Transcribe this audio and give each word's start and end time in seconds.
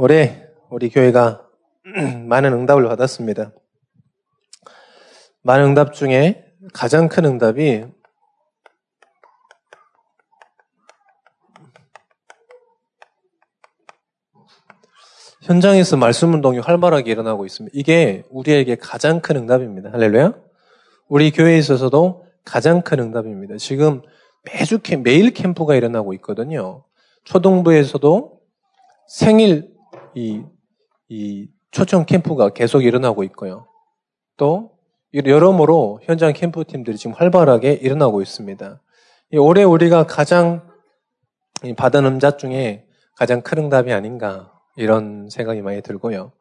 올해 0.00 0.46
우리 0.70 0.90
교회가 0.90 1.44
많은 2.28 2.52
응답을 2.52 2.86
받았습니다. 2.86 3.50
많은 5.42 5.70
응답 5.70 5.92
중에 5.92 6.44
가장 6.72 7.08
큰 7.08 7.24
응답이 7.24 7.84
현장에서 15.42 15.96
말씀 15.96 16.32
운동이 16.32 16.60
활발하게 16.60 17.10
일어나고 17.10 17.44
있습니다. 17.44 17.76
이게 17.76 18.22
우리에게 18.30 18.76
가장 18.76 19.20
큰 19.20 19.34
응답입니다. 19.34 19.90
할렐루야. 19.90 20.32
우리 21.08 21.32
교회에 21.32 21.58
있어서도 21.58 22.24
가장 22.44 22.82
큰 22.82 23.00
응답입니다. 23.00 23.56
지금 23.56 24.02
매주 24.44 24.78
캠, 24.78 25.02
매일 25.02 25.32
캠프가 25.32 25.74
일어나고 25.74 26.14
있거든요. 26.14 26.84
초등부에서도 27.24 28.40
생일 29.08 29.77
이, 30.14 30.42
이 31.08 31.48
초청 31.70 32.04
캠프가 32.06 32.50
계속 32.50 32.82
일어나고 32.82 33.24
있고요. 33.24 33.66
또 34.36 34.72
여러모로 35.14 36.00
현장 36.02 36.32
캠프 36.32 36.64
팀들이 36.64 36.96
지금 36.96 37.14
활발하게 37.14 37.74
일어나고 37.74 38.22
있습니다. 38.22 38.80
올해 39.38 39.62
우리가 39.62 40.06
가장 40.06 40.68
받은 41.76 42.04
음자 42.04 42.36
중에 42.36 42.86
가장 43.16 43.42
큰 43.42 43.58
응답이 43.58 43.92
아닌가 43.92 44.52
이런 44.76 45.28
생각이 45.28 45.60
많이 45.60 45.82
들고요. 45.82 46.32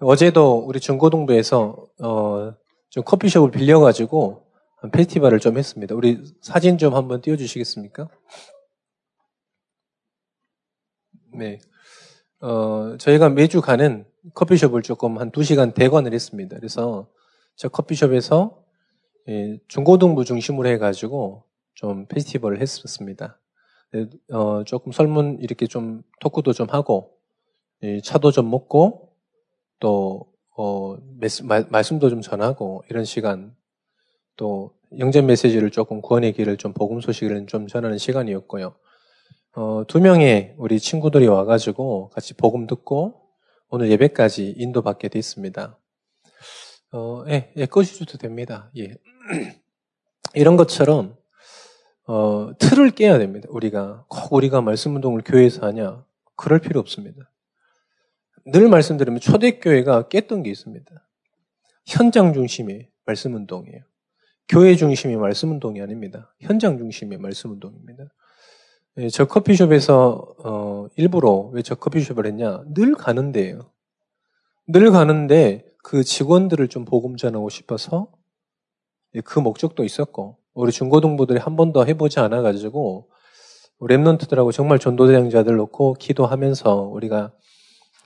어제도 0.00 0.58
우리 0.58 0.80
중고등부에서 0.80 1.86
어, 2.02 2.54
좀 2.90 3.04
커피숍을 3.04 3.50
빌려가지고 3.50 4.46
페스티벌을 4.92 5.40
좀 5.40 5.58
했습니다. 5.58 5.94
우리 5.94 6.22
사진 6.40 6.78
좀 6.78 6.94
한번 6.94 7.20
띄워주시겠습니까? 7.20 8.08
네. 11.32 11.58
어, 12.46 12.96
저희가 12.98 13.28
매주 13.30 13.60
가는 13.60 14.04
커피숍을 14.34 14.82
조금 14.82 15.18
한 15.18 15.30
두 15.32 15.42
시간 15.42 15.72
대관을 15.72 16.12
했습니다. 16.14 16.56
그래서 16.56 17.08
저 17.56 17.68
커피숍에서 17.68 18.62
예, 19.28 19.58
중고등부 19.66 20.24
중심으로 20.24 20.68
해가지고 20.68 21.42
좀 21.74 22.06
페스티벌을 22.06 22.60
했었습니다. 22.60 23.40
네, 23.92 24.06
어, 24.32 24.62
조금 24.64 24.92
설문 24.92 25.38
이렇게 25.40 25.66
좀 25.66 26.02
토크도 26.20 26.52
좀 26.52 26.68
하고 26.70 27.18
차도 28.04 28.30
좀 28.30 28.48
먹고 28.50 29.12
또 29.80 30.26
어, 30.56 30.96
말씀도 31.70 32.08
좀 32.10 32.20
전하고 32.20 32.84
이런 32.88 33.04
시간 33.04 33.56
또 34.36 34.72
영전 34.98 35.26
메시지를 35.26 35.70
조금 35.72 36.00
구원의 36.00 36.32
길을 36.34 36.58
좀 36.58 36.72
복음 36.72 37.00
소식을 37.00 37.46
좀 37.46 37.66
전하는 37.66 37.98
시간이었고요. 37.98 38.76
어, 39.58 39.84
두 39.88 40.00
명의 40.00 40.54
우리 40.58 40.78
친구들이 40.78 41.26
와가지고 41.28 42.10
같이 42.10 42.34
복음 42.34 42.66
듣고 42.66 43.22
오늘 43.70 43.90
예배까지 43.90 44.54
인도받게 44.58 45.08
됐습니다. 45.08 45.78
어, 46.92 47.24
예, 47.28 47.54
예, 47.56 47.64
꺼주셔도 47.64 48.18
됩니다. 48.18 48.70
예. 48.76 48.94
이런 50.34 50.58
것처럼 50.58 51.16
어, 52.06 52.50
틀을 52.58 52.90
깨야 52.90 53.16
됩니다. 53.16 53.48
우리가 53.50 54.04
꼭 54.08 54.34
우리가 54.34 54.60
말씀 54.60 54.94
운동을 54.94 55.22
교회에서 55.24 55.64
하냐? 55.66 56.04
그럴 56.36 56.58
필요 56.58 56.78
없습니다. 56.78 57.32
늘 58.44 58.68
말씀드리면 58.68 59.20
초대교회가 59.20 60.08
깼던 60.08 60.42
게 60.42 60.50
있습니다. 60.50 60.86
현장 61.86 62.34
중심의 62.34 62.90
말씀 63.06 63.34
운동이에요. 63.34 63.84
교회 64.50 64.76
중심의 64.76 65.16
말씀 65.16 65.50
운동이 65.50 65.80
아닙니다. 65.80 66.34
현장 66.40 66.76
중심의 66.76 67.16
말씀 67.16 67.52
운동입니다. 67.52 68.04
예, 68.98 69.08
저 69.10 69.26
커피숍에서 69.26 70.34
어, 70.44 70.86
일부러 70.96 71.50
왜 71.52 71.62
저 71.62 71.74
커피숍을 71.74 72.26
했냐? 72.26 72.62
늘 72.74 72.94
가는데요. 72.94 73.70
늘 74.68 74.90
가는데 74.90 75.64
그 75.82 76.02
직원들을 76.02 76.68
좀 76.68 76.84
복음 76.84 77.16
전하고 77.16 77.48
싶어서 77.50 78.08
예, 79.14 79.20
그 79.20 79.38
목적도 79.38 79.84
있었고 79.84 80.38
우리 80.54 80.72
중고등부들이 80.72 81.38
한 81.38 81.56
번도 81.56 81.86
해보지 81.86 82.20
않아가지고 82.20 83.10
랩런트들하고 83.80 84.52
정말 84.52 84.78
전도대장자들 84.78 85.54
놓고 85.56 85.94
기도하면서 85.94 86.74
우리가 86.84 87.32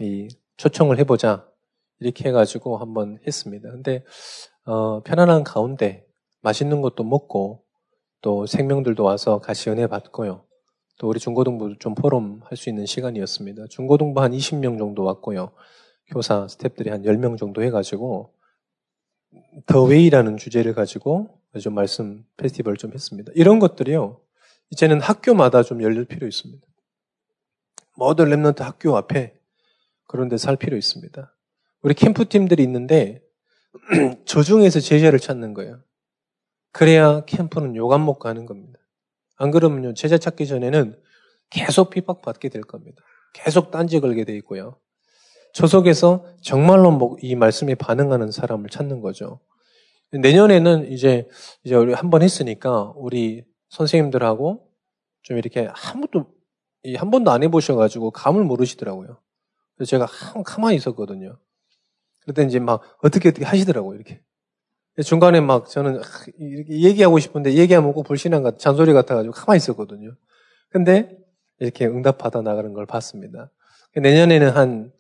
이 0.01 0.29
초청을 0.57 0.99
해보자 0.99 1.47
이렇게 2.01 2.29
해가지고 2.29 2.79
한번 2.79 3.19
했습니다. 3.27 3.71
근데 3.71 4.05
어, 4.67 5.03
편안한 5.05 5.45
가운데 5.45 6.05
맛있는 6.43 6.81
것도 6.81 7.05
먹고 7.05 7.63
또 8.23 8.47
생명들도 8.47 9.05
와서 9.05 9.39
같이 9.39 9.71
은혜 9.71 9.87
받고요. 9.87 10.45
또 11.01 11.09
우리 11.09 11.19
중고등부 11.19 11.77
좀 11.79 11.95
포럼 11.95 12.43
할 12.45 12.59
수 12.59 12.69
있는 12.69 12.85
시간이었습니다. 12.85 13.69
중고등부 13.71 14.21
한 14.21 14.33
20명 14.33 14.77
정도 14.77 15.03
왔고요. 15.03 15.53
교사 16.09 16.47
스탭들이 16.47 16.91
한 16.91 17.03
10명 17.03 17.39
정도 17.39 17.63
해가지고 17.63 18.35
The 19.65 19.83
Way라는 19.85 20.37
주제를 20.37 20.75
가지고 20.75 21.41
좀 21.59 21.75
말씀 21.75 22.27
페스티벌 22.37 22.77
좀 22.77 22.93
했습니다. 22.93 23.33
이런 23.35 23.61
것들이요. 23.61 24.21
이제는 24.73 25.01
학교마다 25.01 25.63
좀 25.63 25.83
열릴 25.83 26.05
필요 26.05 26.27
있습니다. 26.27 26.67
모든 27.97 28.27
Remnant 28.27 28.59
학교 28.59 28.95
앞에 28.99 29.39
그런 30.07 30.29
데살 30.29 30.57
필요 30.57 30.77
있습니다. 30.77 31.35
우리 31.81 31.95
캠프팀들이 31.95 32.63
있는데 32.65 33.23
저 34.27 34.43
중에서 34.43 34.81
제자를 34.81 35.19
찾는 35.19 35.55
거예요. 35.55 35.81
그래야 36.73 37.25
캠프는 37.25 37.75
요감 37.75 38.05
먹고 38.05 38.29
하는 38.29 38.45
겁니다. 38.45 38.80
안 39.41 39.51
그러면요, 39.51 39.95
제자 39.95 40.19
찾기 40.19 40.47
전에는 40.47 41.01
계속 41.49 41.89
핍박받게 41.89 42.51
될 42.51 42.63
겁니다. 42.63 43.03
계속 43.33 43.71
딴지 43.71 43.99
걸게 43.99 44.25
돼 44.25 44.37
있고요. 44.37 44.79
저 45.55 45.67
속에서 45.67 46.27
정말로 46.43 46.91
뭐이 46.91 47.37
말씀에 47.37 47.75
반응하는 47.75 48.31
사람을 48.33 48.69
찾는 48.69 49.01
거죠. 49.01 49.41
내년에는 50.13 50.93
이제, 50.93 51.27
이제 51.65 51.75
우리 51.75 51.95
한 51.95 52.11
번 52.11 52.21
했으니까 52.23 52.93
우리 52.97 53.45
선생님들하고 53.71 54.69
좀 55.23 55.39
이렇게 55.39 55.69
아무도, 55.87 56.27
한 56.97 57.11
번도 57.11 57.31
안 57.31 57.43
해보셔가지고 57.43 58.11
감을 58.11 58.45
모르시더라고요. 58.45 59.19
그래서 59.75 59.89
제가 59.89 60.07
가만히 60.45 60.77
있었거든요. 60.77 61.39
그때 62.27 62.43
이제 62.45 62.59
막 62.59 62.83
어떻게 63.03 63.31
어떻게 63.31 63.47
하시더라고요, 63.47 63.97
이렇게. 63.97 64.21
중간에 65.05 65.41
막 65.41 65.69
저는 65.69 66.01
얘기하고 66.69 67.19
싶은데 67.19 67.55
얘기하면 67.55 67.93
꼭 67.93 68.03
불신한 68.05 68.43
같, 68.43 68.59
잔소리 68.59 68.93
같아가지고 68.93 69.33
가만히 69.35 69.59
있었거든요. 69.59 70.17
근데 70.71 71.17
이렇게 71.59 71.87
응답받아 71.87 72.43
나가는 72.43 72.73
걸 72.73 72.87
봤습니다. 72.87 73.51
내년에는 73.97 74.51
한, 74.51 74.93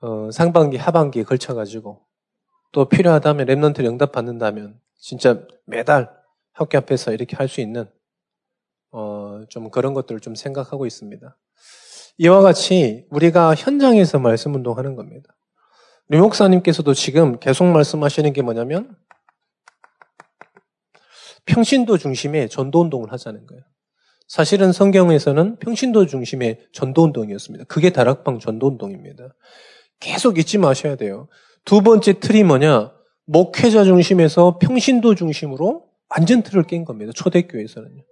어, 0.00 0.30
상반기, 0.30 0.76
하반기에 0.76 1.22
걸쳐가지고 1.24 2.00
또 2.72 2.88
필요하다면 2.88 3.46
랩런트를 3.46 3.86
응답받는다면 3.86 4.80
진짜 4.98 5.46
매달 5.66 6.10
학교 6.52 6.78
앞에서 6.78 7.12
이렇게 7.12 7.36
할 7.36 7.48
수 7.48 7.60
있는, 7.60 7.86
어, 8.92 9.44
좀 9.48 9.70
그런 9.70 9.94
것들을 9.94 10.20
좀 10.20 10.34
생각하고 10.34 10.86
있습니다. 10.86 11.36
이와 12.18 12.40
같이 12.40 13.06
우리가 13.10 13.54
현장에서 13.54 14.18
말씀 14.18 14.54
운동하는 14.54 14.96
겁니다. 14.96 15.35
류 16.08 16.20
목사님께서도 16.20 16.94
지금 16.94 17.38
계속 17.40 17.64
말씀하시는 17.64 18.32
게 18.32 18.42
뭐냐면 18.42 18.96
평신도 21.46 21.98
중심의 21.98 22.48
전도 22.48 22.80
운동을 22.80 23.12
하자는 23.12 23.46
거예요. 23.46 23.62
사실은 24.28 24.72
성경에서는 24.72 25.58
평신도 25.58 26.06
중심의 26.06 26.66
전도 26.72 27.04
운동이었습니다. 27.04 27.64
그게 27.66 27.90
다락방 27.90 28.40
전도 28.40 28.66
운동입니다. 28.66 29.34
계속 30.00 30.38
잊지 30.38 30.58
마셔야 30.58 30.96
돼요. 30.96 31.28
두 31.64 31.80
번째 31.82 32.18
틀이 32.18 32.42
뭐냐? 32.44 32.92
목회자 33.26 33.84
중심에서 33.84 34.58
평신도 34.58 35.14
중심으로 35.14 35.86
완전 36.08 36.42
틀을 36.42 36.64
깬 36.64 36.84
겁니다. 36.84 37.12
초대교회에서는요. 37.14 38.02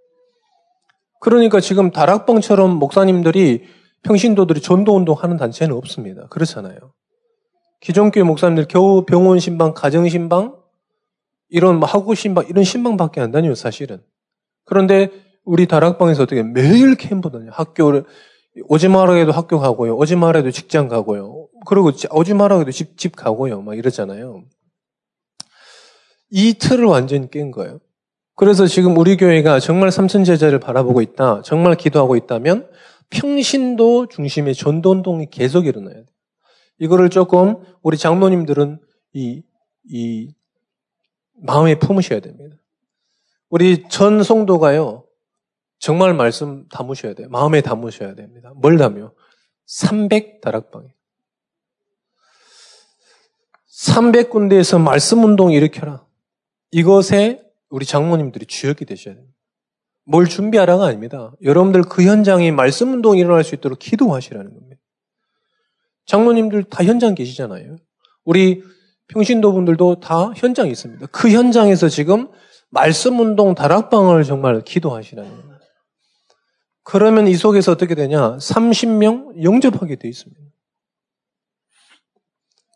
그러니까 1.20 1.60
지금 1.60 1.90
다락방처럼 1.90 2.76
목사님들이 2.76 3.64
평신도들이 4.02 4.60
전도 4.60 4.94
운동 4.94 5.16
하는 5.16 5.36
단체는 5.36 5.74
없습니다. 5.76 6.26
그렇잖아요. 6.28 6.92
기존 7.80 8.10
교회 8.10 8.24
목사님들 8.24 8.66
겨우 8.68 9.04
병원 9.04 9.38
신방, 9.38 9.74
가정 9.74 10.08
신방, 10.08 10.56
이런 11.48 11.78
뭐 11.78 11.88
학교 11.88 12.14
신방, 12.14 12.46
이런 12.48 12.64
신방밖에 12.64 13.20
안 13.20 13.30
다녀요, 13.30 13.54
사실은. 13.54 14.00
그런데 14.64 15.10
우리 15.44 15.66
다락방에서 15.66 16.22
어떻게 16.22 16.42
매일 16.42 16.96
캠프 16.96 17.30
다녀요. 17.30 17.50
학교를, 17.52 18.04
오지 18.68 18.88
마라 18.88 19.14
해도 19.14 19.32
학교 19.32 19.58
가고요. 19.58 19.96
오지 19.96 20.16
마라 20.16 20.38
해도 20.38 20.50
직장 20.50 20.88
가고요. 20.88 21.48
그리고 21.66 21.90
오지 22.12 22.34
마라 22.34 22.58
해도 22.58 22.70
집, 22.70 22.96
집 22.96 23.16
가고요. 23.16 23.60
막 23.62 23.76
이러잖아요. 23.76 24.44
이 26.30 26.54
틀을 26.54 26.84
완전히 26.84 27.30
깬 27.30 27.50
거예요. 27.50 27.80
그래서 28.36 28.66
지금 28.66 28.96
우리 28.96 29.16
교회가 29.16 29.60
정말 29.60 29.90
삼천 29.90 30.24
제자를 30.24 30.58
바라보고 30.58 31.00
있다. 31.02 31.42
정말 31.42 31.76
기도하고 31.76 32.16
있다면 32.16 32.68
평신도 33.10 34.06
중심의 34.08 34.54
전도운동이 34.54 35.28
계속 35.30 35.66
일어나야 35.66 35.94
돼요. 35.94 36.04
이거를 36.78 37.10
조금 37.10 37.62
우리 37.82 37.96
장모님들은 37.96 38.80
이, 39.12 39.42
이 39.84 40.34
마음에 41.34 41.78
품으셔야 41.78 42.20
됩니다. 42.20 42.56
우리 43.48 43.88
전 43.88 44.22
성도가요, 44.22 45.04
정말 45.78 46.14
말씀 46.14 46.66
담으셔야 46.68 47.14
돼요. 47.14 47.28
마음에 47.30 47.60
담으셔야 47.60 48.14
됩니다. 48.14 48.52
뭘 48.56 48.78
담요? 48.78 49.12
300 49.66 50.40
다락방에. 50.40 50.88
300군데에서 53.70 54.80
말씀 54.80 55.24
운동 55.24 55.52
일으켜라. 55.52 56.06
이것에 56.70 57.42
우리 57.68 57.84
장모님들이 57.84 58.46
주역이 58.46 58.84
되셔야 58.84 59.14
됩니다. 59.14 59.34
뭘 60.04 60.26
준비하라가 60.26 60.86
아닙니다. 60.86 61.32
여러분들 61.42 61.82
그 61.82 62.02
현장에 62.04 62.50
말씀 62.50 62.92
운동이 62.92 63.20
일어날 63.20 63.42
수 63.42 63.54
있도록 63.54 63.78
기도하시라는 63.78 64.54
겁니다. 64.54 64.80
장모님들 66.06 66.64
다 66.64 66.84
현장 66.84 67.14
계시잖아요. 67.14 67.76
우리 68.24 68.62
평신도 69.08 69.52
분들도 69.52 70.00
다 70.00 70.32
현장에 70.36 70.70
있습니다. 70.70 71.06
그 71.06 71.30
현장에서 71.30 71.88
지금 71.88 72.28
말씀 72.70 73.20
운동 73.20 73.54
다락방을 73.54 74.24
정말 74.24 74.60
기도하시라는 74.62 75.30
거예요. 75.30 75.54
그러면 76.82 77.28
이 77.28 77.34
속에서 77.34 77.72
어떻게 77.72 77.94
되냐? 77.94 78.36
30명 78.36 79.42
영접하게 79.42 79.96
돼 79.96 80.08
있습니다. 80.08 80.40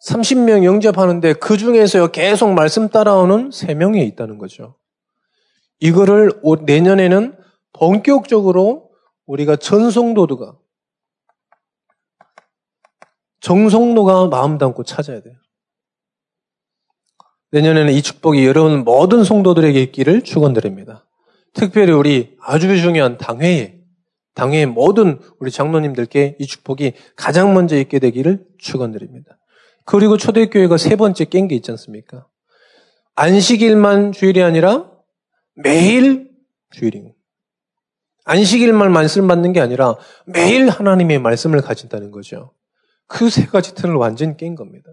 30명 0.06 0.64
영접하는데 0.64 1.34
그 1.34 1.58
중에서 1.58 2.08
계속 2.08 2.52
말씀 2.54 2.88
따라오는 2.88 3.50
3명이 3.50 4.06
있다는 4.08 4.38
거죠. 4.38 4.76
이거를 5.80 6.32
내년에는 6.64 7.36
본격적으로 7.72 8.90
우리가 9.26 9.56
전성도도가 9.56 10.56
정성도가 13.40 14.28
마음 14.28 14.58
담고 14.58 14.84
찾아야 14.84 15.20
돼요. 15.20 15.34
내년에는 17.50 17.92
이 17.92 18.02
축복이 18.02 18.44
여러분 18.46 18.84
모든 18.84 19.24
성도들에게 19.24 19.80
있기를 19.82 20.22
축원드립니다. 20.22 21.06
특별히 21.54 21.92
우리 21.92 22.36
아주 22.42 22.76
중요한 22.78 23.16
당회에 23.16 23.78
당회의 24.34 24.66
모든 24.66 25.18
우리 25.40 25.50
장로님들께 25.50 26.36
이 26.38 26.46
축복이 26.46 26.92
가장 27.16 27.54
먼저 27.54 27.76
있게 27.76 27.98
되기를 27.98 28.46
축원드립니다. 28.58 29.38
그리고 29.84 30.16
초대교회가 30.16 30.76
세 30.76 30.96
번째 30.96 31.24
깬 31.24 31.48
게 31.48 31.56
있지 31.56 31.70
않습니까? 31.72 32.26
안식일만 33.14 34.12
주일이 34.12 34.42
아니라 34.42 34.90
매일 35.54 36.30
주일인 36.70 37.14
안식일만 38.24 38.92
말씀 38.92 39.26
받는 39.26 39.54
게 39.54 39.60
아니라 39.60 39.96
매일 40.26 40.68
하나님의 40.68 41.18
말씀을 41.18 41.62
가진다는 41.62 42.10
거죠. 42.10 42.52
그 43.08 43.30
세 43.30 43.46
가지 43.46 43.74
틀을 43.74 43.94
완전 43.96 44.36
깬 44.36 44.54
겁니다. 44.54 44.92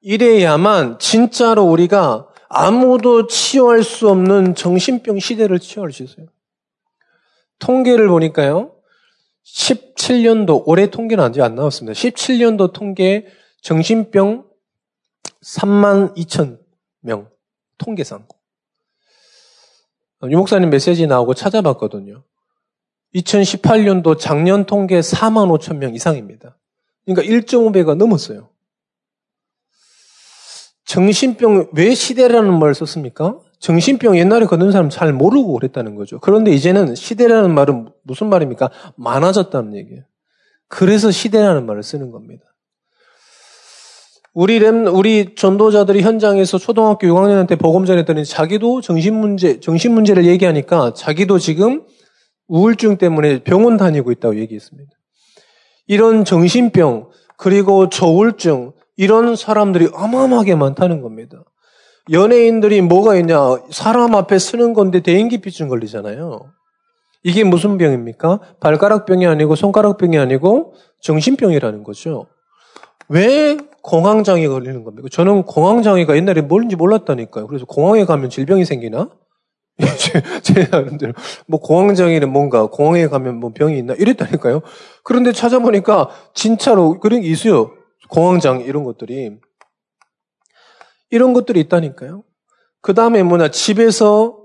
이래야만 0.00 0.98
진짜로 0.98 1.64
우리가 1.64 2.28
아무도 2.48 3.26
치유할 3.26 3.82
수 3.82 4.08
없는 4.08 4.54
정신병 4.54 5.18
시대를 5.18 5.58
치유할 5.60 5.92
수 5.92 6.02
있어요. 6.02 6.26
통계를 7.58 8.08
보니까요. 8.08 8.74
17년도, 9.44 10.62
올해 10.66 10.90
통계는 10.90 11.22
아직 11.22 11.42
안 11.42 11.54
나왔습니다. 11.54 11.92
17년도 11.98 12.72
통계 12.72 13.26
정신병 13.62 14.44
3만 15.42 16.16
2천 16.16 16.58
명 17.00 17.30
통계상. 17.78 18.26
유 20.30 20.38
목사님 20.38 20.70
메시지 20.70 21.06
나오고 21.06 21.34
찾아봤거든요. 21.34 22.24
2018년도 23.14 24.18
작년 24.18 24.64
통계 24.64 25.00
4만 25.00 25.48
5천 25.58 25.76
명 25.76 25.94
이상입니다. 25.94 26.56
그러니까 27.04 27.34
1.5배가 27.34 27.96
넘었어요. 27.96 28.48
정신병, 30.86 31.70
왜 31.72 31.94
시대라는 31.94 32.58
말을 32.58 32.74
썼습니까? 32.74 33.38
정신병 33.58 34.18
옛날에 34.18 34.46
걷는 34.46 34.72
사람 34.72 34.90
잘 34.90 35.12
모르고 35.12 35.54
그랬다는 35.54 35.94
거죠. 35.94 36.20
그런데 36.20 36.50
이제는 36.50 36.94
시대라는 36.94 37.54
말은 37.54 37.88
무슨 38.02 38.28
말입니까? 38.28 38.70
많아졌다는 38.96 39.74
얘기예요. 39.74 40.02
그래서 40.68 41.10
시대라는 41.10 41.66
말을 41.66 41.82
쓰는 41.82 42.10
겁니다. 42.10 42.44
우리 44.34 44.58
렘, 44.58 44.86
우리 44.88 45.36
전도자들이 45.36 46.02
현장에서 46.02 46.58
초등학교 46.58 47.06
6학년한테 47.06 47.58
복음 47.58 47.84
전했더니 47.84 48.24
자기도 48.24 48.80
정신문제, 48.80 49.60
정신문제를 49.60 50.26
얘기하니까 50.26 50.92
자기도 50.92 51.38
지금 51.38 51.86
우울증 52.48 52.98
때문에 52.98 53.44
병원 53.44 53.76
다니고 53.76 54.10
있다고 54.10 54.36
얘기했습니다. 54.40 54.90
이런 55.86 56.24
정신병, 56.24 57.08
그리고 57.36 57.88
저울증, 57.88 58.72
이런 58.96 59.36
사람들이 59.36 59.88
어마어마하게 59.92 60.54
많다는 60.54 61.00
겁니다. 61.00 61.44
연예인들이 62.12 62.82
뭐가 62.82 63.16
있냐? 63.16 63.38
사람 63.70 64.14
앞에 64.14 64.38
쓰는 64.38 64.74
건데 64.74 65.00
대인기피증 65.00 65.68
걸리잖아요. 65.68 66.40
이게 67.22 67.42
무슨 67.42 67.78
병입니까? 67.78 68.40
발가락병이 68.60 69.26
아니고 69.26 69.56
손가락병이 69.56 70.18
아니고 70.18 70.74
정신병이라는 71.00 71.82
거죠. 71.82 72.26
왜 73.08 73.56
공황장애 73.82 74.46
걸리는 74.46 74.84
겁니까? 74.84 75.08
저는 75.10 75.42
공황장애가 75.44 76.16
옛날에 76.16 76.42
뭔지 76.42 76.76
몰랐다니까요. 76.76 77.46
그래서 77.46 77.64
공황에 77.64 78.04
가면 78.04 78.30
질병이 78.30 78.64
생기나? 78.64 79.08
제 80.42 80.68
아는대로 80.70 81.12
뭐 81.46 81.58
공황장애는 81.60 82.30
뭔가 82.30 82.66
공황에 82.66 83.08
가면 83.08 83.40
뭐 83.40 83.52
병이 83.52 83.76
있나 83.78 83.94
이랬다니까요. 83.94 84.62
그런데 85.02 85.32
찾아보니까 85.32 86.10
진짜로 86.32 87.00
그런 87.00 87.20
게 87.20 87.28
있어요. 87.28 87.74
공황장애 88.08 88.64
이런 88.64 88.84
것들이 88.84 89.36
이런 91.10 91.32
것들이 91.32 91.60
있다니까요. 91.60 92.22
그 92.80 92.94
다음에 92.94 93.22
뭐냐 93.22 93.48
집에서 93.50 94.38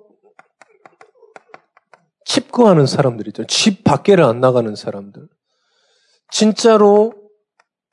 칩거하는 2.26 2.86
사람들 2.86 3.28
있죠. 3.30 3.46
집 3.46 3.84
밖에를 3.84 4.24
안 4.24 4.40
나가는 4.40 4.76
사람들. 4.76 5.28
진짜로 6.32 7.14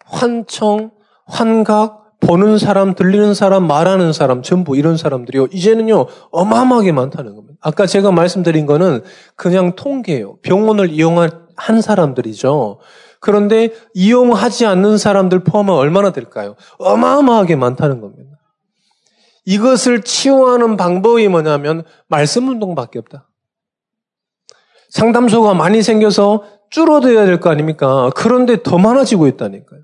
환청, 0.04 0.92
환각, 1.26 2.05
보는 2.26 2.58
사람, 2.58 2.94
들리는 2.94 3.34
사람, 3.34 3.66
말하는 3.66 4.12
사람, 4.12 4.42
전부 4.42 4.76
이런 4.76 4.96
사람들이요. 4.96 5.48
이제는요, 5.52 6.06
어마어마하게 6.30 6.92
많다는 6.92 7.34
겁니다. 7.36 7.58
아까 7.60 7.86
제가 7.86 8.10
말씀드린 8.10 8.66
거는 8.66 9.02
그냥 9.36 9.76
통계예요. 9.76 10.38
병원을 10.42 10.90
이용한 10.90 11.80
사람들이죠. 11.82 12.80
그런데 13.20 13.72
이용하지 13.94 14.66
않는 14.66 14.98
사람들 14.98 15.44
포함하면 15.44 15.80
얼마나 15.80 16.12
될까요? 16.12 16.56
어마어마하게 16.78 17.56
많다는 17.56 18.00
겁니다. 18.00 18.36
이것을 19.44 20.02
치유하는 20.02 20.76
방법이 20.76 21.28
뭐냐면 21.28 21.84
말씀 22.08 22.48
운동밖에 22.48 22.98
없다. 22.98 23.28
상담소가 24.90 25.54
많이 25.54 25.82
생겨서 25.82 26.42
줄어들어야 26.70 27.26
될 27.26 27.38
거 27.38 27.50
아닙니까? 27.50 28.10
그런데 28.16 28.62
더 28.62 28.78
많아지고 28.78 29.28
있다니까요. 29.28 29.80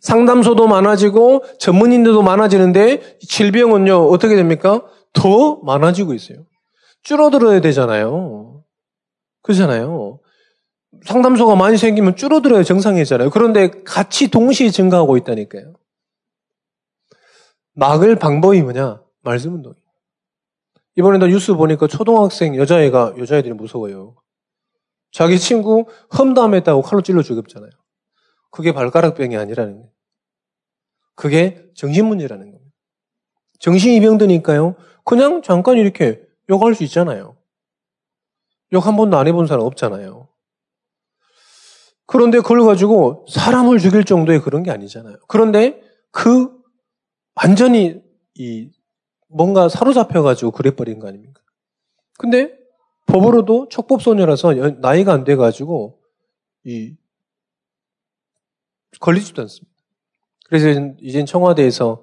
상담소도 0.00 0.66
많아지고 0.66 1.44
전문인들도 1.58 2.22
많아지는데 2.22 3.18
질병은요 3.20 4.08
어떻게 4.08 4.36
됩니까? 4.36 4.84
더 5.12 5.56
많아지고 5.62 6.14
있어요. 6.14 6.44
줄어들어야 7.02 7.60
되잖아요. 7.60 8.64
그렇잖아요. 9.42 10.20
상담소가 11.04 11.54
많이 11.56 11.76
생기면 11.76 12.16
줄어들어야 12.16 12.62
정상이잖아요. 12.62 13.30
그런데 13.30 13.70
같이 13.84 14.28
동시에 14.28 14.70
증가하고 14.70 15.16
있다니까요. 15.16 15.74
막을 17.74 18.16
방법이 18.16 18.62
뭐냐? 18.62 19.02
말씀 19.22 19.54
운동. 19.54 19.74
이번에도 20.96 21.26
뉴스 21.26 21.54
보니까 21.54 21.86
초등학생 21.86 22.56
여자애가 22.56 23.14
여자애들이 23.18 23.54
무서워요. 23.54 24.16
자기 25.12 25.38
친구 25.38 25.86
험담했다고 26.18 26.82
칼로 26.82 27.02
찔러 27.02 27.22
죽였잖아요. 27.22 27.70
그게 28.56 28.72
발가락병이 28.72 29.36
아니라는 29.36 29.74
거예요. 29.74 29.90
그게 31.14 31.62
정신문제라는 31.74 32.52
겁니다. 32.52 32.74
정신이 33.58 34.00
병드니까요. 34.00 34.76
그냥 35.04 35.42
잠깐 35.42 35.76
이렇게 35.76 36.22
욕할 36.48 36.74
수 36.74 36.82
있잖아요. 36.84 37.36
욕 38.72 38.86
한 38.86 38.96
번도 38.96 39.18
안 39.18 39.26
해본 39.26 39.46
사람 39.46 39.66
없잖아요. 39.66 40.28
그런데 42.06 42.38
그걸 42.38 42.64
가지고 42.64 43.26
사람을 43.28 43.78
죽일 43.78 44.04
정도의 44.04 44.40
그런 44.40 44.62
게 44.62 44.70
아니잖아요. 44.70 45.18
그런데 45.28 45.78
그 46.10 46.50
완전히 47.34 48.00
이 48.36 48.70
뭔가 49.28 49.68
사로잡혀가지고 49.68 50.52
그래버린 50.52 50.98
거 50.98 51.08
아닙니까? 51.08 51.42
근데 52.18 52.56
법으로도 53.04 53.68
촉법소녀라서 53.68 54.54
나이가 54.80 55.12
안 55.12 55.24
돼가지고 55.24 56.00
이 56.64 56.96
걸리지도 59.00 59.42
않습니다. 59.42 59.74
그래서 60.48 60.92
이젠 61.00 61.26
청와대에서 61.26 62.02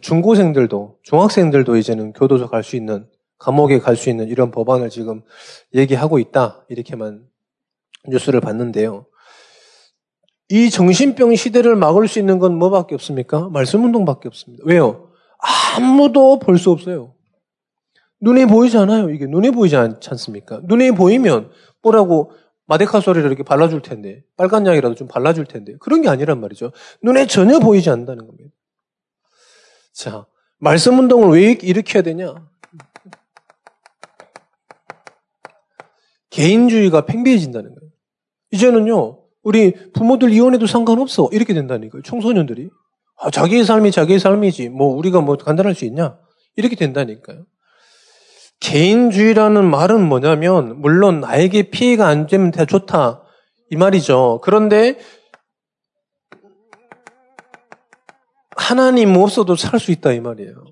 중고생들도 0.00 0.98
중학생들도 1.02 1.76
이제는 1.76 2.12
교도소 2.12 2.48
갈 2.48 2.62
수 2.62 2.76
있는 2.76 3.08
감옥에 3.38 3.78
갈 3.78 3.96
수 3.96 4.10
있는 4.10 4.28
이런 4.28 4.50
법안을 4.50 4.90
지금 4.90 5.22
얘기하고 5.74 6.18
있다 6.18 6.64
이렇게만 6.68 7.26
뉴스를 8.08 8.40
봤는데요. 8.40 9.06
이 10.50 10.70
정신병 10.70 11.36
시대를 11.36 11.76
막을 11.76 12.08
수 12.08 12.18
있는 12.18 12.38
건 12.38 12.56
뭐밖에 12.56 12.94
없습니까? 12.94 13.48
말씀 13.50 13.84
운동밖에 13.84 14.28
없습니다. 14.28 14.64
왜요? 14.66 15.10
아무도 15.76 16.38
볼 16.38 16.58
수 16.58 16.70
없어요. 16.70 17.14
눈에 18.20 18.46
보이지 18.46 18.76
않아요. 18.78 19.10
이게 19.10 19.26
눈에 19.26 19.50
보이지 19.50 19.76
않지 19.76 20.10
않습니까? 20.10 20.60
눈에 20.64 20.90
보이면 20.92 21.50
뭐라고 21.82 22.32
마데카 22.68 23.00
소리를 23.00 23.26
이렇게 23.26 23.42
발라줄 23.42 23.80
텐데, 23.80 24.22
빨간 24.36 24.66
양이라도 24.66 24.94
좀 24.94 25.08
발라줄 25.08 25.46
텐데, 25.46 25.74
그런 25.80 26.02
게 26.02 26.08
아니란 26.10 26.38
말이죠. 26.40 26.70
눈에 27.02 27.26
전혀 27.26 27.58
보이지 27.58 27.88
않는다는 27.88 28.26
겁니다. 28.26 28.50
자, 29.94 30.26
말씀 30.58 30.98
운동을 30.98 31.40
왜 31.40 31.52
일으켜야 31.52 32.02
되냐? 32.02 32.34
개인주의가 36.28 37.06
팽배해진다는 37.06 37.74
거예요. 37.74 37.90
이제는요, 38.50 39.24
우리 39.42 39.72
부모들 39.94 40.30
이혼해도 40.30 40.66
상관없어. 40.66 41.30
이렇게 41.32 41.54
된다니까요. 41.54 42.02
청소년들이. 42.02 42.68
아, 43.16 43.30
자기의 43.30 43.64
삶이 43.64 43.92
자기의 43.92 44.20
삶이지. 44.20 44.68
뭐, 44.68 44.94
우리가 44.94 45.22
뭐 45.22 45.36
간단할 45.36 45.74
수 45.74 45.86
있냐? 45.86 46.18
이렇게 46.54 46.76
된다니까요. 46.76 47.46
개인주의라는 48.60 49.68
말은 49.70 50.06
뭐냐면, 50.06 50.80
물론 50.80 51.20
나에게 51.20 51.70
피해가 51.70 52.06
안 52.06 52.26
되면 52.26 52.50
다 52.50 52.64
좋다. 52.64 53.22
이 53.70 53.76
말이죠. 53.76 54.40
그런데, 54.42 54.98
하나님 58.56 59.16
없어도 59.16 59.56
살 59.56 59.78
수 59.78 59.92
있다. 59.92 60.12
이 60.12 60.20
말이에요. 60.20 60.64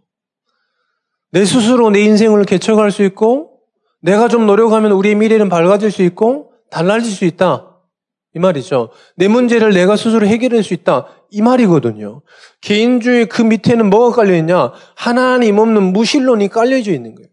내 1.31 1.45
스스로 1.45 1.90
내 1.90 2.00
인생을 2.00 2.45
개척할 2.45 2.90
수 2.90 3.02
있고, 3.05 3.61
내가 4.00 4.28
좀 4.28 4.47
노력하면 4.47 4.93
우리의 4.93 5.14
미래는 5.14 5.49
밝아질 5.49 5.90
수 5.90 6.02
있고, 6.02 6.52
달라질 6.71 7.12
수 7.12 7.25
있다. 7.25 7.73
이 8.35 8.38
말이죠. 8.38 8.90
내 9.16 9.28
문제를 9.28 9.73
내가 9.73 9.97
스스로 9.97 10.26
해결할 10.26 10.62
수 10.62 10.75
있다. 10.75 11.07
이 11.31 11.40
말이거든요. 11.40 12.21
개인주의 12.61 13.26
그 13.26 13.40
밑에는 13.43 13.88
뭐가 13.88 14.16
깔려있냐? 14.16 14.73
하나님 14.95 15.59
없는 15.59 15.83
무신론이 15.95 16.49
깔려져 16.49 16.93
있는 16.93 17.14
거예요. 17.14 17.31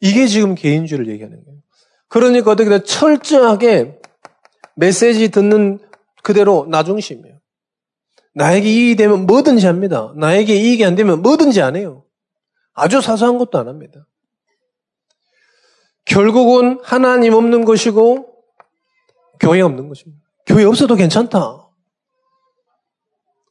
이게 0.00 0.26
지금 0.26 0.54
개인주의를 0.54 1.08
얘기하는 1.08 1.44
거예요. 1.44 1.60
그러니까 2.08 2.50
어떻게 2.50 2.82
철저하게 2.82 3.98
메시지 4.76 5.30
듣는 5.30 5.78
그대로 6.22 6.66
나중심이에요. 6.68 7.38
나에게 8.34 8.68
이익이 8.68 8.96
되면 8.96 9.26
뭐든지 9.26 9.66
합니다. 9.66 10.12
나에게 10.16 10.54
이익이 10.54 10.84
안 10.84 10.94
되면 10.96 11.22
뭐든지 11.22 11.62
안 11.62 11.76
해요. 11.76 12.04
아주 12.72 13.00
사소한 13.00 13.38
것도 13.38 13.58
안 13.58 13.68
합니다. 13.68 14.06
결국은 16.04 16.80
하나님 16.82 17.34
없는 17.34 17.64
것이고 17.64 18.34
교회 19.40 19.60
없는 19.60 19.88
것입니다. 19.88 20.22
교회 20.46 20.64
없어도 20.64 20.96
괜찮다. 20.96 21.68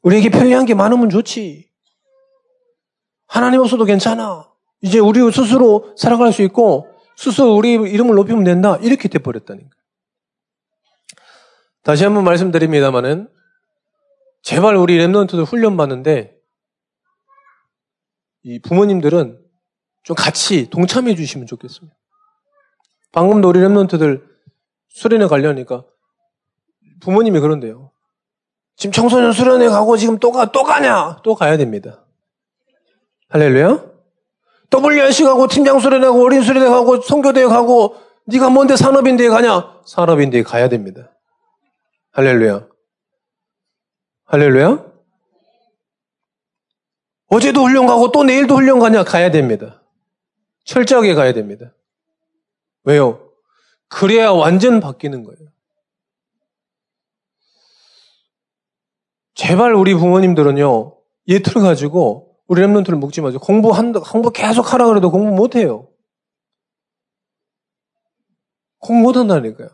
우리에게 0.01 0.29
편리한 0.29 0.65
게 0.65 0.73
많으면 0.73 1.09
좋지. 1.09 1.69
하나님 3.25 3.62
없어도 3.62 3.85
괜찮아. 3.85 4.52
이제 4.84 5.00
우리 5.00 5.20
스스로 5.32 5.94
살아갈 5.98 6.34
수 6.34 6.42
있고 6.44 6.90
스스로 7.16 7.56
우리 7.56 7.72
이름을 7.72 8.16
높이면 8.16 8.44
된다. 8.44 8.75
이렇게 8.82 9.08
돼버렸다니까. 9.08 9.70
다시 11.84 12.04
한번 12.04 12.25
말씀드립니다만은 12.25 13.30
제발 14.42 14.75
우리 14.75 14.98
랩런트들 14.98 15.46
훈련 15.46 15.78
받는데 15.78 16.36
이 18.44 18.60
부모님들은 18.60 19.42
좀 20.04 20.16
같이 20.18 20.70
동참해 20.70 21.16
주시면 21.16 21.48
좋겠습니다. 21.48 21.96
방금도 23.13 23.50
우리 23.50 23.60
랩런트들 23.60 24.22
수련회 24.90 25.28
가려니까 25.28 25.86
부모님이 27.00 27.40
그런데요. 27.40 27.92
지금 28.75 28.92
청소년 28.92 29.32
수련회 29.32 29.70
가고 29.70 29.96
지금 29.96 30.20
또 30.20 30.34
가, 30.34 30.52
또 30.52 30.63
가냐? 30.63 31.22
또 31.24 31.36
가야 31.36 31.56
됩니다. 31.56 32.04
할렐루야? 33.30 33.92
WRC 34.74 35.24
가고 35.24 35.48
팀장 35.48 35.80
수련회 35.80 36.08
가고 36.08 36.24
어린 36.25 36.42
수련회 36.42 36.68
가고 36.68 37.00
성교대회 37.00 37.46
가고 37.46 37.96
네가 38.25 38.50
뭔데 38.50 38.75
산업인대에 38.75 39.30
가냐? 39.30 39.82
산업인대에 39.86 40.42
가야 40.44 40.70
됩니다. 40.70 41.12
할렐루야. 42.12 42.68
할렐루야? 44.25 44.86
어제도 47.27 47.63
훈련 47.63 47.86
가고 47.86 48.12
또 48.12 48.24
내일도 48.24 48.56
훈련 48.56 48.80
가냐? 48.80 49.03
가야 49.03 49.30
됩니다. 49.30 49.84
철저하게 50.65 51.13
가야 51.13 51.34
됩니다. 51.34 51.74
왜요? 52.84 53.32
그래야 53.88 54.32
완전 54.32 54.80
바뀌는 54.80 55.24
거예요. 55.24 55.50
제발 59.36 59.74
우리 59.74 59.94
부모님들은요, 59.94 60.96
예틀 61.27 61.62
가지고 61.62 62.33
우리 62.47 62.62
랩런트를 62.62 62.97
먹지 63.00 63.21
마세요. 63.21 63.39
공부한다, 63.39 64.01
공부 64.01 64.31
계속 64.31 64.73
하라 64.73 64.88
그래도 64.88 65.12
공부 65.12 65.33
못 65.33 65.55
해요. 65.55 65.89
공부 68.79 69.03
못 69.07 69.17
한다니까요. 69.17 69.69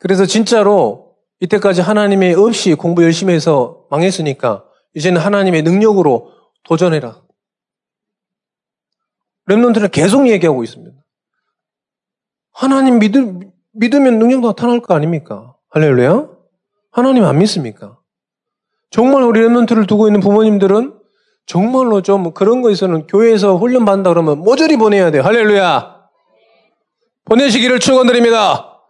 그래서 0.00 0.26
진짜로 0.26 1.16
이때까지 1.40 1.80
하나님의 1.80 2.34
없이 2.34 2.74
공부 2.74 3.04
열심히 3.04 3.34
해서 3.34 3.86
망했으니까 3.90 4.64
이제는 4.94 5.20
하나님의 5.20 5.62
능력으로 5.62 6.32
도전해라. 6.64 7.22
랩런트는 9.48 9.90
계속 9.90 10.28
얘기하고 10.28 10.64
있습니다. 10.64 10.96
하나님 12.52 12.98
믿으, 12.98 13.40
믿으면 13.72 14.18
능력 14.18 14.40
나타날 14.40 14.80
거 14.80 14.94
아닙니까? 14.94 15.56
할렐루야? 15.70 16.28
하나님 16.90 17.24
안 17.24 17.38
믿습니까? 17.38 17.98
정말 18.90 19.22
우리 19.22 19.40
랩런트를 19.40 19.88
두고 19.88 20.06
있는 20.08 20.20
부모님들은 20.20 21.01
정말로 21.46 22.02
좀 22.02 22.32
그런 22.32 22.62
거에서는 22.62 23.06
교회에서 23.06 23.56
훈련 23.56 23.84
받는다 23.84 24.10
그러면 24.10 24.38
모조리 24.38 24.76
보내야 24.76 25.10
돼요. 25.10 25.22
할렐루야! 25.22 26.02
보내시기를 27.24 27.78
축원드립니다. 27.78 28.80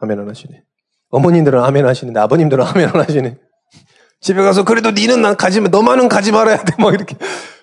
아멘 0.00 0.20
안 0.20 0.28
하시네. 0.28 0.62
어머님들은 1.10 1.62
아멘 1.62 1.86
하시는데 1.86 2.20
아버님들은 2.20 2.64
아멘 2.66 2.88
안 2.88 3.00
하시네. 3.00 3.38
집에 4.20 4.42
가서 4.42 4.64
그래도 4.64 4.90
니는 4.90 5.22
난 5.22 5.36
가지 5.36 5.60
마, 5.60 5.68
너만은 5.68 6.08
가지 6.08 6.32
말아야 6.32 6.58
돼. 6.58 6.74
뭐 6.78 6.92
이렇게 6.92 7.16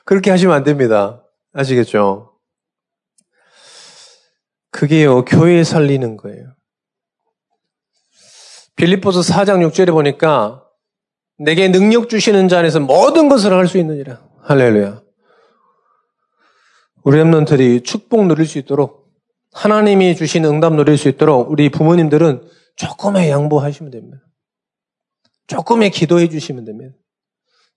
그렇게 0.05 0.31
하시면 0.31 0.55
안 0.55 0.63
됩니다. 0.63 1.23
아시겠죠? 1.53 2.33
그게요, 4.71 5.23
교회 5.23 5.63
살리는 5.63 6.17
거예요. 6.17 6.53
빌립보서 8.75 9.21
4장 9.21 9.65
6절에 9.69 9.91
보니까 9.91 10.64
내게 11.37 11.69
능력 11.71 12.09
주시는 12.09 12.47
자 12.47 12.59
안에서 12.59 12.79
모든 12.79 13.29
것을 13.29 13.53
할 13.53 13.67
수 13.67 13.77
있느니라. 13.77 14.21
할렐루야. 14.41 15.01
우리 17.03 17.17
랩런들이 17.17 17.83
축복 17.83 18.25
누릴 18.25 18.45
수 18.47 18.57
있도록 18.57 19.11
하나님이 19.53 20.15
주신 20.15 20.45
응답 20.45 20.73
누릴 20.73 20.97
수 20.97 21.07
있도록 21.09 21.49
우리 21.51 21.69
부모님들은 21.69 22.47
조금의 22.75 23.29
양보하시면 23.29 23.91
됩니다. 23.91 24.23
조금의 25.47 25.91
기도해 25.91 26.29
주시면 26.29 26.65
됩니다. 26.65 26.95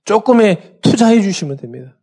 조금의 0.05 0.79
투자해 0.81 1.21
주시면 1.21 1.59
됩니다. 1.59 1.99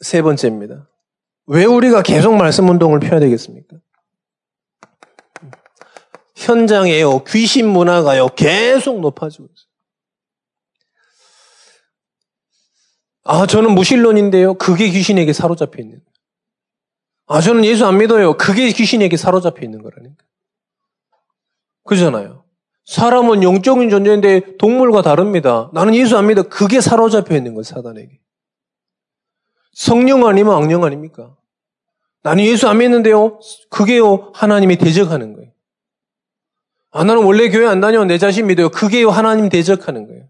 세 0.00 0.20
번째입니다. 0.20 0.88
왜 1.46 1.64
우리가 1.64 2.02
계속 2.02 2.34
말씀 2.36 2.68
운동을 2.68 3.00
펴야 3.00 3.18
되겠습니까? 3.20 3.76
현장에요, 6.42 7.24
귀신 7.24 7.68
문화가요, 7.68 8.28
계속 8.28 9.00
높아지고 9.00 9.44
있어요. 9.44 9.72
아, 13.24 13.46
저는 13.46 13.74
무신론인데요. 13.74 14.54
그게 14.54 14.90
귀신에게 14.90 15.32
사로잡혀 15.32 15.80
있는 15.80 15.98
거예요. 15.98 16.12
아, 17.28 17.40
저는 17.40 17.64
예수 17.64 17.86
안 17.86 17.98
믿어요. 17.98 18.36
그게 18.36 18.70
귀신에게 18.72 19.16
사로잡혀 19.16 19.62
있는 19.62 19.80
거라니까. 19.82 20.16
그잖아요. 21.84 22.44
사람은 22.84 23.44
영적인 23.44 23.90
존재인데 23.90 24.56
동물과 24.56 25.02
다릅니다. 25.02 25.70
나는 25.72 25.94
예수 25.94 26.18
안 26.18 26.26
믿어. 26.26 26.42
그게 26.44 26.80
사로잡혀 26.80 27.36
있는 27.36 27.54
거예요, 27.54 27.62
사단에게. 27.62 28.18
성령 29.72 30.26
아니면 30.26 30.54
악령 30.54 30.84
아닙니까? 30.84 31.36
나는 32.22 32.44
예수 32.44 32.68
안 32.68 32.78
믿는데요. 32.78 33.38
그게요 33.70 34.32
하나님이 34.34 34.76
대적하는 34.76 35.34
거예요. 35.34 35.51
아 36.92 37.04
나는 37.04 37.24
원래 37.24 37.48
교회 37.48 37.66
안 37.66 37.80
다녀 37.80 38.04
내 38.04 38.18
자신 38.18 38.46
믿어요. 38.46 38.68
그게요 38.68 39.10
하나님 39.10 39.48
대적하는 39.48 40.06
거예요. 40.06 40.28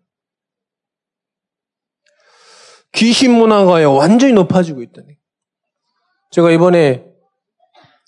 귀신 2.93 3.33
문화가요 3.33 3.95
완전히 3.95 4.33
높아지고 4.33 4.83
있다니. 4.83 5.09
제가 6.31 6.51
이번에 6.53 7.05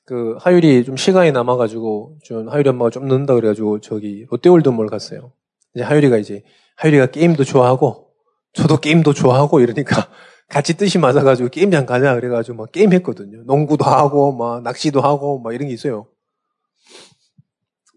그 0.06 0.36
하율이 0.38 0.84
좀 0.84 0.96
시간이 0.96 1.32
남아가지고 1.32 2.18
좀 2.22 2.48
하율이 2.48 2.68
엄마가 2.70 2.90
좀 2.90 3.06
늦는다 3.06 3.34
그래가지고 3.34 3.80
저기 3.80 4.24
롯데월드몰 4.30 4.86
갔어요. 4.86 5.32
이제 5.74 5.82
하율이가 5.82 6.18
이제 6.18 6.44
하율이가 6.76 7.06
게임도 7.06 7.42
좋아하고 7.44 8.10
저도 8.52 8.78
게임도 8.78 9.14
좋아하고 9.14 9.60
이러니까 9.60 10.08
같이 10.48 10.76
뜻이 10.76 10.98
맞아가지고 10.98 11.48
게임장 11.48 11.86
가자 11.86 12.14
그래가지고 12.14 12.58
막 12.58 12.70
게임 12.70 12.92
했거든요. 12.92 13.42
농구도 13.46 13.84
하고 13.84 14.32
막 14.32 14.62
낚시도 14.62 15.00
하고 15.00 15.40
막 15.40 15.54
이런 15.54 15.66
게 15.66 15.74
있어요. 15.74 16.06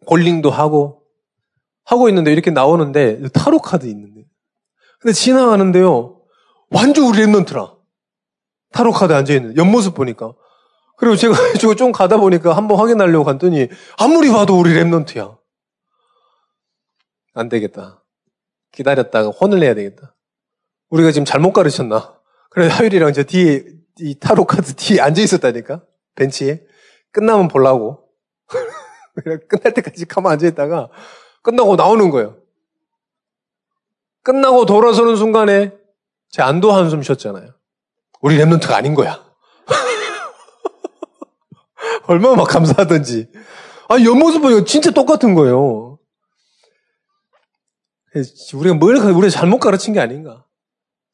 볼링도 0.07 0.49
하고 0.49 1.03
하고 1.83 2.09
있는데 2.09 2.31
이렇게 2.33 2.51
나오는데 2.51 3.29
타로 3.29 3.59
카드 3.59 3.87
있는데 3.87 4.25
근데 4.99 5.13
지나가는데요 5.13 6.21
완전 6.69 7.05
우리 7.05 7.19
랩런트라 7.19 7.77
타로 8.71 8.91
카드 8.91 9.13
앉아 9.13 9.33
있는 9.33 9.57
옆모습 9.57 9.95
보니까. 9.95 10.33
그리고 10.97 11.15
제가 11.15 11.35
좀 11.75 11.91
가다 11.91 12.17
보니까 12.17 12.55
한번 12.55 12.79
확인하려고 12.79 13.23
갔더니 13.23 13.69
아무리 13.97 14.29
봐도 14.29 14.59
우리 14.59 14.73
랩런트야. 14.73 15.37
안 17.33 17.49
되겠다. 17.49 18.03
기다렸다가 18.71 19.29
혼을 19.29 19.59
내야 19.59 19.75
되겠다. 19.75 20.15
우리가 20.89 21.11
지금 21.11 21.25
잘못 21.25 21.53
가르쳤나? 21.53 22.19
그래 22.49 22.67
하율이랑 22.67 23.13
저 23.13 23.23
뒤에 23.23 23.63
이 23.99 24.19
타로 24.19 24.45
카드 24.45 24.73
뒤에 24.73 25.01
앉아 25.01 25.21
있었다니까 25.21 25.83
벤치에 26.15 26.63
끝나면 27.11 27.47
보려고. 27.47 28.09
그래 29.23 29.37
끝날 29.47 29.73
때까지 29.73 30.05
가만 30.05 30.33
앉아 30.33 30.47
있다가 30.47 30.89
끝나고 31.41 31.75
나오는 31.75 32.09
거예요. 32.09 32.37
끝나고 34.23 34.65
돌아서는 34.65 35.15
순간에 35.15 35.71
제 36.29 36.41
안도 36.41 36.71
한숨 36.71 37.01
쉬었잖아요. 37.01 37.53
우리 38.21 38.37
랩런트가 38.37 38.73
아닌 38.73 38.93
거야. 38.93 39.25
얼마나 42.07 42.35
막 42.35 42.47
감사하던지. 42.47 43.29
아, 43.87 43.99
옆모습 43.99 44.41
보니까 44.41 44.65
진짜 44.65 44.91
똑같은 44.91 45.33
거예요. 45.33 45.97
우리가 48.53 48.75
뭘, 48.75 48.97
우리가 48.97 49.29
잘못 49.29 49.59
가르친 49.59 49.93
게 49.93 49.99
아닌가. 49.99 50.43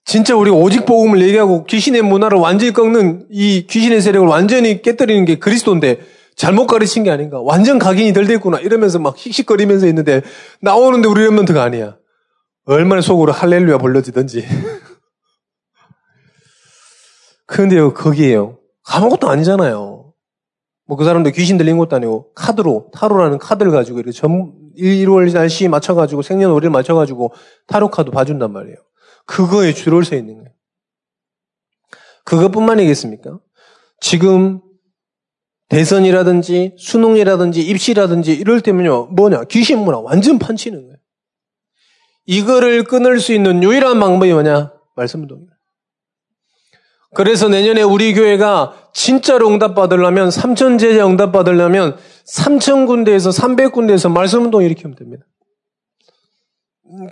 진짜 0.05 0.35
우리 0.35 0.49
오직 0.49 0.85
복음을 0.85 1.21
얘기하고 1.21 1.65
귀신의 1.65 2.01
문화를 2.01 2.39
완전히 2.39 2.73
꺾는 2.73 3.27
이 3.29 3.67
귀신의 3.69 4.01
세력을 4.01 4.27
완전히 4.27 4.81
깨뜨리는 4.81 5.23
게 5.25 5.37
그리스도인데 5.37 5.99
잘못 6.35 6.67
가르친 6.67 7.03
게 7.03 7.11
아닌가. 7.11 7.41
완전 7.41 7.79
각인이 7.79 8.13
덜 8.13 8.27
됐구나. 8.27 8.59
이러면서 8.59 8.99
막 8.99 9.17
씩씩거리면서 9.17 9.87
있는데 9.87 10.21
나오는데 10.61 11.07
우리 11.07 11.25
랩런트가 11.27 11.57
아니야. 11.57 11.97
얼마나 12.65 13.01
속으로 13.01 13.31
할렐루야 13.31 13.77
불러지던지. 13.77 14.45
그런데요, 17.45 17.93
거기에요. 17.93 18.57
아무것도 18.85 19.29
아니잖아요. 19.29 20.13
뭐 20.85 20.97
그 20.97 21.05
사람도 21.05 21.31
귀신 21.31 21.57
들린 21.57 21.77
것도 21.77 21.95
아니고 21.95 22.33
카드로, 22.33 22.89
타로라는 22.93 23.37
카드를 23.37 23.71
가지고 23.71 23.99
이렇게 23.99 24.11
전, 24.11 24.53
1월 24.77 25.31
날씨 25.33 25.67
맞춰가지고 25.67 26.23
생년월일 26.23 26.69
맞춰가지고 26.69 27.33
타로 27.67 27.89
카드 27.89 28.11
봐준단 28.11 28.51
말이에요. 28.51 28.77
그거에 29.25 29.73
줄을 29.73 30.03
서 30.03 30.15
있는 30.15 30.35
거예요. 30.35 30.49
그것뿐만이겠습니까? 32.25 33.39
지금 33.99 34.61
대선이라든지 35.73 36.75
수능이라든지 36.77 37.61
입시라든지 37.61 38.33
이럴 38.33 38.61
때면요 38.61 39.07
뭐냐 39.07 39.45
귀신 39.45 39.79
문화 39.79 39.99
완전 39.99 40.39
판치는 40.39 40.81
거예요. 40.83 40.97
이거를 42.25 42.83
끊을 42.83 43.19
수 43.19 43.33
있는 43.33 43.63
유일한 43.63 43.99
방법이 43.99 44.31
뭐냐 44.31 44.71
말씀 44.95 45.21
운동이에요. 45.21 45.49
그래서 47.15 47.47
내년에 47.47 47.83
우리 47.83 48.13
교회가 48.15 48.89
진짜로 48.91 49.47
응답받으려면, 49.49 50.31
삼천 50.31 50.79
제자 50.79 51.05
응답받으려면, 51.05 51.95
삼천 52.25 52.87
군데에서, 52.87 53.31
삼백 53.31 53.71
군데에서 53.71 54.09
말씀 54.09 54.45
운동 54.45 54.63
일으키면 54.63 54.95
됩니다. 54.95 55.23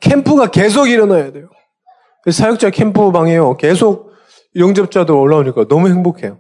캠프가 0.02 0.50
계속 0.50 0.88
일어나야 0.88 1.32
돼요. 1.32 1.50
사역자 2.32 2.72
캠프 2.72 3.12
방에요. 3.12 3.58
계속 3.58 4.12
영접자들 4.56 5.14
올라오니까 5.14 5.68
너무 5.68 5.88
행복해요. 5.90 6.40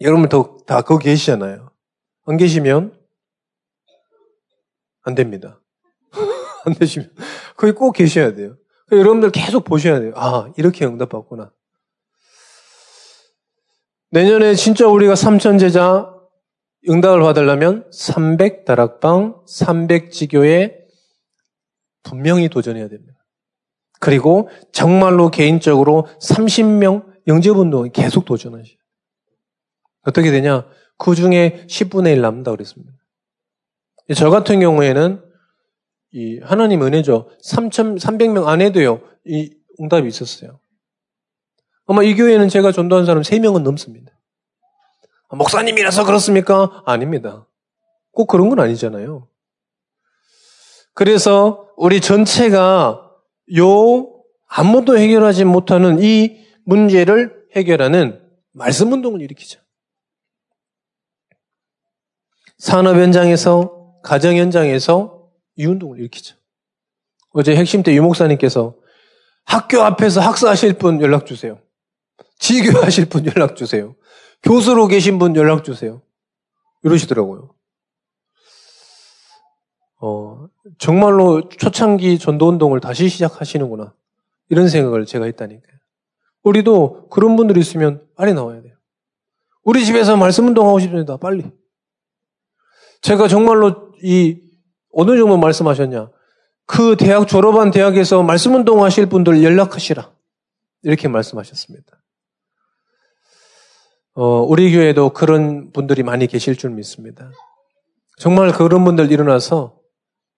여러분 0.00 0.28
더, 0.28 0.58
다 0.66 0.82
거기 0.82 1.04
계시잖아요. 1.04 1.70
안 2.26 2.36
계시면 2.36 2.98
안 5.02 5.14
됩니다. 5.14 5.60
안 6.66 6.74
되시면 6.74 7.10
거기 7.56 7.72
꼭 7.72 7.92
계셔야 7.92 8.34
돼요. 8.34 8.56
여러분들 8.92 9.30
계속 9.30 9.64
보셔야 9.64 10.00
돼요. 10.00 10.12
아, 10.16 10.52
이렇게 10.56 10.84
응답받구나. 10.84 11.52
내년에 14.10 14.54
진짜 14.54 14.86
우리가 14.86 15.14
삼천 15.14 15.58
제자 15.58 16.12
응답을 16.88 17.20
받으려면 17.20 17.88
300 17.90 18.64
다락방, 18.64 19.42
300 19.46 20.12
지교에 20.12 20.78
분명히 22.02 22.48
도전해야 22.48 22.88
됩니다. 22.88 23.24
그리고 23.98 24.48
정말로 24.72 25.30
개인적으로 25.30 26.06
30명 26.20 27.04
영접운동에 27.26 27.90
계속 27.92 28.24
도전하셔요. 28.24 28.76
어떻게 30.06 30.30
되냐? 30.30 30.66
그 30.98 31.14
중에 31.14 31.66
10분의 31.68 32.12
1 32.14 32.20
남는다 32.22 32.52
그랬습니다. 32.52 32.92
저 34.14 34.30
같은 34.30 34.60
경우에는 34.60 35.22
이 36.12 36.40
하나님 36.42 36.82
은혜죠. 36.82 37.28
3천 37.44 37.98
300명 37.98 38.46
안에도요. 38.46 39.00
이 39.26 39.52
응답이 39.80 40.06
있었어요. 40.06 40.60
아마 41.86 42.02
이 42.02 42.14
교회는 42.14 42.48
제가 42.48 42.72
전도한 42.72 43.04
사람 43.04 43.22
3명은 43.22 43.62
넘습니다. 43.62 44.12
아, 45.28 45.36
목사님이라서 45.36 46.04
그렇습니까? 46.04 46.82
아닙니다. 46.86 47.46
꼭 48.12 48.26
그런 48.26 48.48
건 48.48 48.60
아니잖아요. 48.60 49.28
그래서 50.94 51.68
우리 51.76 52.00
전체가 52.00 53.12
요 53.58 54.12
아무도 54.46 54.96
해결하지 54.96 55.44
못하는 55.44 55.98
이 56.00 56.46
문제를 56.64 57.46
해결하는 57.54 58.22
말씀 58.52 58.92
운동을 58.92 59.20
일으키죠. 59.20 59.60
산업 62.58 62.96
현장에서, 62.96 64.00
가정 64.02 64.36
현장에서 64.36 65.28
이 65.56 65.66
운동을 65.66 65.98
일으키죠. 65.98 66.36
어제 67.30 67.54
핵심 67.54 67.82
때 67.82 67.94
유목사님께서 67.94 68.74
학교 69.44 69.82
앞에서 69.82 70.20
학사하실 70.20 70.74
분 70.74 71.00
연락 71.00 71.26
주세요. 71.26 71.58
지교하실 72.38 73.06
분 73.06 73.26
연락 73.26 73.56
주세요. 73.56 73.94
교수로 74.42 74.86
계신 74.86 75.18
분 75.18 75.36
연락 75.36 75.64
주세요. 75.64 76.02
이러시더라고요. 76.82 77.54
어, 80.00 80.48
정말로 80.78 81.48
초창기 81.48 82.18
전도 82.18 82.48
운동을 82.48 82.80
다시 82.80 83.08
시작하시는구나. 83.08 83.94
이런 84.48 84.68
생각을 84.68 85.06
제가 85.06 85.24
했다니까요. 85.26 85.76
우리도 86.42 87.08
그런 87.08 87.36
분들이 87.36 87.60
있으면 87.60 88.06
빨리 88.14 88.34
나와야 88.34 88.62
돼요. 88.62 88.74
우리 89.64 89.84
집에서 89.84 90.16
말씀 90.16 90.46
운동하고 90.46 90.78
싶습니다. 90.80 91.16
빨리. 91.16 91.50
제가 93.02 93.28
정말로 93.28 93.92
이, 94.02 94.40
어느 94.92 95.16
정도 95.16 95.36
말씀하셨냐. 95.36 96.10
그 96.66 96.96
대학 96.96 97.28
졸업한 97.28 97.70
대학에서 97.70 98.22
말씀 98.22 98.54
운동 98.54 98.82
하실 98.82 99.06
분들 99.06 99.42
연락하시라. 99.42 100.12
이렇게 100.82 101.08
말씀하셨습니다. 101.08 102.02
어, 104.14 104.40
우리 104.40 104.72
교회도 104.72 105.10
그런 105.10 105.72
분들이 105.72 106.02
많이 106.02 106.26
계실 106.26 106.56
줄 106.56 106.70
믿습니다. 106.70 107.30
정말 108.18 108.50
그런 108.52 108.84
분들 108.84 109.12
일어나서 109.12 109.78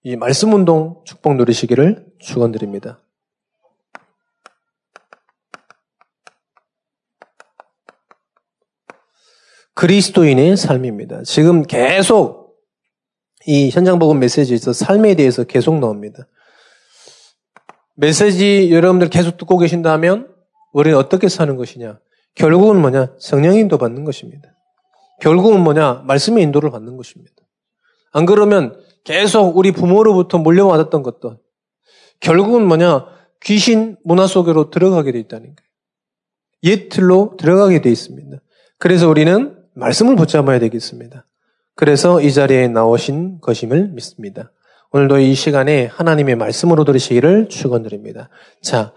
이 0.03 0.16
말씀 0.16 0.53
운동 0.53 1.03
축복 1.05 1.37
누리시기를 1.37 2.07
축원드립니다. 2.18 3.01
그리스도인의 9.75 10.57
삶입니다. 10.57 11.23
지금 11.23 11.62
계속 11.62 12.48
이 13.51 13.71
현장 13.71 13.99
복음 13.99 14.19
메시지에서 14.19 14.75
삶에 14.75 15.15
대해서 15.15 15.43
계속 15.43 15.79
나옵니다. 15.79 16.29
메시지 17.95 18.71
여러분들 18.71 19.09
계속 19.09 19.39
듣고 19.39 19.57
계신다면 19.57 20.29
우리는 20.75 20.99
어떻게 20.99 21.31
사는 21.31 21.57
것이냐? 21.57 21.99
결국은 22.35 22.79
뭐냐? 22.83 23.15
성령 23.19 23.57
인도 23.57 23.79
받는 23.79 24.05
것입니다. 24.05 24.51
결국은 25.23 25.61
뭐냐? 25.61 26.05
말씀의 26.07 26.43
인도를 26.43 26.71
받는 26.71 26.99
것입니다. 26.99 27.33
안 28.13 28.27
그러면 28.27 28.79
계속 29.03 29.57
우리 29.57 29.73
부모로부터 29.73 30.37
물려받았던 30.37 31.03
것들, 31.03 31.39
결국은 32.21 32.69
뭐냐? 32.69 33.07
귀신 33.45 33.97
문화 34.05 34.27
속으로 34.27 34.69
들어가게 34.69 35.13
돼 35.13 35.21
있다는 35.21 35.47
거예요. 35.47 35.69
옛 36.65 36.91
틀로 36.91 37.35
들어가게 37.39 37.81
돼 37.81 37.91
있습니다. 37.91 38.37
그래서 38.77 39.09
우리는 39.09 39.57
말씀을 39.73 40.17
붙잡아야 40.17 40.59
되겠습니다. 40.59 41.25
그래서 41.79 42.21
이 42.21 42.33
자리에 42.33 42.67
나오신 42.67 43.38
것임을 43.41 43.91
믿습니다. 43.93 44.51
오늘도 44.91 45.21
이 45.21 45.33
시간에 45.35 45.87
하나님의 45.87 46.35
말씀으로 46.35 46.83
들으시기를 46.83 47.49
축원드립니다. 47.49 48.31
자, 48.61 48.93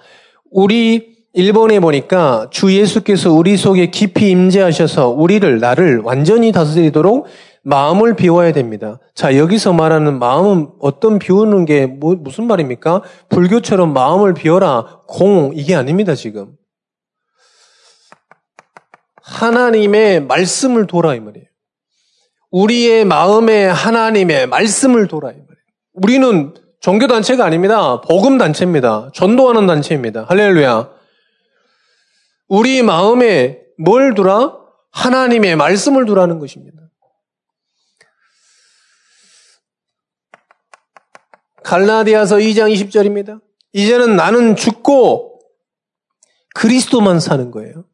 우리 0.49 1.17
일본에 1.33 1.79
보니까 1.79 2.47
주 2.49 2.75
예수께서 2.75 3.31
우리 3.31 3.55
속에 3.55 3.91
깊이 3.91 4.31
임재하셔서 4.31 5.09
우리를 5.09 5.59
나를 5.59 5.99
완전히 5.99 6.51
다스리도록 6.51 7.27
마음을 7.61 8.15
비워야 8.15 8.51
됩니다. 8.51 8.99
자, 9.13 9.37
여기서 9.37 9.73
말하는 9.73 10.17
마음은 10.17 10.69
어떤 10.79 11.19
비우는 11.19 11.65
게 11.65 11.85
뭐, 11.85 12.15
무슨 12.15 12.47
말입니까? 12.47 13.03
불교처럼 13.29 13.93
마음을 13.93 14.33
비워라. 14.33 15.01
공 15.07 15.51
이게 15.53 15.75
아닙니다, 15.75 16.15
지금. 16.15 16.53
하나님의 19.21 20.25
말씀을 20.25 20.87
돌아 20.87 21.13
이 21.13 21.19
말이에요. 21.19 21.50
우리의 22.51 23.05
마음에 23.05 23.65
하나님의 23.65 24.47
말씀을 24.47 25.07
돌아 25.07 25.29
이 25.29 25.35
말이에요. 25.35 25.55
우리는 25.93 26.53
종교 26.79 27.07
단체가 27.07 27.45
아닙니다. 27.45 28.01
복음 28.01 28.37
단체입니다. 28.37 29.11
전도하는 29.13 29.67
단체입니다. 29.67 30.25
할렐루야. 30.27 30.89
우리 32.47 32.81
마음에 32.81 33.61
뭘 33.77 34.13
두라? 34.13 34.57
하나님의 34.91 35.55
말씀을 35.55 36.05
두라는 36.05 36.39
것입니다. 36.39 36.77
갈라디아서 41.63 42.37
2장 42.37 42.73
20절입니다. 42.73 43.39
이제는 43.73 44.15
나는 44.17 44.55
죽고 44.55 45.39
그리스도만 46.53 47.21
사는 47.21 47.51
거예요. 47.51 47.85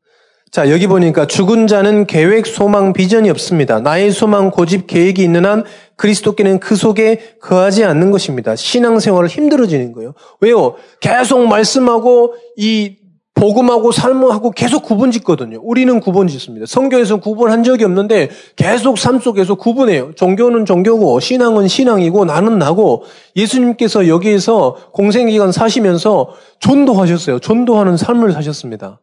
자, 0.57 0.71
여기 0.71 0.87
보니까 0.87 1.27
죽은 1.27 1.67
자는 1.67 2.07
계획, 2.07 2.47
소망, 2.47 2.91
비전이 2.91 3.29
없습니다. 3.29 3.79
나의 3.79 4.09
소망, 4.09 4.49
고집, 4.49 4.87
계획이 4.87 5.21
있는 5.21 5.45
한 5.45 5.63
그리스도께는 5.97 6.59
그 6.59 6.75
속에 6.75 7.35
거하지 7.39 7.83
않는 7.83 8.09
것입니다. 8.09 8.55
신앙생활을 8.55 9.29
힘들어지는 9.29 9.91
거예요. 9.91 10.15
왜요? 10.41 10.73
계속 10.99 11.45
말씀하고 11.45 12.33
이 12.55 12.95
복음하고 13.35 13.91
삶하고 13.91 14.49
계속 14.49 14.81
구분 14.81 15.11
짓거든요. 15.11 15.59
우리는 15.61 15.99
구분 15.99 16.27
짓습니다. 16.27 16.65
성경에서 16.65 17.17
구분한 17.17 17.63
적이 17.63 17.83
없는데 17.83 18.31
계속 18.55 18.97
삶 18.97 19.19
속에서 19.19 19.53
구분해요. 19.53 20.13
종교는 20.15 20.65
종교고 20.65 21.19
신앙은 21.19 21.67
신앙이고 21.67 22.25
나는 22.25 22.57
나고 22.57 23.03
예수님께서 23.35 24.07
여기에서 24.07 24.75
공생기간 24.91 25.51
사시면서 25.51 26.29
전도하셨어요. 26.61 27.37
전도하는 27.37 27.95
삶을 27.95 28.31
사셨습니다. 28.31 28.99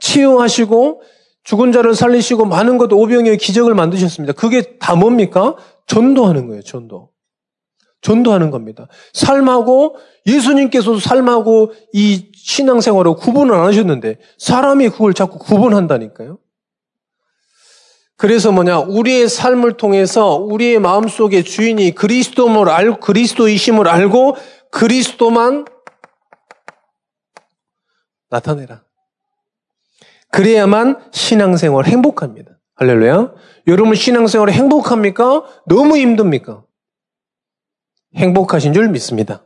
치유하시고 0.00 1.02
죽은 1.44 1.72
자를 1.72 1.94
살리시고 1.94 2.44
많은 2.44 2.78
것 2.78 2.92
오병의 2.92 3.38
기적을 3.38 3.74
만드셨습니다. 3.74 4.34
그게 4.34 4.78
다 4.78 4.94
뭡니까? 4.94 5.56
전도하는 5.86 6.46
거예요. 6.46 6.62
전도. 6.62 7.10
전도하는 8.00 8.50
겁니다. 8.50 8.86
삶하고 9.12 9.96
예수님께서도 10.26 10.98
삶하고 11.00 11.72
이 11.92 12.30
신앙생활을 12.34 13.14
구분을 13.14 13.54
안 13.54 13.64
하셨는데 13.64 14.18
사람이 14.38 14.90
그걸 14.90 15.14
자꾸 15.14 15.38
구분한다니까요. 15.38 16.38
그래서 18.16 18.50
뭐냐 18.52 18.80
우리의 18.80 19.28
삶을 19.28 19.76
통해서 19.76 20.34
우리의 20.36 20.80
마음속에 20.80 21.42
주인이 21.42 21.94
그리스도를 21.94 22.68
알고 22.68 23.00
그리스도이심을 23.00 23.88
알고 23.88 24.36
그리스도만 24.70 25.64
나타내라. 28.28 28.87
그래야만 30.30 31.10
신앙생활 31.12 31.86
행복합니다. 31.86 32.58
할렐루야. 32.76 33.34
여러분 33.66 33.94
신앙생활 33.94 34.50
행복합니까? 34.50 35.44
너무 35.66 35.96
힘듭니까? 35.96 36.64
행복하신 38.14 38.72
줄 38.72 38.88
믿습니다. 38.88 39.44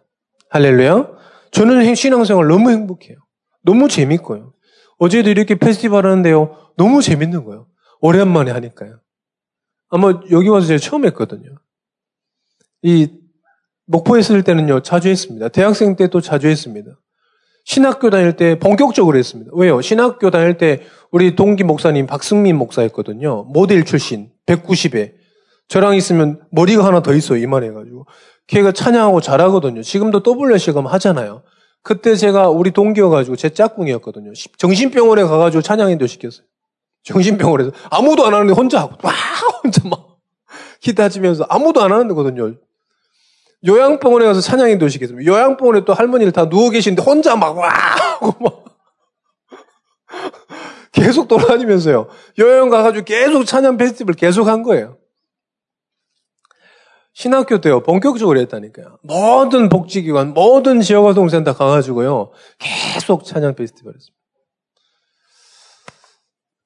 할렐루야. 0.51 1.09
저는 1.51 1.95
신앙생활 1.95 2.47
너무 2.49 2.71
행복해요. 2.71 3.17
너무 3.63 3.89
재밌고요. 3.89 4.53
어제도 4.99 5.31
이렇게 5.31 5.55
페스티벌 5.55 6.07
하는데요. 6.07 6.73
너무 6.77 7.03
재밌는 7.03 7.45
거예요. 7.45 7.69
오랜만에 8.01 8.51
하니까요. 8.51 9.01
아마 9.89 10.21
여기 10.31 10.49
와서 10.49 10.67
제가 10.67 10.79
처음 10.79 11.05
했거든요. 11.07 11.57
이 12.83 13.09
목포에 13.87 14.21
있을 14.21 14.43
때는요. 14.43 14.81
자주 14.81 15.09
했습니다. 15.09 15.49
대학생 15.49 15.97
때 15.97 16.07
또 16.09 16.21
자주 16.21 16.49
했습니다. 16.49 16.99
신학교 17.65 18.11
다닐 18.11 18.37
때 18.37 18.59
본격적으로 18.59 19.17
했습니다. 19.17 19.53
왜요? 19.55 19.81
신학교 19.81 20.31
다닐 20.31 20.57
때 20.57 20.83
우리 21.11 21.37
동기 21.37 21.65
목사님 21.65 22.07
박승민 22.07 22.57
목사였거든요. 22.57 23.45
모델 23.45 23.85
출신 23.85 24.31
190에 24.47 25.13
저랑 25.69 25.95
있으면 25.97 26.41
머리가 26.51 26.85
하나 26.85 27.03
더 27.03 27.15
있어요. 27.15 27.39
이만해가지고. 27.39 28.07
걔가 28.49 28.73
찬양하고 28.73 29.21
잘하거든요. 29.21 29.83
지금도 29.83 30.23
WC금 30.27 30.87
하잖아요. 30.87 31.43
그때 31.83 32.15
제가 32.15 32.49
우리 32.49 32.73
동기여가지고 32.73 33.37
제 33.37 33.51
짝꿍이었거든요. 33.51 34.33
정신병원에 34.59 35.23
가가지고 35.25 35.63
찬양인도 35.63 36.07
시켰어요. 36.07 36.47
정신병원에서 37.05 37.73
아무도 37.91 38.27
안 38.27 38.35
하는데 38.35 38.53
혼자 38.53 38.81
하고 38.81 38.97
와 39.03 39.13
혼자 39.63 39.89
막 39.89 40.19
기타 40.81 41.09
치면서 41.09 41.45
아무도 41.49 41.83
안 41.83 41.93
하는 41.93 42.09
거거든요. 42.09 42.55
요양병원에 43.67 44.27
가서 44.27 44.41
찬양인도 44.41 44.89
시켰습니다. 44.89 45.31
요양병원에 45.31 45.85
또 45.85 45.95
할머니를 45.95 46.33
다 46.33 46.49
누워 46.49 46.71
계시는데 46.71 47.03
혼자 47.03 47.37
막 47.37 47.57
와 47.57 47.69
하고 47.69 48.35
막 48.43 48.65
계속 50.93 51.29
돌아다니면서요. 51.29 52.09
요양 52.39 52.69
가가지고 52.69 53.05
계속 53.05 53.45
찬양 53.45 53.77
페스티벌 53.77 54.15
계속 54.15 54.49
한 54.49 54.63
거예요. 54.63 54.99
신학교 57.15 57.61
때요, 57.61 57.83
본격적으로 57.83 58.41
했다니까요. 58.41 58.99
모든 59.03 59.69
복지기관, 59.69 60.33
모든 60.33 60.81
지역활동센터 60.81 61.53
다 61.53 61.59
가가지고요, 61.59 62.33
계속 62.59 63.25
찬양 63.25 63.55
페스티벌 63.55 63.95
했습니다. 63.95 64.19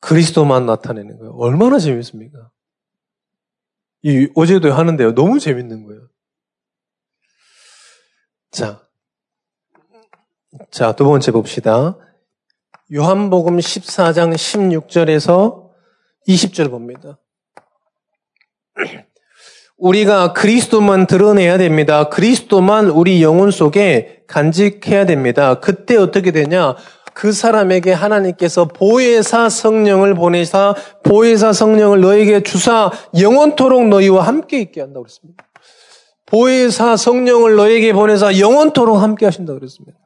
그리스도만 0.01 0.67
나타내는 0.67 1.19
거예요. 1.19 1.35
얼마나 1.37 1.81
재밌습니까? 1.81 2.51
이, 4.03 4.29
어제도 4.37 4.73
하는데요, 4.73 5.15
너무 5.17 5.41
재밌는 5.41 5.85
거예요. 5.85 6.03
자. 8.57 8.81
자, 10.71 10.92
두 10.92 11.05
번째 11.05 11.31
봅시다. 11.31 11.99
요한복음 12.90 13.59
14장 13.59 14.33
16절에서 14.33 15.66
20절 16.27 16.71
봅니다. 16.71 17.19
우리가 19.77 20.33
그리스도만 20.33 21.07
드러내야 21.07 21.59
됩니다. 21.59 22.09
그리스도만 22.09 22.88
우리 22.88 23.23
영혼 23.23 23.51
속에 23.51 24.25
간직해야 24.27 25.05
됩니다. 25.05 25.61
그때 25.61 25.99
어떻게 25.99 26.31
되냐? 26.31 26.77
그 27.12 27.33
사람에게 27.33 27.92
하나님께서 27.92 28.69
보혜사 28.69 29.51
성령을 29.51 30.14
보내사 30.14 30.75
보혜사 31.03 31.53
성령을 31.53 32.01
너에게 32.01 32.42
주사 32.42 32.90
영원토록 33.21 33.88
너희와 33.88 34.27
함께 34.27 34.62
있게 34.62 34.81
한다고 34.81 35.03
그랬습니다. 35.03 35.46
보혜사 36.27 36.97
성령을 36.97 37.57
너에게 37.57 37.93
보내사 37.93 38.39
영원토록 38.39 39.01
함께 39.01 39.27
하신다고 39.27 39.59
그랬습니다. 39.59 39.99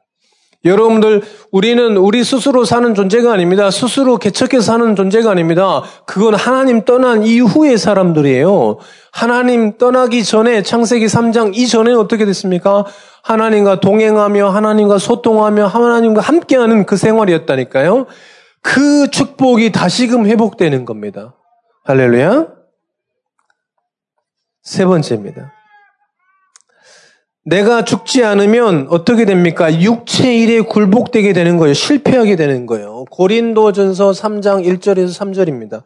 여러분들, 0.62 1.22
우리는 1.52 1.96
우리 1.96 2.22
스스로 2.22 2.66
사는 2.66 2.94
존재가 2.94 3.32
아닙니다. 3.32 3.70
스스로 3.70 4.18
개척해서 4.18 4.60
사는 4.60 4.94
존재가 4.94 5.30
아닙니다. 5.30 5.82
그건 6.04 6.34
하나님 6.34 6.84
떠난 6.84 7.22
이후의 7.22 7.78
사람들이에요. 7.78 8.76
하나님 9.10 9.78
떠나기 9.78 10.22
전에 10.22 10.62
창세기 10.62 11.06
3장 11.06 11.56
이전에 11.56 11.94
어떻게 11.94 12.26
됐습니까? 12.26 12.84
하나님과 13.22 13.80
동행하며 13.80 14.50
하나님과 14.50 14.98
소통하며 14.98 15.66
하나님과 15.66 16.20
함께하는 16.20 16.84
그 16.84 16.98
생활이었다니까요. 16.98 18.06
그 18.60 19.10
축복이 19.10 19.72
다시금 19.72 20.26
회복되는 20.26 20.84
겁니다. 20.84 21.34
할렐루야. 21.84 22.48
세 24.62 24.84
번째입니다. 24.84 25.54
내가 27.44 27.84
죽지 27.84 28.22
않으면 28.24 28.86
어떻게 28.90 29.24
됩니까? 29.24 29.80
육체 29.80 30.36
일에 30.36 30.60
굴복되게 30.60 31.32
되는 31.32 31.56
거예요. 31.56 31.72
실패하게 31.72 32.36
되는 32.36 32.66
거예요. 32.66 33.06
고린도전서 33.10 34.10
3장 34.10 34.66
1절에서 34.66 35.18
3절입니다. 35.18 35.82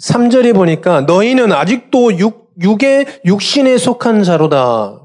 3절에 0.00 0.54
보니까 0.54 1.02
너희는 1.02 1.52
아직도 1.52 2.18
육, 2.18 2.50
육의 2.60 3.06
육신에 3.26 3.76
속한 3.76 4.22
자로다. 4.22 5.00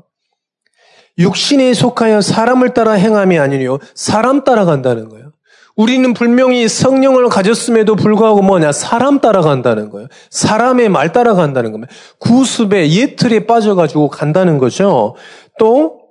육신에 1.17 1.73
속하여 1.73 2.21
사람을 2.21 2.73
따라 2.73 2.93
행함이 2.93 3.37
아니요 3.37 3.79
사람 3.93 4.45
따라간다는 4.45 5.09
거예요. 5.09 5.29
우리는 5.75 6.13
분명히 6.13 6.67
성령을 6.67 7.29
가졌음에도 7.29 7.95
불구하고 7.95 8.41
뭐냐 8.41 8.73
사람 8.73 9.21
따라간다는 9.21 9.89
거예요. 9.89 10.07
사람의 10.29 10.89
말 10.89 11.13
따라간다는 11.13 11.71
겁니다. 11.71 11.93
구습에 12.19 12.89
예틀에 12.89 13.45
빠져가지고 13.45 14.09
간다는 14.09 14.57
거죠. 14.57 15.15
또 15.59 16.09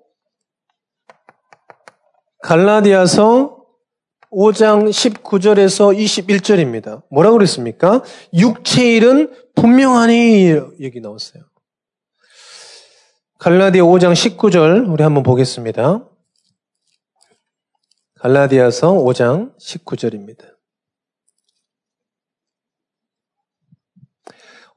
갈라디아서 2.44 3.58
5장 4.30 4.90
19절에서 4.90 5.96
21절입니다. 5.98 7.02
뭐라고 7.10 7.38
그랬습니까? 7.38 8.04
육체일은 8.34 9.32
분명하니 9.56 10.50
여기 10.82 11.00
나왔어요. 11.00 11.42
갈라디아 13.38 13.82
5장 13.82 14.12
19절 14.12 14.92
우리 14.92 15.02
한번 15.02 15.22
보겠습니다. 15.22 16.06
갈라디아서 18.20 18.92
5장 18.92 19.56
19절입니다. 19.58 20.58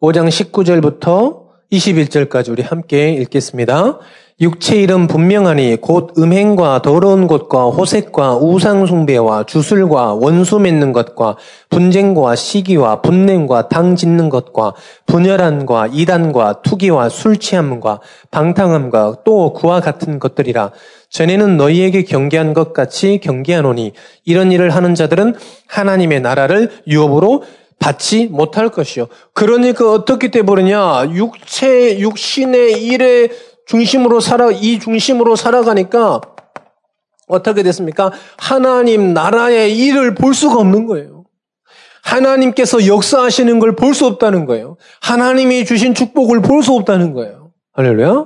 5장 0.02 0.30
19절부터 0.30 1.52
21절까지 1.72 2.50
우리 2.50 2.64
함께 2.64 3.14
읽겠습니다. 3.14 4.00
육체 4.42 4.76
이름 4.76 5.06
분명하니 5.06 5.78
곧 5.82 6.16
음행과 6.18 6.82
더러운 6.82 7.28
것과 7.28 7.66
호색과 7.66 8.38
우상숭배와 8.38 9.44
주술과 9.44 10.16
원수 10.16 10.58
맺는 10.58 10.94
것과 10.94 11.38
분쟁과 11.70 12.36
시기와 12.36 13.04
분냄과 13.04 13.70
당 13.70 13.96
짓는 13.96 14.30
것과 14.30 14.74
분열함과 15.06 15.90
이단과 15.94 16.64
투기와 16.64 17.10
술 17.10 17.38
취함과 17.38 18.00
방탕함과 18.32 19.18
또 19.26 19.54
그와 19.54 19.80
같은 19.80 20.18
것들이라 20.18 20.72
전에는 21.12 21.58
너희에게 21.58 22.02
경계한 22.02 22.56
것 22.56 22.74
같이 22.74 23.20
경계하노니 23.22 23.94
이런 24.26 24.52
일을 24.52 24.72
하는 24.72 24.96
자들은 24.96 25.36
하나님의 25.68 26.22
나라를 26.22 26.72
유업으로 26.88 27.44
받지 27.78 28.28
못할 28.28 28.70
것이요. 28.70 29.08
그러니까 29.34 29.92
어떻게 29.92 30.30
돼 30.30 30.44
버리냐? 30.44 31.12
육체, 31.16 32.00
육신의 32.00 32.84
일에 32.84 33.30
중심으로 33.76 34.20
살아, 34.20 34.52
이 34.52 34.80
중심으로 34.80 35.38
살아가니까 35.38 36.20
어떻게 37.28 37.64
됐습니까? 37.64 38.12
하나님 38.38 39.14
나라의 39.14 39.78
일을 39.78 40.14
볼 40.14 40.34
수가 40.34 40.56
없는 40.58 40.86
거예요. 40.88 41.24
하나님께서 42.04 42.86
역사하시는 42.86 43.60
걸 43.60 43.76
볼 43.76 43.94
수 43.94 44.06
없다는 44.08 44.46
거예요. 44.46 44.76
하나님이 45.02 45.64
주신 45.64 45.94
축복을 45.94 46.42
볼 46.42 46.62
수 46.64 46.74
없다는 46.74 47.14
거예요. 47.14 47.52
할렐루야? 47.74 48.26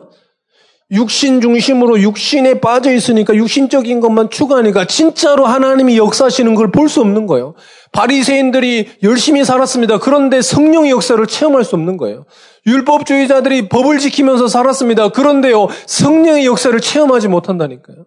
육신 0.91 1.41
중심으로 1.41 1.99
육신에 1.99 2.59
빠져 2.59 2.91
있으니까 2.93 3.35
육신적인 3.35 3.99
것만 3.99 4.29
추구하니까 4.31 4.85
진짜로 4.85 5.45
하나님이 5.45 5.97
역사하시는 5.97 6.55
걸 6.55 6.71
볼 6.71 6.89
수 6.89 7.01
없는 7.01 7.27
거예요. 7.27 7.53
바리새인들이 7.91 8.89
열심히 9.03 9.43
살았습니다. 9.43 9.99
그런데 9.99 10.41
성령의 10.41 10.89
역사를 10.91 11.23
체험할 11.25 11.63
수 11.63 11.75
없는 11.75 11.97
거예요. 11.97 12.25
율법주의자들이 12.65 13.69
법을 13.69 13.99
지키면서 13.99 14.47
살았습니다. 14.47 15.09
그런데요, 15.09 15.67
성령의 15.85 16.45
역사를 16.45 16.79
체험하지 16.79 17.27
못한다니까요. 17.27 18.05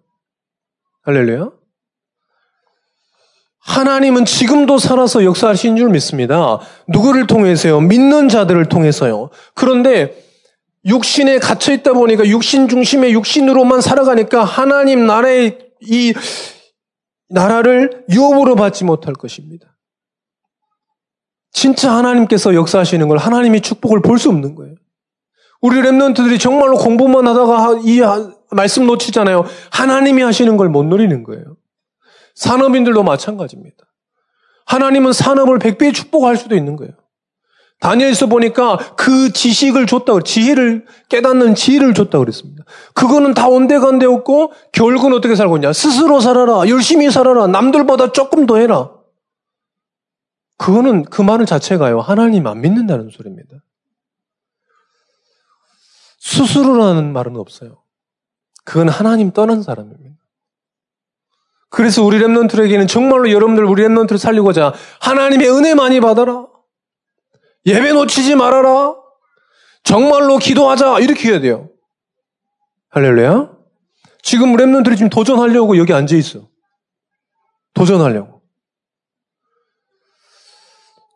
할렐루야. 1.02 1.50
하나님은 3.60 4.24
지금도 4.24 4.78
살아서 4.78 5.24
역사하신 5.24 5.76
줄 5.76 5.90
믿습니다. 5.90 6.58
누구를 6.88 7.26
통해서요? 7.26 7.80
믿는 7.80 8.28
자들을 8.28 8.66
통해서요. 8.66 9.30
그런데 9.54 10.24
육신에 10.86 11.38
갇혀 11.38 11.72
있다 11.72 11.92
보니까 11.92 12.26
육신 12.26 12.68
중심의 12.68 13.12
육신으로만 13.12 13.80
살아가니까 13.82 14.42
하나님 14.42 15.06
나라의 15.06 15.58
이 15.82 16.14
나라를 17.28 18.04
유업으로 18.10 18.56
받지 18.56 18.84
못할 18.84 19.12
것입니다. 19.12 19.77
진짜 21.52 21.92
하나님께서 21.92 22.54
역사하시는 22.54 23.08
걸 23.08 23.18
하나님이 23.18 23.60
축복을 23.60 24.02
볼 24.02 24.18
수 24.18 24.28
없는 24.28 24.54
거예요. 24.54 24.74
우리 25.60 25.80
랩런트들이 25.80 26.38
정말로 26.40 26.76
공부만 26.76 27.26
하다가 27.26 27.80
이 27.84 28.00
말씀 28.50 28.86
놓치잖아요. 28.86 29.44
하나님이 29.70 30.22
하시는 30.22 30.56
걸 30.56 30.68
못 30.68 30.84
누리는 30.84 31.24
거예요. 31.24 31.56
산업인들도 32.34 33.02
마찬가지입니다. 33.02 33.76
하나님은 34.66 35.12
산업을 35.12 35.58
백배 35.58 35.92
축복할 35.92 36.36
수도 36.36 36.54
있는 36.54 36.76
거예요. 36.76 36.92
다니엘서 37.80 38.26
보니까 38.26 38.76
그 38.96 39.32
지식을 39.32 39.86
줬다 39.86 40.12
고, 40.12 40.22
지혜를, 40.22 40.84
깨닫는 41.08 41.54
지혜를 41.54 41.94
줬다고 41.94 42.24
그랬습니다. 42.24 42.64
그거는 42.94 43.34
다 43.34 43.48
온데간데 43.48 44.04
없고, 44.04 44.52
결국은 44.72 45.12
어떻게 45.12 45.36
살고 45.36 45.56
있냐? 45.58 45.72
스스로 45.72 46.20
살아라. 46.20 46.68
열심히 46.68 47.10
살아라. 47.10 47.46
남들보다 47.46 48.10
조금 48.12 48.46
더 48.46 48.56
해라. 48.58 48.90
그거는 50.58 51.04
그 51.04 51.22
말 51.22 51.46
자체가요. 51.46 52.00
하나님 52.00 52.46
안 52.46 52.60
믿는다는 52.60 53.08
소리입니다. 53.10 53.56
스스로라는 56.20 57.12
말은 57.12 57.36
없어요. 57.36 57.82
그건 58.64 58.88
하나님 58.88 59.32
떠난 59.32 59.62
사람입니다. 59.62 60.16
그래서 61.70 62.02
우리 62.02 62.18
랩런트에게는 62.18 62.88
정말로 62.88 63.30
여러분들 63.30 63.64
우리 63.64 63.82
랩런트를 63.84 64.18
살리고자 64.18 64.74
하나님의 65.00 65.48
은혜 65.50 65.74
많이 65.74 66.00
받아라. 66.00 66.46
예배 67.66 67.92
놓치지 67.92 68.34
말아라. 68.34 68.96
정말로 69.84 70.38
기도하자. 70.38 70.98
이렇게 71.00 71.30
해야 71.30 71.40
돼요. 71.40 71.70
할렐루야. 72.90 73.52
지금 74.22 74.54
랩런트들이 74.56 74.96
지금 74.96 75.08
도전하려고 75.08 75.78
여기 75.78 75.92
앉아 75.92 76.16
있어. 76.16 76.48
도전하려고. 77.74 78.37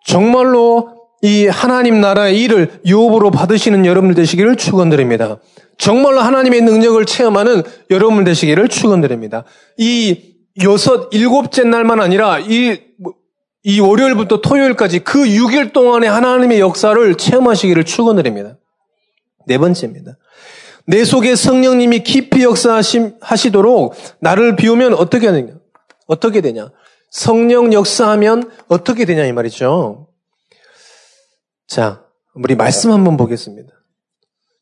정말로 0.04 0.90
이 1.22 1.46
하나님 1.46 2.00
나라의 2.00 2.40
일을 2.40 2.80
유업으로 2.84 3.30
받으시는 3.30 3.86
여러분들 3.86 4.16
되시기를 4.16 4.56
축원드립니다. 4.56 5.38
정말로 5.78 6.20
하나님의 6.20 6.62
능력을 6.62 7.04
체험하는 7.06 7.62
여러분 7.90 8.24
되시기를 8.24 8.68
축원드립니다. 8.68 9.44
이 9.78 10.34
여섯 10.64 11.08
일곱째 11.12 11.62
날만 11.64 12.00
아니라 12.00 12.38
이 12.40 12.92
이 13.64 13.78
월요일부터 13.78 14.40
토요일까지 14.40 15.00
그 15.00 15.20
6일 15.24 15.72
동안의 15.72 16.10
하나님의 16.10 16.60
역사를 16.60 17.14
체험하시기를 17.14 17.84
축원드립니다. 17.84 18.56
네 19.46 19.58
번째입니다. 19.58 20.18
내 20.84 21.04
속에 21.04 21.36
성령님이 21.36 22.00
깊이 22.00 22.42
역사하시도록 22.42 23.94
나를 24.20 24.56
비우면 24.56 24.94
어떻게 24.94 25.28
하느냐? 25.28 25.54
어떻게 26.08 26.40
되냐? 26.40 26.70
성령 27.12 27.72
역사하면 27.72 28.50
어떻게 28.66 29.04
되냐 29.04 29.24
이 29.26 29.32
말이죠. 29.32 30.08
자, 31.68 32.04
우리 32.34 32.56
말씀 32.56 32.90
한번 32.90 33.16
보겠습니다. 33.16 33.72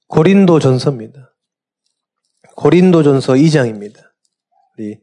고린도 0.08 0.58
전서입니다. 0.58 1.34
고린도 2.56 3.02
전서 3.02 3.32
2장입니다. 3.32 4.02
우리 4.76 5.00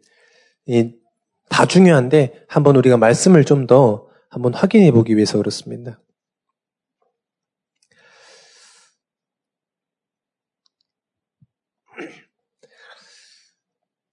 이 0.67 1.07
다 1.49 1.65
중요한데 1.65 2.45
한번 2.47 2.75
우리가 2.75 2.97
말씀을 2.97 3.43
좀 3.45 3.67
더 3.67 4.07
한번 4.29 4.53
확인해 4.53 4.91
보기 4.91 5.15
위해서 5.15 5.37
그렇습니다. 5.37 5.99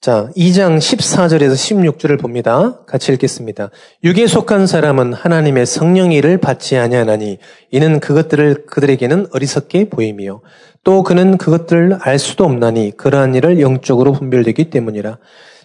자, 0.04 0.28
2장 0.36 0.76
14절에서 0.76 1.54
16절을 1.54 2.20
봅니다. 2.20 2.78
같이 2.84 3.10
읽겠습니다. 3.12 3.70
육에 4.04 4.26
속한 4.26 4.66
사람은 4.66 5.14
하나님의 5.14 5.64
일을 6.12 6.36
받지 6.36 6.76
아니하나니 6.76 7.38
이는 7.70 8.00
그것들을 8.00 8.66
그들에게는 8.66 9.28
어리석게 9.32 9.88
보임이요 9.88 10.42
또 10.82 11.02
그는 11.04 11.38
그것들을 11.38 12.00
알 12.02 12.18
수도 12.18 12.44
없나니 12.44 12.98
그러한 12.98 13.34
일을 13.34 13.62
영적으로 13.62 14.12
분별되기 14.12 14.68
때문이라 14.68 15.16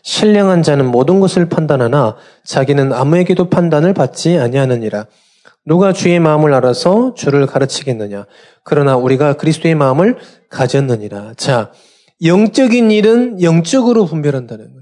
신령한 0.04 0.64
자는 0.64 0.86
모든 0.86 1.20
것을 1.20 1.50
판단하나 1.50 2.16
자기는 2.46 2.94
아무에게도 2.94 3.50
판단을 3.50 3.94
받지 3.94 4.38
아니하느니라. 4.38 5.08
누가 5.66 5.92
주의 5.92 6.18
마음을 6.18 6.54
알아서 6.54 7.14
주를 7.14 7.46
가르치겠느냐? 7.46 8.26
그러나 8.64 8.96
우리가 8.96 9.34
그리스도의 9.34 9.76
마음을 9.76 10.16
가졌느니라. 10.50 11.34
자, 11.36 11.74
영적인 12.24 12.92
일은 12.92 13.42
영적으로 13.42 14.06
분별한다는 14.06 14.66
거예요. 14.66 14.80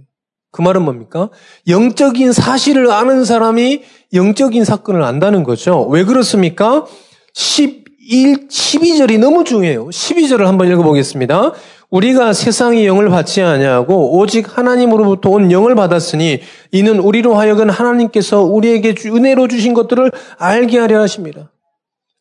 그 0.52 0.62
말은 0.62 0.84
뭡니까? 0.84 1.30
영적인 1.68 2.32
사실을 2.32 2.90
아는 2.92 3.26
사람이 3.26 3.84
영적인 4.14 4.64
사건을 4.66 5.04
안다는 5.04 5.44
거죠. 5.44 5.86
왜 5.88 6.04
그렇습니까? 6.04 6.86
11, 7.34 8.48
12절이 8.48 9.20
너무 9.20 9.44
중요해요. 9.44 9.88
12절을 9.88 10.46
한번 10.46 10.72
읽어보겠습니다. 10.72 11.54
우리가 11.90 12.34
세상의 12.34 12.86
영을 12.86 13.10
받지 13.10 13.42
아니하고 13.42 14.18
오직 14.18 14.58
하나님으로부터 14.58 15.30
온 15.30 15.52
영을 15.52 15.76
받았으니 15.76 16.42
이는 16.72 17.00
우리로 17.00 17.36
하여금 17.36 17.70
하나님께서 17.70 18.42
우리에게 18.42 18.96
은혜로 19.06 19.48
주신 19.48 19.74
것들을 19.74 20.12
알게 20.38 20.80
하려 20.80 21.00
하십니다. 21.02 21.52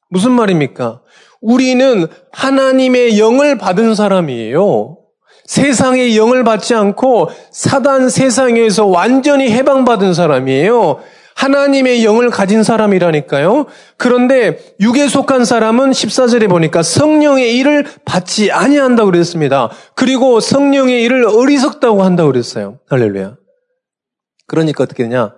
무슨 0.09 0.33
말입니까? 0.33 1.01
우리는 1.41 2.07
하나님의 2.33 3.19
영을 3.19 3.59
받은 3.59 3.95
사람이에요. 3.95 4.99
세상의 5.47 6.17
영을 6.17 6.45
받지 6.45 6.75
않고 6.75 7.31
사단 7.51 8.09
세상에서 8.09 8.87
완전히 8.87 9.51
해방받은 9.51 10.15
사람이에요. 10.15 11.01
하나님의 11.37 12.05
영을 12.05 12.31
가진 12.31 12.63
사람이라니까요. 12.63 13.67
그런데 13.99 14.59
육에 14.81 15.07
속한 15.07 15.45
사람은 15.45 15.91
14절에 15.91 16.49
보니까 16.49 16.83
성령의 16.83 17.57
일을 17.59 17.87
받지 18.07 18.51
아니한다고 18.51 19.11
그랬습니다. 19.11 19.71
그리고 19.95 20.41
성령의 20.41 21.03
일을 21.05 21.27
어리석다고 21.27 22.03
한다고 22.03 22.33
그랬어요. 22.33 22.81
할렐루야. 22.89 23.37
그러니까 24.47 24.85
어떻게 24.85 25.03
되냐? 25.03 25.35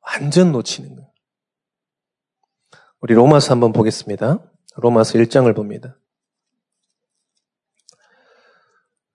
완전 0.00 0.50
놓치는 0.52 0.94
거예요. 0.94 1.08
우리 3.02 3.12
로마서 3.12 3.52
한번 3.52 3.72
보겠습니다. 3.72 4.38
로마서 4.76 5.18
1장을 5.18 5.54
봅니다. 5.54 5.98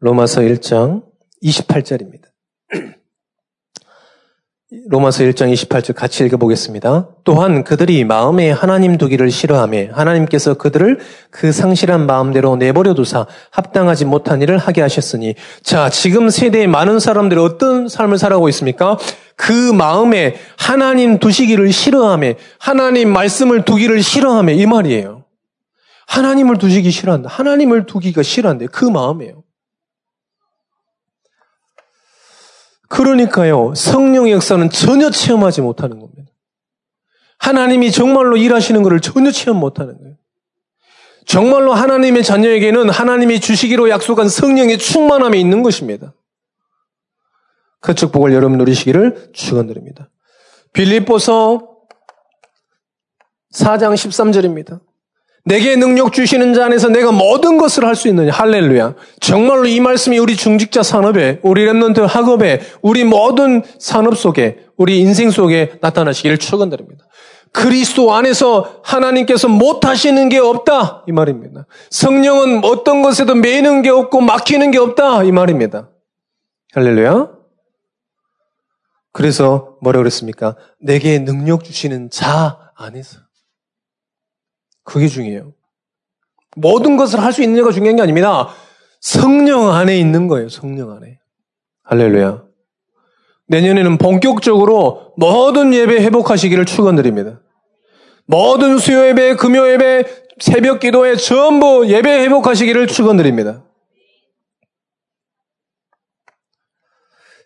로마서 0.02 0.42
1장 0.42 1.04
28절입니다. 1.44 2.24
로마서 4.88 5.26
1장 5.26 5.52
28절 5.52 5.94
같이 5.94 6.24
읽어보겠습니다. 6.24 7.10
또한 7.26 7.66
그들이 7.66 8.06
마음에 8.06 8.50
하나님 8.50 8.98
두기를 8.98 9.30
싫어하며 9.30 9.90
하나님께서 9.92 10.54
그들을 10.54 11.00
그 11.32 11.52
상실한 11.52 12.06
마음대로 12.06 12.56
내버려 12.56 12.94
두사 12.94 13.28
합당하지 13.52 14.06
못한 14.06 14.42
일을 14.42 14.58
하게 14.58 14.80
하셨으니 14.82 15.36
자 15.64 15.90
지금 15.90 16.30
세대의 16.30 16.68
많은 16.68 17.00
사람들이 17.00 17.42
어떤 17.42 17.90
삶을 17.90 18.18
살아가고 18.18 18.48
있습니까? 18.50 18.98
그 19.36 19.52
마음에 19.74 20.36
하나님 20.58 21.20
두시기를 21.20 21.74
싫어하며 21.74 22.36
하나님 22.58 23.12
말씀을 23.12 23.66
두기를 23.66 24.02
싫어하며 24.02 24.54
이 24.54 24.66
말이에요. 24.66 25.26
하나님을 26.08 26.58
두시기 26.58 26.90
싫어한다. 26.90 27.28
하나님을 27.30 27.86
두기가 27.86 28.24
싫어한대. 28.24 28.68
그 28.68 28.86
마음이에요. 28.86 29.44
그러니까요, 32.90 33.74
성령의 33.76 34.34
역사는 34.34 34.70
전혀 34.72 35.10
체험하지 35.10 35.62
못하는 35.62 36.00
겁니다. 36.00 36.32
하나님이 37.38 37.92
정말로 37.92 38.36
일하시는 38.36 38.84
것을 38.84 39.00
전혀 39.00 39.32
체험 39.32 39.60
못하는 39.60 39.98
거예요. 39.98 40.16
정말로 41.26 41.74
하나님의 41.74 42.24
자녀에게는 42.24 42.90
하나님이 42.90 43.40
주시기로 43.40 43.90
약속한 43.90 44.28
성령의 44.28 44.80
충만함이 44.80 45.40
있는 45.40 45.62
것입니다. 45.62 46.14
그 47.80 47.94
축복을 47.94 48.34
여러분 48.34 48.58
누리시기를 48.58 49.32
축원드립니다. 49.34 50.10
빌립보서 50.74 51.78
4장 53.54 53.94
13절입니다. 53.94 54.82
내게 55.46 55.76
능력 55.76 56.14
주시는 56.14 56.54
자 56.54 56.66
안에서 56.66 56.90
내가 56.90 57.12
모든 57.12 57.58
것을 57.58 57.86
할 57.86 57.96
수 57.96 58.08
있느냐. 58.08 58.32
할렐루야. 58.32 58.96
정말로 59.20 59.66
이 59.66 59.80
말씀이 59.80 60.18
우리 60.20 60.36
중직자 60.36 60.84
산업에, 60.84 61.40
우리 61.44 61.66
랩런트 61.66 62.02
학업에, 62.06 62.62
우리 62.82 63.04
모든 63.04 63.64
산업 63.80 64.18
속에, 64.18 64.66
우리 64.78 65.00
인생 65.00 65.32
속에 65.32 65.74
나타나시기를 65.82 66.38
축원드립니다. 66.38 67.06
그리스도 67.52 68.14
안에서 68.14 68.82
하나님께서 68.84 69.48
못하시는 69.48 70.30
게 70.30 70.38
없다. 70.38 71.04
이 71.08 71.12
말입니다. 71.12 71.66
성령은 71.90 72.64
어떤 72.64 73.02
것에도 73.02 73.34
매는 73.34 73.82
게 73.82 73.90
없고 73.90 74.22
막히는 74.22 74.70
게 74.70 74.78
없다. 74.78 75.24
이 75.24 75.32
말입니다. 75.32 75.90
할렐루야. 76.74 77.30
그래서 79.12 79.78
뭐라 79.82 79.98
그랬습니까? 79.98 80.56
내게 80.80 81.18
능력 81.18 81.64
주시는 81.64 82.12
자 82.12 82.72
안에서. 82.76 83.18
그게 84.90 85.08
중요해요. 85.08 85.54
모든 86.56 86.98
것을 86.98 87.22
할 87.22 87.32
수 87.32 87.44
있느냐가 87.44 87.72
중요한 87.72 87.96
게 87.96 88.02
아닙니다. 88.02 88.50
성령 89.00 89.70
안에 89.72 89.98
있는 89.98 90.28
거예요. 90.28 90.50
성령 90.50 90.92
안에. 90.92 91.20
할렐루야. 91.84 92.44
내년에는 93.48 93.98
본격적으로 93.98 95.14
모든 95.18 95.74
예배 95.74 96.02
회복하시기를 96.04 96.66
축원드립니다. 96.66 97.42
모든 98.26 98.78
수요 98.78 99.08
예배, 99.08 99.36
금요 99.36 99.68
예배, 99.70 100.04
새벽 100.40 100.80
기도에 100.80 101.16
전부 101.16 101.88
예배 101.88 102.24
회복하시기를 102.26 102.88
축원드립니다. 102.88 103.64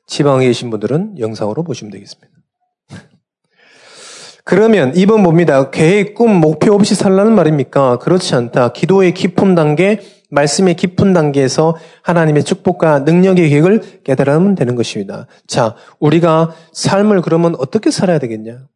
지방에 0.08 0.45
계신 0.45 0.69
분들은 0.69 1.19
영상으로 1.19 1.63
보시면 1.63 1.91
되겠습니다. 1.91 2.34
그러면 4.45 4.93
이번 4.95 5.23
봅니다. 5.23 5.69
계획, 5.69 6.15
꿈, 6.15 6.36
목표 6.36 6.73
없이 6.73 6.95
살라는 6.95 7.34
말입니까? 7.34 7.99
그렇지 7.99 8.36
않다. 8.36 8.73
기도의 8.73 9.13
깊은 9.13 9.56
단계, 9.56 10.01
말씀의 10.32 10.75
깊은 10.75 11.13
단계에서 11.13 11.77
하나님의 12.01 12.43
축복과 12.43 12.99
능력의 12.99 13.49
계획을 13.49 14.01
깨달으면 14.03 14.56
되는 14.56 14.75
것입니다. 14.75 15.27
자, 15.47 15.75
우리가 15.99 16.53
삶을 16.73 17.21
그러면 17.21 17.56
어떻게 17.58 17.89
살아야 17.89 18.19
되겠냐? 18.19 18.67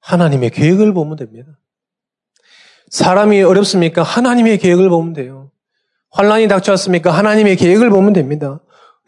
하나님의 0.00 0.50
계획을 0.50 0.92
보면 0.92 1.16
됩니다. 1.16 1.58
사람이 2.88 3.42
어렵습니까? 3.42 4.02
하나님의 4.02 4.58
계획을 4.58 4.88
보면 4.88 5.12
돼요. 5.12 5.52
환란이 6.10 6.48
닥쳐왔습니까? 6.48 7.12
하나님의 7.12 7.54
계획을 7.54 7.90
보면 7.90 8.12
됩니다. 8.12 8.58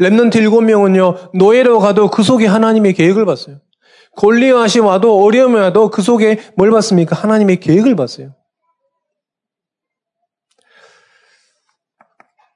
Remnant 0.03 0.37
일곱 0.37 0.63
명은요, 0.63 1.31
노예로 1.35 1.79
가도 1.79 2.11
그 2.11 2.23
속에 2.23 2.47
하나님의 2.47 2.95
계획을 2.95 3.25
봤어요. 3.25 3.61
골리앗이 4.17 4.81
와도 4.81 5.25
어려움이 5.25 5.55
와도 5.55 5.91
그 5.91 6.03
속에 6.03 6.39
뭘 6.57 6.71
봤습니까? 6.71 7.17
하나님의 7.17 7.61
계획을 7.61 7.97
봤어요. 7.97 8.35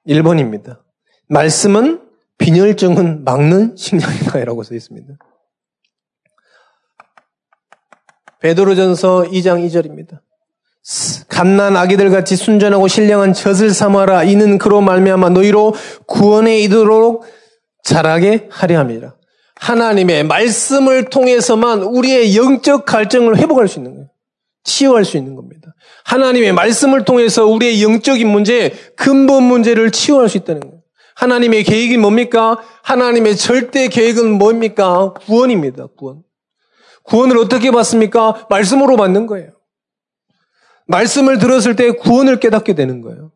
1번입니다. 0.06 0.80
말씀은 1.28 2.02
빈혈증은 2.38 3.24
막는 3.24 3.76
식량인가요라고 3.76 4.62
써 4.62 4.74
있습니다. 4.74 5.14
베드로전서 8.40 9.24
2장 9.24 9.66
2절입니다. 9.66 10.20
갓난 11.28 11.76
아기들 11.76 12.10
같이 12.10 12.36
순전하고 12.36 12.86
신령한 12.86 13.32
젖을 13.32 13.70
삼아라. 13.70 14.22
이는 14.24 14.58
그로 14.58 14.80
말미암아 14.80 15.30
너희로 15.30 15.74
구원에 16.06 16.60
이르도록 16.60 17.24
자라게 17.86 18.48
하려 18.50 18.80
함이라. 18.80 19.14
하나님의 19.54 20.24
말씀을 20.24 21.04
통해서만 21.08 21.82
우리의 21.82 22.36
영적 22.36 22.84
갈증을 22.84 23.38
회복할 23.38 23.68
수 23.68 23.78
있는 23.78 23.94
거예요. 23.94 24.08
치유할 24.64 25.04
수 25.04 25.16
있는 25.16 25.36
겁니다. 25.36 25.72
하나님의 26.04 26.52
말씀을 26.52 27.04
통해서 27.04 27.46
우리의 27.46 27.82
영적인 27.82 28.28
문제, 28.28 28.74
근본 28.96 29.44
문제를 29.44 29.92
치유할 29.92 30.28
수 30.28 30.36
있다는 30.36 30.60
거예요. 30.62 30.82
하나님의 31.14 31.62
계획이 31.62 31.96
뭡니까? 31.96 32.58
하나님의 32.82 33.36
절대 33.36 33.88
계획은 33.88 34.32
뭡니까? 34.32 35.14
구원입니다. 35.14 35.86
구원. 35.96 36.22
구원을 37.04 37.38
어떻게 37.38 37.70
받습니까? 37.70 38.46
말씀으로 38.50 38.96
받는 38.96 39.26
거예요. 39.26 39.52
말씀을 40.88 41.38
들었을 41.38 41.76
때 41.76 41.92
구원을 41.92 42.40
깨닫게 42.40 42.74
되는 42.74 43.00
거예요. 43.00 43.30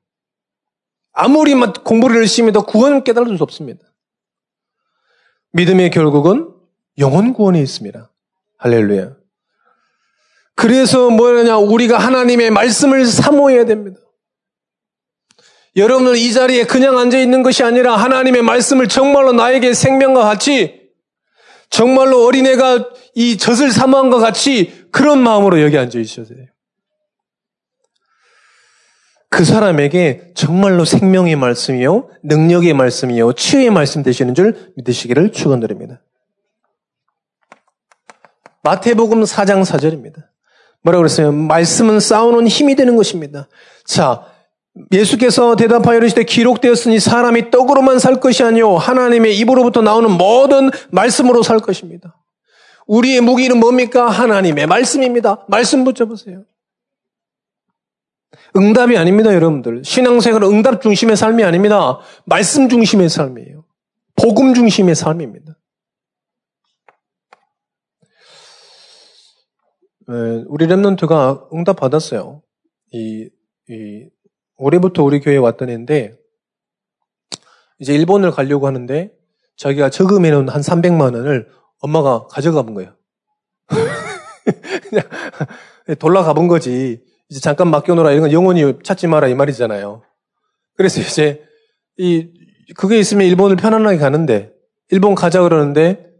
아무리 1.13 1.55
공부를 1.55 2.17
열심히 2.17 2.49
해도 2.49 2.63
구원을 2.63 3.05
깨달을 3.05 3.37
수 3.37 3.43
없습니다. 3.45 3.89
믿음의 5.53 5.91
결국은 5.91 6.49
영혼 6.99 7.33
구원에 7.33 7.61
있습니다. 7.61 8.11
할렐루야. 8.59 9.17
그래서 10.55 11.11
뭐냐냐 11.11 11.57
우리가 11.57 11.99
하나님의 11.99 12.51
말씀을 12.51 13.07
사모해야 13.07 13.65
됩니다. 13.65 13.99
여러분은 15.77 16.17
이 16.17 16.33
자리에 16.33 16.65
그냥 16.65 16.99
앉아 16.99 17.19
있는 17.19 17.43
것이 17.43 17.63
아니라 17.63 17.97
하나님의 17.97 18.43
말씀을 18.43 18.89
정말로 18.89 19.33
나에게 19.33 19.73
생명과 19.73 20.25
같이 20.25 20.81
정말로 21.71 22.27
어린애가 22.27 22.91
이 23.15 23.39
젖을 23.39 23.71
사모한 23.71 24.11
것 24.11 24.19
같이 24.19 24.89
그런 24.91 25.23
마음으로 25.23 25.63
여기 25.63 25.79
앉아 25.79 25.99
있어야 25.99 26.27
돼요. 26.27 26.47
그 29.31 29.45
사람에게 29.45 30.33
정말로 30.35 30.85
생명의 30.85 31.37
말씀이요, 31.37 32.09
능력의 32.25 32.75
말씀이요, 32.75 33.33
치유의 33.33 33.71
말씀 33.71 34.03
되시는 34.03 34.35
줄 34.35 34.73
믿으시기를 34.77 35.31
축원드립니다. 35.33 36.03
마태복음 38.64 39.23
4장 39.23 39.62
4절입니다. 39.64 40.16
뭐라고 40.83 41.03
그랬어요? 41.03 41.33
말씀은 41.33 42.01
싸우는 42.01 42.49
힘이 42.49 42.75
되는 42.75 42.97
것입니다. 42.97 43.49
자, 43.85 44.25
예수께서 44.93 45.57
대답하여 45.57 45.99
이르시되 45.99 46.25
기록되었으니 46.25 47.01
사람이 47.01 47.51
떡으로만 47.51 47.99
살 47.99 48.21
것이 48.21 48.43
아니요 48.43 48.77
하나님의 48.77 49.37
입으로부터 49.38 49.83
나오는 49.83 50.11
모든 50.11 50.71
말씀으로 50.90 51.43
살 51.43 51.61
것입니다. 51.61 52.16
우리의 52.87 53.21
무기는 53.21 53.57
뭡니까? 53.59 54.09
하나님의 54.09 54.66
말씀입니다. 54.66 55.45
말씀 55.49 55.85
붙여보세요. 55.85 56.43
응답이 58.57 58.97
아닙니다, 58.97 59.35
여러분들. 59.35 59.83
신앙생활은 59.85 60.49
응답 60.49 60.83
중심의 60.83 61.16
삶이 61.16 61.45
아닙니다. 61.45 61.99
말씀 62.25 62.69
중심의 62.69 63.09
삶이에요. 63.09 63.64
복음 64.16 64.55
중심의 64.55 64.95
삶입니다. 64.95 65.57
우리 70.49 70.66
랩런트가 70.66 71.53
응답 71.55 71.77
받았어요. 71.77 72.43
이, 72.93 73.29
이, 73.69 74.09
올해부터 74.57 75.05
우리 75.05 75.21
교회에 75.21 75.37
왔던 75.37 75.71
애인데, 75.71 76.16
이제 77.79 77.95
일본을 77.95 78.33
가려고 78.33 78.66
하는데, 78.66 79.12
자기가 79.57 79.90
저금해놓은 79.90 80.49
한 80.49 80.61
300만 80.61 81.14
원을 81.14 81.49
엄마가 81.81 82.27
가져가 82.27 82.62
본 82.62 82.75
거예요. 82.75 82.97
그냥 84.88 85.05
돌라 86.01 86.23
가 86.25 86.35
본 86.35 86.49
거지. 86.49 87.03
이제 87.31 87.40
잠깐 87.40 87.69
맡겨놓으라 87.69 88.11
이런 88.11 88.23
건 88.23 88.33
영원히 88.33 88.75
찾지 88.83 89.07
마라 89.07 89.29
이 89.29 89.35
말이잖아요. 89.35 90.03
그래서 90.77 91.01
이제 91.01 91.45
이 91.97 92.29
그게 92.77 92.99
있으면 92.99 93.27
일본을 93.27 93.57
편안하게 93.57 93.99
가는데 93.99 94.53
일본 94.91 95.14
가자 95.14 95.43
그러는데 95.43 96.11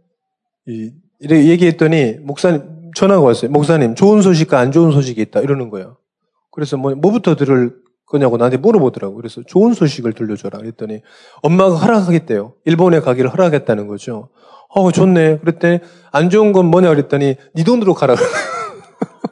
이 0.67 0.91
이렇게 1.19 1.47
얘기했더니 1.47 2.13
목사님 2.21 2.91
전화가 2.95 3.21
왔어요. 3.21 3.51
목사님 3.51 3.95
좋은 3.95 4.21
소식과 4.21 4.59
안 4.59 4.71
좋은 4.71 4.91
소식이 4.91 5.21
있다 5.21 5.41
이러는 5.41 5.69
거예요. 5.69 5.97
그래서 6.51 6.77
뭐 6.77 6.95
뭐부터 6.95 7.35
들을 7.35 7.75
거냐고 8.05 8.37
나한테 8.37 8.57
물어보더라고. 8.57 9.15
그래서 9.15 9.41
좋은 9.45 9.73
소식을 9.73 10.13
들려줘라. 10.13 10.59
그랬더니 10.59 11.01
엄마가 11.41 11.75
허락하겠대요. 11.75 12.53
일본에 12.65 12.99
가기를 12.99 13.31
허락했다는 13.31 13.87
거죠. 13.87 14.29
어, 14.69 14.91
좋네. 14.91 15.39
그랬더니 15.39 15.79
안 16.11 16.29
좋은 16.29 16.51
건 16.53 16.65
뭐냐 16.67 16.89
그랬더니 16.89 17.35
네 17.53 17.63
돈으로 17.63 17.93
가라. 17.93 18.15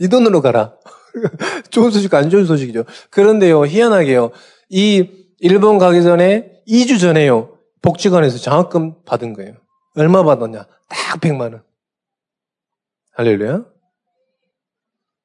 네 0.00 0.08
돈으로 0.08 0.40
가라. 0.40 0.76
좋은 1.70 1.90
소식, 1.90 2.12
안 2.14 2.30
좋은 2.30 2.46
소식이죠. 2.46 2.84
그런데요, 3.10 3.66
희한하게요. 3.66 4.30
이 4.70 5.10
일본 5.38 5.78
가기 5.78 6.02
전에 6.02 6.62
2주 6.66 6.98
전에요. 7.00 7.58
복지관에서 7.82 8.38
장학금 8.38 9.04
받은 9.04 9.32
거예요. 9.34 9.56
얼마 9.96 10.22
받았냐? 10.22 10.66
딱 10.88 11.20
100만 11.20 11.52
원. 11.52 11.62
할렐루야. 13.12 13.64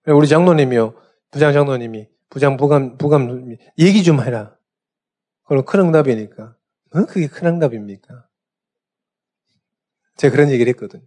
우리 0.08 0.28
장로님이요. 0.28 0.94
부장 1.32 1.54
장로님이 1.54 2.08
부장 2.30 2.58
부감 2.58 2.98
부감 2.98 3.56
얘기 3.78 4.04
좀 4.04 4.22
해라. 4.22 4.56
그럼 5.46 5.66
큰 5.66 5.80
응답이니까. 5.82 6.56
어? 6.94 7.06
그게 7.06 7.28
큰 7.28 7.48
응답입니까? 7.48 8.28
제가 10.18 10.32
그런 10.32 10.50
얘기를 10.50 10.70
했거든요. 10.74 11.04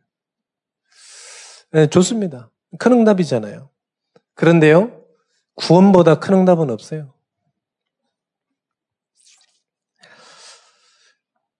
네, 1.72 1.86
좋습니다. 1.86 2.50
큰 2.78 2.92
응답이잖아요. 2.92 3.70
그런데요, 4.34 5.02
구원보다 5.54 6.20
큰 6.20 6.34
응답은 6.34 6.70
없어요. 6.70 7.14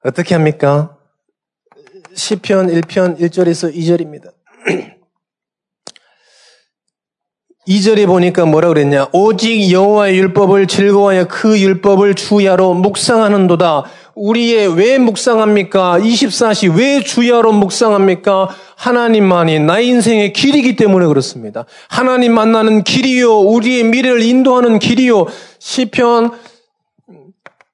어떻게 0.05 0.35
합니까? 0.35 0.97
시편 2.15 2.69
1편 2.69 3.19
1절에서 3.19 3.75
2절입니다. 3.75 4.33
2절에 7.69 8.07
보니까 8.07 8.47
뭐라 8.47 8.69
그랬냐? 8.69 9.09
오직 9.13 9.71
여호와의 9.71 10.19
율법을 10.19 10.67
즐거워하여 10.67 11.29
그 11.29 11.61
율법을 11.61 12.15
주야로 12.15 12.73
묵상하는도다. 12.75 13.85
우리의 14.19 14.75
왜 14.77 14.99
묵상합니까? 14.99 16.01
24시 16.01 16.77
왜 16.77 17.03
주야로 17.03 17.53
묵상합니까? 17.53 18.49
하나님만이 18.77 19.61
나의 19.61 19.89
인생의 19.89 20.33
길이기 20.33 20.77
때문에 20.77 21.07
그렇습니다. 21.07 21.64
하나님 21.89 22.35
만나는 22.35 22.83
길이요. 22.83 23.39
우리의 23.39 23.85
미래를 23.85 24.23
인도하는 24.23 24.79
길이요. 24.79 25.27
시편 25.59 26.33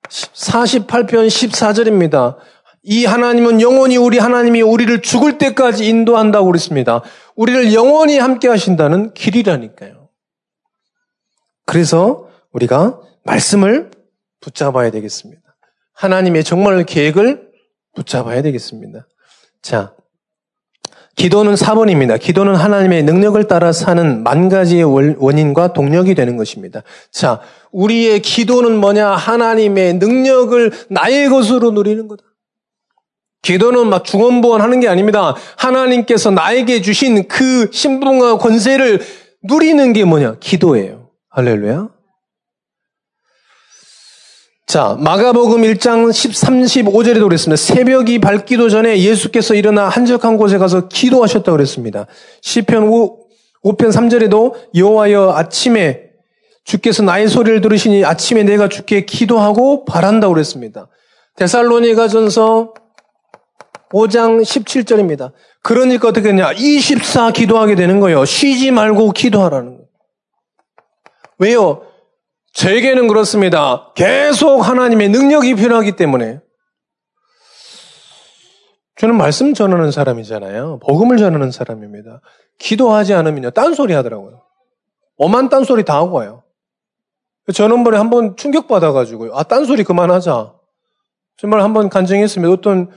48편 0.09 1.27
14절입니다. 1.27 2.37
이 2.83 3.07
하나님은 3.07 3.63
영원히 3.63 3.97
우리 3.97 4.19
하나님이 4.19 4.61
우리를 4.61 5.01
죽을 5.01 5.39
때까지 5.39 5.87
인도한다고 5.87 6.47
그랬습니다. 6.47 7.03
우리를 7.35 7.73
영원히 7.73 8.19
함께 8.19 8.49
하신다는 8.49 9.15
길이라니까요. 9.15 10.11
그래서 11.65 12.29
우리가 12.53 13.01
말씀을 13.25 13.91
붙잡아야 14.41 14.91
되겠습니다. 14.91 15.44
하나님의 15.95 16.45
정말 16.45 16.85
계획을 16.85 17.51
붙잡아야 17.95 18.43
되겠습니다. 18.43 19.07
자, 19.63 19.95
기도는 21.17 21.55
4번입니다. 21.55 22.19
기도는 22.19 22.57
하나님의 22.57 23.05
능력을 23.05 23.43
따라 23.47 23.73
사는 23.73 24.23
만 24.25 24.49
가지의 24.49 24.83
원인과 24.85 25.73
동력이 25.73 26.15
되는 26.15 26.37
것입니다. 26.37 26.83
자, 27.13 27.41
우리의 27.71 28.21
기도는 28.21 28.77
뭐냐? 28.79 29.11
하나님의 29.11 29.95
능력을 29.95 30.73
나의 30.91 31.29
것으로 31.29 31.71
누리는 31.71 32.09
거다. 32.09 32.25
기도는 33.43 33.89
막 33.89 34.05
중언부언 34.05 34.61
하는 34.61 34.81
게 34.81 34.89
아닙니다. 34.89 35.37
하나님께서 35.57 36.31
나에게 36.31 36.81
주신 36.81 37.29
그 37.29 37.71
신분과 37.71 38.39
권세를 38.39 39.01
누리는 39.45 39.93
게 39.93 40.05
뭐냐? 40.05 40.37
기도예요. 40.41 41.11
할렐루야. 41.29 41.94
자, 44.67 44.97
마가복음 44.99 45.63
1장 45.63 46.11
13, 46.13 46.63
15절에도 46.63 47.25
그랬습니다. 47.25 47.57
새벽이 47.57 48.19
밝기도 48.19 48.71
전에 48.71 48.99
예수께서 48.99 49.55
일어나 49.55 49.89
한적한 49.89 50.37
곳에 50.37 50.57
가서 50.59 50.89
기도하셨다고 50.89 51.53
그랬습니다. 51.57 52.07
시편 52.41 52.85
5, 52.85 53.19
5편 53.65 53.93
3절에도 53.93 54.55
여호와여 54.75 55.33
아침에 55.37 56.05
주께서 56.65 57.03
나의 57.03 57.29
소리를 57.29 57.61
들으시니 57.61 58.05
아침에 58.05 58.43
내가 58.43 58.69
주께 58.69 59.05
기도하고 59.05 59.85
바란다고 59.85 60.33
그랬습니다. 60.33 60.89
데살로니가 61.37 62.09
전서 62.09 62.73
5장 63.93 64.43
17절입니다. 64.43 65.33
그러니까 65.63 66.09
어떻게 66.09 66.31
했냐? 66.31 66.53
24 66.53 67.33
기도하게 67.33 67.75
되는 67.75 68.01
거예요. 68.01 68.25
쉬지 68.25 68.71
말고 68.71 69.13
기도하라는 69.13 69.77
거예요. 69.77 69.89
왜요? 71.39 71.83
저에게는 72.55 73.09
그렇습니다. 73.09 73.93
계속 73.95 74.61
하나님의 74.61 75.09
능력이 75.09 75.55
필요하기 75.55 75.93
때문에. 75.97 76.41
저는 78.97 79.17
말씀 79.17 79.55
전하는 79.55 79.91
사람이잖아요. 79.91 80.79
복음을 80.79 81.17
전하는 81.17 81.51
사람입니다. 81.51 82.21
기도하지 82.59 83.13
않으면요. 83.15 83.51
딴소리 83.51 83.93
하더라고요. 83.93 84.43
엄한 85.19 85.49
딴소리 85.49 85.85
다 85.85 85.97
하고 85.97 86.17
와요. 86.19 86.43
저는번에 87.53 87.99
한 87.99 88.09
번 88.09 88.37
충격받아가지고요. 88.37 89.33
아, 89.35 89.43
딴소리 89.43 89.83
그만하자. 89.85 90.55
정말 91.37 91.61
한 91.63 91.75
번 91.75 91.89
간증했으면 91.89 92.53
어떤 92.53 92.91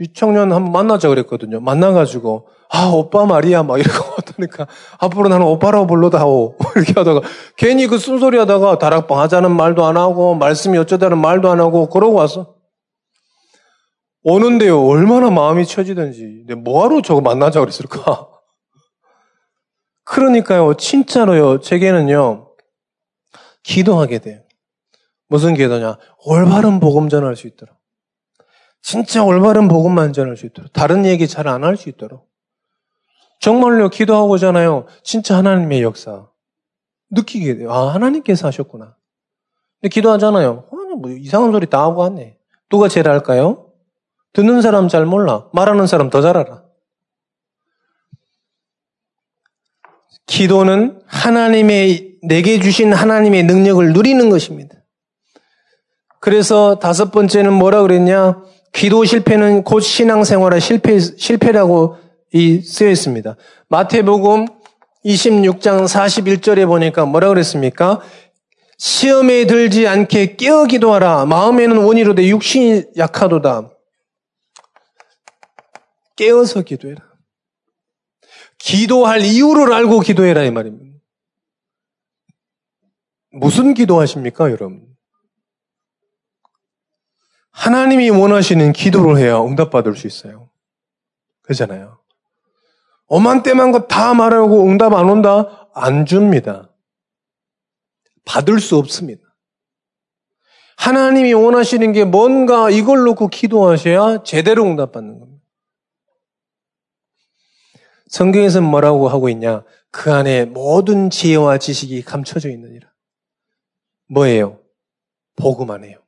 이 0.00 0.12
청년 0.12 0.52
한 0.52 0.64
번 0.64 0.72
만나자 0.72 1.08
그랬거든요. 1.08 1.60
만나가지고, 1.60 2.48
아, 2.70 2.86
오빠 2.92 3.24
말이야. 3.24 3.62
막 3.62 3.78
이러고 3.78 4.16
하다니까, 4.34 4.66
앞으로 4.98 5.28
나는 5.28 5.46
오빠라고 5.46 5.86
불러다오. 5.86 6.56
이렇게 6.76 6.92
하다가, 6.94 7.22
괜히 7.56 7.86
그 7.86 7.98
쓴소리 7.98 8.38
하다가 8.38 8.78
다락방 8.78 9.18
하자는 9.18 9.50
말도 9.50 9.84
안 9.84 9.96
하고, 9.96 10.34
말씀이 10.34 10.76
어쩌다는 10.78 11.18
말도 11.18 11.50
안 11.50 11.60
하고, 11.60 11.88
그러고 11.88 12.14
왔어. 12.14 12.54
오는데요, 14.22 14.82
얼마나 14.86 15.30
마음이 15.30 15.66
처지든지. 15.66 16.46
뭐하러 16.58 17.02
저거 17.02 17.20
만나자 17.20 17.60
그랬을까? 17.60 18.28
그러니까요, 20.04 20.74
진짜로요, 20.74 21.60
제게는요, 21.60 22.48
기도하게 23.62 24.18
돼요. 24.18 24.40
무슨 25.28 25.54
기도냐? 25.54 25.98
올바른 26.26 26.80
복음 26.80 27.08
전할 27.08 27.34
수 27.36 27.46
있도록. 27.46 27.74
진짜 28.82 29.24
올바른 29.24 29.68
복음만 29.68 30.12
전할 30.12 30.36
수 30.36 30.44
있도록. 30.46 30.72
다른 30.72 31.06
얘기 31.06 31.26
잘 31.26 31.48
안 31.48 31.64
할 31.64 31.76
수 31.78 31.88
있도록. 31.88 32.28
정말로 33.44 33.90
기도하고잖아요. 33.90 34.86
진짜 35.02 35.36
하나님의 35.36 35.82
역사. 35.82 36.28
느끼게 37.10 37.58
돼요. 37.58 37.70
아, 37.70 37.92
하나님께서 37.92 38.46
하셨구나. 38.46 38.96
근데 39.82 39.90
기도하잖아요. 39.92 40.64
아니, 40.72 40.94
뭐 40.94 41.10
이상한 41.10 41.52
소리 41.52 41.66
다 41.66 41.82
하고 41.82 42.00
왔네. 42.00 42.38
누가 42.70 42.88
제일 42.88 43.06
할까요? 43.06 43.66
듣는 44.32 44.62
사람 44.62 44.88
잘 44.88 45.04
몰라. 45.04 45.46
말하는 45.52 45.86
사람 45.86 46.08
더 46.08 46.22
잘 46.22 46.38
알아. 46.38 46.62
기도는 50.24 51.02
하나님의, 51.04 52.16
내게 52.22 52.58
주신 52.60 52.94
하나님의 52.94 53.42
능력을 53.42 53.92
누리는 53.92 54.30
것입니다. 54.30 54.74
그래서 56.18 56.78
다섯 56.78 57.10
번째는 57.10 57.52
뭐라 57.52 57.82
그랬냐? 57.82 58.42
기도 58.72 59.04
실패는 59.04 59.64
곧 59.64 59.80
신앙생활의 59.80 60.62
실패, 60.62 60.98
실패라고 60.98 61.98
이 62.34 62.60
쓰여 62.60 62.90
있습니다. 62.90 63.36
마태복음 63.68 64.46
26장 65.04 65.84
41절에 65.84 66.66
보니까 66.66 67.06
뭐라 67.06 67.28
그랬습니까? 67.28 68.00
시험에 68.76 69.46
들지 69.46 69.86
않게 69.86 70.34
깨어 70.34 70.64
기도하라. 70.64 71.26
마음에는 71.26 71.76
원이로되 71.76 72.26
육신이 72.26 72.86
약하도다. 72.96 73.70
깨어서 76.16 76.62
기도해라. 76.62 77.02
기도할 78.58 79.20
이유를 79.20 79.72
알고 79.72 80.00
기도해라 80.00 80.42
이 80.42 80.50
말입니다. 80.50 80.98
무슨 83.30 83.74
기도하십니까, 83.74 84.50
여러분? 84.50 84.84
하나님이 87.52 88.10
원하시는 88.10 88.72
기도를 88.72 89.18
해야 89.18 89.40
응답받을 89.40 89.94
수 89.94 90.08
있어요. 90.08 90.50
그렇잖아요. 91.42 92.03
엄한 93.06 93.42
때만 93.42 93.72
것다 93.72 94.14
말하고 94.14 94.64
응답 94.64 94.94
안 94.94 95.08
온다? 95.08 95.68
안 95.74 96.06
줍니다. 96.06 96.70
받을 98.24 98.60
수 98.60 98.76
없습니다. 98.76 99.22
하나님이 100.76 101.32
원하시는 101.34 101.92
게 101.92 102.04
뭔가 102.04 102.70
이걸 102.70 103.04
놓고 103.04 103.28
기도하셔야 103.28 104.22
제대로 104.22 104.64
응답받는 104.64 105.20
겁니다. 105.20 105.44
성경에서는 108.08 108.68
뭐라고 108.68 109.08
하고 109.08 109.28
있냐? 109.28 109.64
그 109.90 110.12
안에 110.12 110.44
모든 110.46 111.10
지혜와 111.10 111.58
지식이 111.58 112.02
감춰져 112.02 112.48
있느니라. 112.50 112.88
뭐예요? 114.08 114.60
복음 115.36 115.70
안에요. 115.70 115.98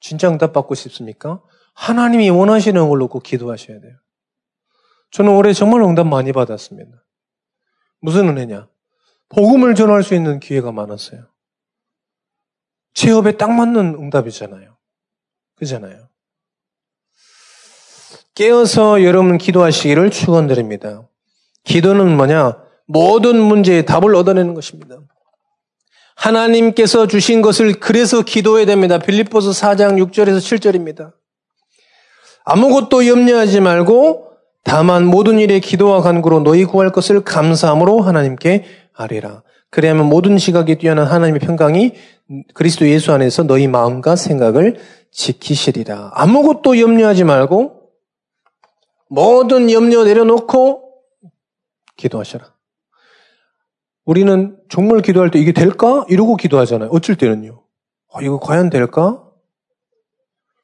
진짜 0.00 0.28
응답받고 0.28 0.74
싶습니까? 0.74 1.42
하나님이 1.74 2.30
원하시는 2.30 2.88
걸 2.88 2.98
놓고 2.98 3.20
기도하셔야 3.20 3.80
돼요. 3.80 4.01
저는 5.12 5.32
올해 5.32 5.52
정말 5.52 5.82
응답 5.82 6.06
많이 6.06 6.32
받았습니다. 6.32 7.04
무슨 8.00 8.28
은혜냐? 8.28 8.68
복음을 9.28 9.74
전할 9.74 10.02
수 10.02 10.14
있는 10.14 10.40
기회가 10.40 10.72
많았어요. 10.72 11.26
제업에 12.94 13.36
딱 13.36 13.50
맞는 13.52 13.94
응답이잖아요. 13.94 14.76
그잖아요. 15.56 16.08
깨어서 18.34 19.02
여러분 19.04 19.38
기도하시기를 19.38 20.10
축원드립니다. 20.10 21.06
기도는 21.64 22.16
뭐냐? 22.16 22.62
모든 22.86 23.40
문제의 23.40 23.84
답을 23.86 24.14
얻어내는 24.14 24.54
것입니다. 24.54 24.98
하나님께서 26.16 27.06
주신 27.06 27.42
것을 27.42 27.74
그래서 27.80 28.22
기도해야 28.22 28.66
됩니다. 28.66 28.98
빌립보서 28.98 29.50
4장 29.50 30.02
6절에서 30.02 30.38
7절입니다. 30.38 31.12
아무것도 32.44 33.06
염려하지 33.06 33.60
말고 33.60 34.31
다만 34.64 35.06
모든 35.06 35.38
일에 35.38 35.60
기도와 35.60 36.00
간구로 36.00 36.40
너희 36.40 36.64
구할 36.64 36.90
것을 36.90 37.24
감사함으로 37.24 38.00
하나님께 38.00 38.64
아뢰라. 38.94 39.42
그래야만 39.70 40.06
모든 40.06 40.38
시각에 40.38 40.76
뛰어난 40.76 41.06
하나님의 41.06 41.40
평강이 41.40 41.92
그리스도 42.54 42.88
예수 42.88 43.12
안에서 43.12 43.42
너희 43.42 43.66
마음과 43.66 44.16
생각을 44.16 44.76
지키시리라. 45.10 46.12
아무것도 46.14 46.78
염려하지 46.78 47.24
말고 47.24 47.90
모든 49.08 49.70
염려 49.70 50.04
내려놓고 50.04 50.90
기도하셔라. 51.96 52.52
우리는 54.04 54.56
정말 54.68 55.00
기도할 55.00 55.30
때 55.30 55.38
이게 55.38 55.52
될까? 55.52 56.04
이러고 56.08 56.36
기도하잖아요. 56.36 56.90
어쩔 56.90 57.16
때는요. 57.16 57.62
아, 58.12 58.22
이거 58.22 58.38
과연 58.38 58.70
될까? 58.70 59.22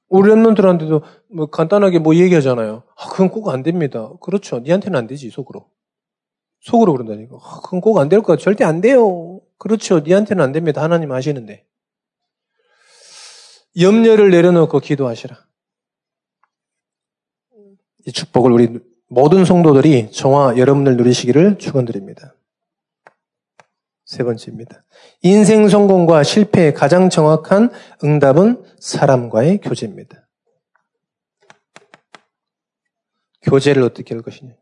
우리 0.09 0.31
랩런들한테도 0.31 1.03
뭐 1.29 1.47
간단하게 1.47 1.99
뭐 1.99 2.15
얘기하잖아요. 2.15 2.83
아, 2.97 3.09
그건 3.11 3.29
꼭 3.31 3.49
안 3.51 3.63
됩니다. 3.63 4.11
그렇죠. 4.21 4.59
니한테는 4.61 4.99
안 4.99 5.07
되지, 5.07 5.31
속으로. 5.31 5.69
속으로 6.61 6.93
그런다니까. 6.93 7.37
아, 7.43 7.61
그건 7.63 7.81
꼭 7.81 7.99
안 7.99 8.09
될 8.09 8.23
거야. 8.23 8.37
절대 8.37 8.65
안 8.65 8.81
돼요. 8.81 9.41
그렇죠. 9.59 10.01
니한테는 10.01 10.43
안 10.43 10.53
됩니다. 10.53 10.83
하나님 10.83 11.13
아시는데. 11.13 11.67
염려를 13.79 14.31
내려놓고 14.31 14.81
기도하시라. 14.81 15.37
이 18.07 18.13
축복을 18.13 18.51
우리 18.51 18.81
모든 19.09 19.45
성도들이 19.45 20.11
저와 20.11 20.57
여러분들 20.57 20.97
누리시기를 20.97 21.59
축원드립니다. 21.59 22.35
세 24.05 24.25
번째입니다. 24.25 24.85
인생 25.23 25.69
성공과 25.69 26.23
실패의 26.23 26.75
가장 26.75 27.11
정확한 27.11 27.71
응답은 28.05 28.65
사람과의 28.79 29.59
교제입니다. 29.59 30.29
교제를 33.43 33.83
어떻게 33.83 34.15
할 34.15 34.23
것이냐. 34.23 34.55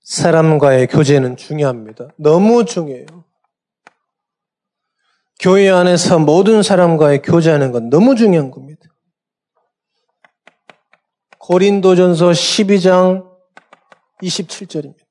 사람과의 0.00 0.88
교제는 0.88 1.36
중요합니다. 1.36 2.08
너무 2.16 2.64
중요해요. 2.64 3.06
교회 5.40 5.68
안에서 5.70 6.18
모든 6.18 6.62
사람과의 6.62 7.22
교제하는 7.22 7.72
건 7.72 7.90
너무 7.90 8.14
중요한 8.14 8.50
겁니다. 8.50 8.82
고린도전서 11.38 12.30
12장 12.30 13.30
27절입니다. 14.22 15.03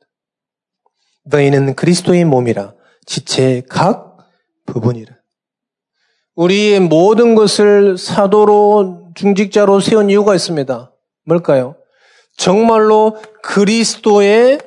너희는 1.26 1.76
그리스도의 1.76 2.26
몸이라 2.26 2.74
지체의 3.06 3.64
각 3.70 4.18
부분이라. 4.66 5.16
우리의 6.36 6.80
모든 6.80 7.36
것을 7.36 7.98
사도로 7.98 9.12
중직자로 9.16 9.80
세운 9.80 10.10
이유가 10.10 10.34
있습니다. 10.34 10.92
뭘까요? 11.26 11.76
정말로 12.38 13.22
그리스도의 13.44 14.60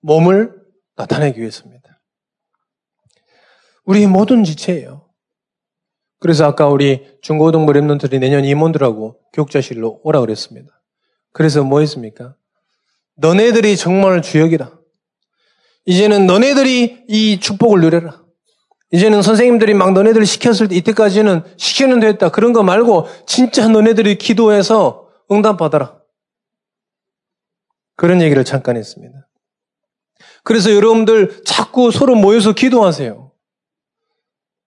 몸을 0.00 0.60
나타내기 0.96 1.40
위해서입니다. 1.40 2.00
우리 3.84 4.06
모든 4.06 4.42
지체예요. 4.44 5.08
그래서 6.18 6.44
아까 6.44 6.68
우리 6.68 7.18
중고등부 7.20 7.72
랩런들이 7.72 8.20
내년 8.20 8.44
임원들하고 8.44 9.20
교육자실로 9.32 10.00
오라 10.04 10.20
그랬습니다. 10.20 10.82
그래서 11.32 11.64
뭐 11.64 11.80
했습니까? 11.80 12.36
너네들이 13.16 13.76
정말 13.76 14.22
주역이라. 14.22 14.72
이제는 15.86 16.26
너네들이 16.26 17.04
이 17.08 17.40
축복을 17.40 17.80
누려라. 17.80 18.22
이제는 18.92 19.22
선생님들이 19.22 19.74
막 19.74 19.92
너네들 19.92 20.24
시켰을 20.26 20.68
때 20.68 20.76
이때까지는 20.76 21.42
시키는 21.56 22.00
됐다. 22.00 22.28
그런 22.28 22.52
거 22.52 22.62
말고 22.62 23.06
진짜 23.26 23.66
너네들이 23.68 24.18
기도해서 24.18 25.08
응답받아라. 25.30 25.98
그런 27.96 28.20
얘기를 28.20 28.44
잠깐 28.44 28.76
했습니다. 28.76 29.26
그래서 30.44 30.74
여러분들 30.74 31.42
자꾸 31.44 31.90
서로 31.90 32.14
모여서 32.14 32.52
기도하세요. 32.52 33.32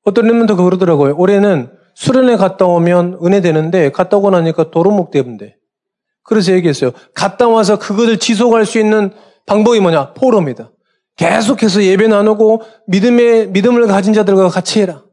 어떤 0.04 0.26
랩런트가 0.26 0.64
그러더라고요. 0.64 1.16
올해는 1.18 1.72
수련회 1.96 2.38
갔다 2.38 2.66
오면 2.66 3.20
은혜 3.24 3.42
되는데 3.42 3.92
갔다 3.92 4.18
오고 4.18 4.30
나니까 4.32 4.72
도로목 4.72 5.12
되는데 5.12 5.55
그래서 6.26 6.52
얘기했어요. 6.52 6.92
갔다 7.14 7.48
와서 7.48 7.80
그것을 7.80 8.18
지속할 8.18 8.66
수 8.66 8.80
있는 8.80 9.12
방법이 9.46 9.80
뭐냐? 9.80 10.14
포럼이다. 10.14 10.72
계속해서 11.16 11.84
예배 11.84 12.08
나누고 12.08 12.64
믿음의 12.88 13.50
믿음을 13.50 13.88
가진 13.88 14.14
자들과 14.14 14.50
같이 14.50 14.82
해라. 14.82 15.04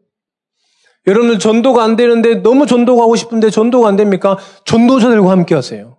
여러분들 1.07 1.39
전도가 1.39 1.85
안 1.85 1.97
되는데 1.97 2.37
너무 2.37 2.67
전도가 2.67 3.03
하고 3.03 3.15
싶은데 3.15 3.51
전도가 3.51 3.89
안 3.89 3.97
됩니까? 3.97 4.39
전도자들과 4.65 5.31
함께 5.31 5.55
하세요. 5.55 5.99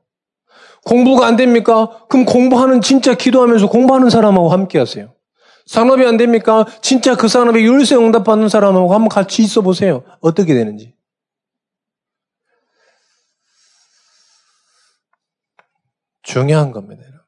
공부가 0.86 1.28
안 1.28 1.36
됩니까? 1.36 1.89
그럼 2.09 2.26
공부하는 2.26 2.82
진짜 2.82 3.14
기도하면서 3.14 3.70
공부하는 3.70 4.09
사람하고 4.09 4.49
함께 4.49 4.80
하세요. 4.80 5.14
산업이 5.66 6.05
안 6.05 6.18
됩니까? 6.18 6.66
진짜 6.82 7.16
그 7.16 7.28
산업에 7.28 7.66
열쇠 7.66 7.95
응답받는 7.95 8.49
사람하고 8.49 8.93
한번 8.93 9.09
같이 9.09 9.43
있어 9.43 9.61
보세요. 9.61 10.03
어떻게 10.20 10.53
되는지. 10.53 10.93
중요한 16.24 16.71
겁니다. 16.71 17.03
여러분. 17.03 17.21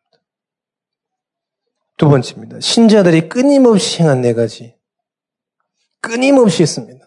두 1.97 2.09
번째입니다. 2.09 2.59
신자들이 2.59 3.29
끊임없이 3.29 4.01
행한 4.01 4.21
네 4.21 4.33
가지. 4.33 4.75
끊임없이 6.01 6.63
했습니다. 6.63 7.05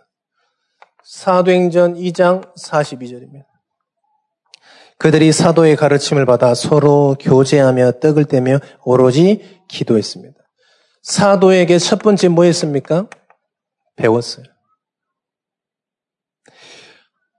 사도행전 1.05 1.95
2장 1.95 2.55
42절입니다. 2.57 3.47
그들이 4.99 5.33
사도의 5.33 5.77
가르침을 5.77 6.27
받아 6.27 6.55
서로 6.55 7.17
교제하며 7.21 7.93
떡을 8.01 8.25
떼며 8.25 8.59
오로지 8.85 9.63
기도했습니다. 9.69 10.35
사도에게 11.03 11.79
첫 11.79 12.01
번째 12.01 12.29
뭐 12.29 12.45
했습니까? 12.45 13.09
배웠어요. 13.97 14.45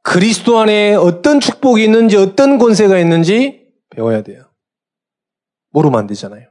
그리스도 0.01 0.57
안에 0.57 0.95
어떤 0.95 1.39
축복이 1.39 1.83
있는지 1.83 2.15
어떤 2.15 2.57
권세가 2.57 2.97
있는지 2.97 3.58
배워야 3.89 4.21
돼요. 4.21 4.49
모르면 5.71 5.99
안 5.99 6.07
되잖아요. 6.07 6.49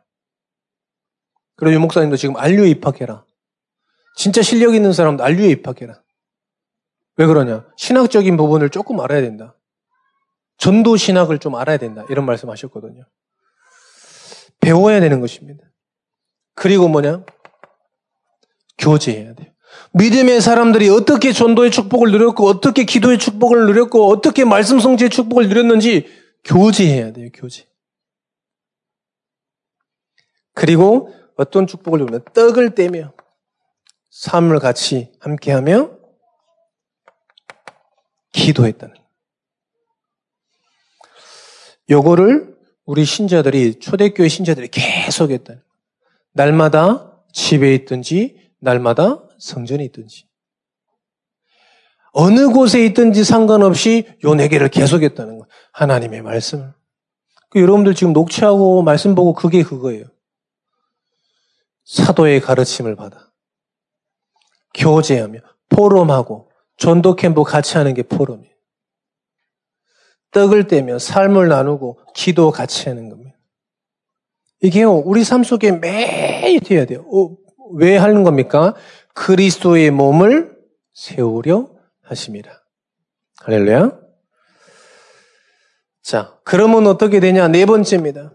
그래서 1.56 1.80
목사님도 1.80 2.16
지금 2.16 2.36
안류에 2.36 2.68
입학해라. 2.70 3.24
진짜 4.16 4.42
실력 4.42 4.74
있는 4.74 4.92
사람도 4.92 5.24
안류에 5.24 5.48
입학해라. 5.50 6.02
왜 7.16 7.26
그러냐? 7.26 7.66
신학적인 7.76 8.36
부분을 8.36 8.70
조금 8.70 9.00
알아야 9.00 9.20
된다. 9.20 9.56
전도 10.56 10.96
신학을 10.96 11.38
좀 11.38 11.56
알아야 11.56 11.76
된다. 11.76 12.04
이런 12.10 12.26
말씀 12.26 12.48
하셨거든요. 12.50 13.04
배워야 14.60 15.00
되는 15.00 15.20
것입니다. 15.20 15.64
그리고 16.54 16.88
뭐냐? 16.88 17.24
교제해야 18.78 19.34
돼요. 19.34 19.52
믿음의 19.92 20.40
사람들이 20.40 20.88
어떻게 20.88 21.32
전도의 21.32 21.70
축복을 21.70 22.10
누렸고, 22.10 22.46
어떻게 22.46 22.84
기도의 22.84 23.18
축복을 23.18 23.66
누렸고, 23.66 24.08
어떻게 24.08 24.44
말씀 24.44 24.80
성취의 24.80 25.10
축복을 25.10 25.48
누렸는지 25.48 26.06
교제해야 26.44 27.12
돼요, 27.12 27.28
교제. 27.32 27.68
그리고 30.54 31.14
어떤 31.36 31.66
축복을 31.66 32.00
누르면 32.00 32.24
떡을 32.34 32.74
떼며 32.74 33.12
삶을 34.10 34.58
같이 34.58 35.12
함께하며 35.20 35.96
기도했다는. 38.32 38.94
요거를 41.90 42.58
우리 42.84 43.04
신자들이 43.04 43.78
초대교회 43.78 44.28
신자들이 44.28 44.68
계속 44.68 45.30
했다는. 45.30 45.62
날마다 46.32 47.22
집에 47.32 47.74
있든지 47.74 48.52
날마다 48.58 49.28
성전에 49.38 49.84
있든지 49.84 50.27
어느 52.20 52.48
곳에 52.48 52.84
있든지 52.84 53.22
상관없이 53.22 54.04
요네 54.24 54.48
개를 54.48 54.70
계속했다는 54.70 55.38
거. 55.38 55.46
하나님의 55.70 56.22
말씀을. 56.22 56.74
그 57.48 57.60
여러분들 57.60 57.94
지금 57.94 58.12
녹취하고 58.12 58.82
말씀 58.82 59.14
보고 59.14 59.34
그게 59.34 59.62
그거예요. 59.62 60.04
사도의 61.84 62.40
가르침을 62.40 62.96
받아 62.96 63.30
교제하며 64.74 65.38
포럼하고 65.68 66.50
전도 66.76 67.14
캠프 67.14 67.44
같이 67.44 67.76
하는 67.76 67.94
게 67.94 68.02
포럼이에요. 68.02 68.52
떡을 70.32 70.66
떼며 70.66 70.98
삶을 70.98 71.46
나누고 71.46 72.00
기도 72.16 72.50
같이 72.50 72.88
하는 72.88 73.10
겁니다. 73.10 73.38
이게요, 74.60 74.92
우리 74.96 75.22
삶 75.22 75.44
속에 75.44 75.70
매일 75.70 76.58
돼야 76.58 76.84
돼요. 76.84 77.06
어, 77.14 77.36
왜 77.74 77.96
하는 77.96 78.24
겁니까? 78.24 78.74
그리스도의 79.14 79.92
몸을 79.92 80.58
세우려 80.94 81.77
하십니다. 82.08 82.64
할렐루야. 83.44 83.98
자, 86.02 86.38
그러면 86.44 86.86
어떻게 86.86 87.20
되냐? 87.20 87.48
네 87.48 87.66
번째입니다. 87.66 88.34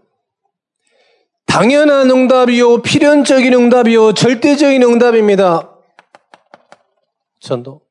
당연한 1.46 2.10
응답이요, 2.10 2.82
필연적인 2.82 3.52
응답이요, 3.52 4.14
절대적인 4.14 4.82
응답입니다. 4.82 5.70
전도. 7.40 7.82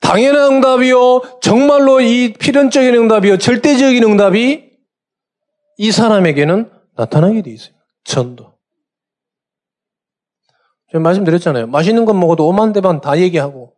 당연한 0.00 0.52
응답이요, 0.54 1.40
정말로 1.42 2.00
이 2.00 2.32
필연적인 2.32 2.94
응답이요, 2.94 3.38
절대적인 3.38 4.04
응답이 4.04 4.70
이 5.78 5.92
사람에게는 5.92 6.70
나타나게 6.96 7.42
돼 7.42 7.50
있어요. 7.50 7.74
전도. 8.04 8.55
제가 10.92 11.02
말씀드렸잖아요. 11.02 11.66
맛있는 11.66 12.04
것 12.04 12.12
먹어도 12.14 12.46
오만 12.48 12.72
대만 12.72 13.00
다 13.00 13.18
얘기하고. 13.18 13.74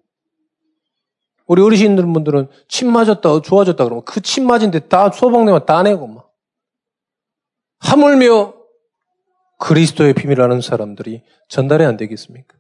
우리 1.46 1.62
어르신들 1.62 2.04
분들은 2.04 2.48
침 2.68 2.92
맞았다, 2.92 3.40
좋아졌다 3.40 3.82
그러면 3.82 4.04
그 4.04 4.20
침 4.20 4.46
맞은 4.46 4.70
데 4.70 4.80
다 4.80 5.10
소방내면 5.10 5.64
다 5.64 5.82
내고 5.82 6.06
막. 6.06 6.30
하물며 7.80 8.54
그리스도의 9.58 10.12
비밀을 10.14 10.44
아는 10.44 10.60
사람들이 10.60 11.22
전달이 11.48 11.84
안 11.84 11.96
되겠습니까? 11.96 12.56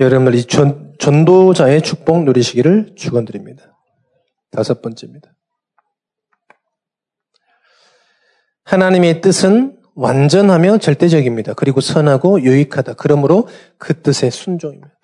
여러분들 0.00 0.34
이 0.36 0.44
전, 0.44 0.94
전도자의 0.98 1.82
축복 1.82 2.24
누리시기를 2.24 2.94
축원드립니다. 2.96 3.76
다섯 4.50 4.80
번째입니다. 4.80 5.34
하나님의 8.64 9.20
뜻은 9.20 9.77
완전하며 9.98 10.78
절대적입니다. 10.78 11.54
그리고 11.54 11.80
선하고 11.80 12.40
유익하다. 12.40 12.94
그러므로 12.94 13.48
그 13.78 14.00
뜻에 14.00 14.30
순종입니다. 14.30 14.94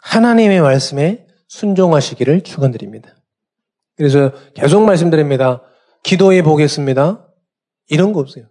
하나님의 0.00 0.60
말씀에 0.62 1.26
순종하시기를 1.46 2.42
축원드립니다. 2.42 3.14
그래서 3.96 4.32
계속 4.54 4.84
말씀드립니다. 4.84 5.62
기도해 6.02 6.42
보겠습니다. 6.42 7.24
이런 7.88 8.12
거 8.12 8.18
없어요. 8.18 8.46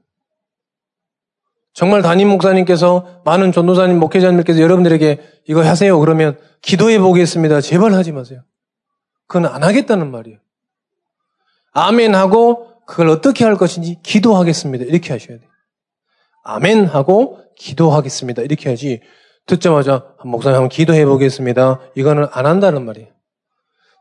정말 1.73 2.01
담임 2.01 2.29
목사님께서 2.29 3.21
많은 3.25 3.51
전도사님, 3.51 3.99
목회자님께서 3.99 4.61
여러분들에게 4.61 5.19
이거 5.49 5.61
하세요. 5.61 5.99
그러면 5.99 6.39
기도해 6.61 6.99
보겠습니다. 6.99 7.59
제발 7.59 7.93
하지 7.93 8.13
마세요. 8.13 8.43
그건 9.27 9.51
안 9.51 9.61
하겠다는 9.61 10.09
말이에요. 10.09 10.39
아멘 11.73 12.15
하고 12.15 12.74
그걸 12.87 13.09
어떻게 13.09 13.43
할 13.43 13.55
것인지 13.55 13.97
기도하겠습니다. 14.03 14.85
이렇게 14.85 15.13
하셔야 15.13 15.37
돼요. 15.37 15.49
아멘 16.43 16.85
하고 16.85 17.39
기도하겠습니다. 17.57 18.41
이렇게 18.43 18.69
하지. 18.69 19.01
듣자마자 19.47 20.05
목사님 20.23 20.55
한번 20.55 20.69
기도해 20.69 21.05
보겠습니다. 21.05 21.79
이거는 21.95 22.27
안 22.31 22.45
한다는 22.45 22.85
말이에요. 22.85 23.09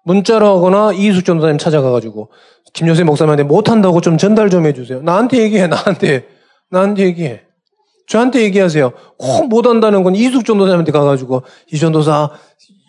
문자로 0.05 0.47
하거나 0.47 0.93
이수숙 0.93 1.24
전도사님 1.24 1.59
찾아가가지고 1.59 2.30
김효세 2.74 3.05
목사님한테 3.05 3.43
못한다고 3.45 4.01
좀 4.01 4.18
전달 4.18 4.51
좀 4.51 4.66
해주세요. 4.66 5.03
나한테 5.03 5.39
얘기해, 5.39 5.66
나한테. 5.66 6.26
나한테 6.70 7.05
얘기해. 7.05 7.43
저한테 8.07 8.43
얘기하세요. 8.43 8.93
꼭 9.18 9.49
못한다는 9.49 10.03
건 10.03 10.14
이숙 10.14 10.45
전도사님한테 10.45 10.93
가가지고 10.93 11.43
이 11.72 11.78
전도사 11.78 12.30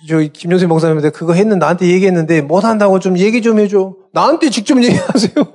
저기 0.07 0.29
김영세 0.29 0.65
목사님한테 0.67 1.09
그거 1.11 1.33
했는데 1.33 1.57
나한테 1.57 1.87
얘기했는데 1.87 2.41
못한다고 2.41 2.99
좀 2.99 3.17
얘기 3.17 3.41
좀 3.41 3.59
해줘. 3.59 3.93
나한테 4.11 4.49
직접 4.49 4.81
얘기하세요. 4.83 5.54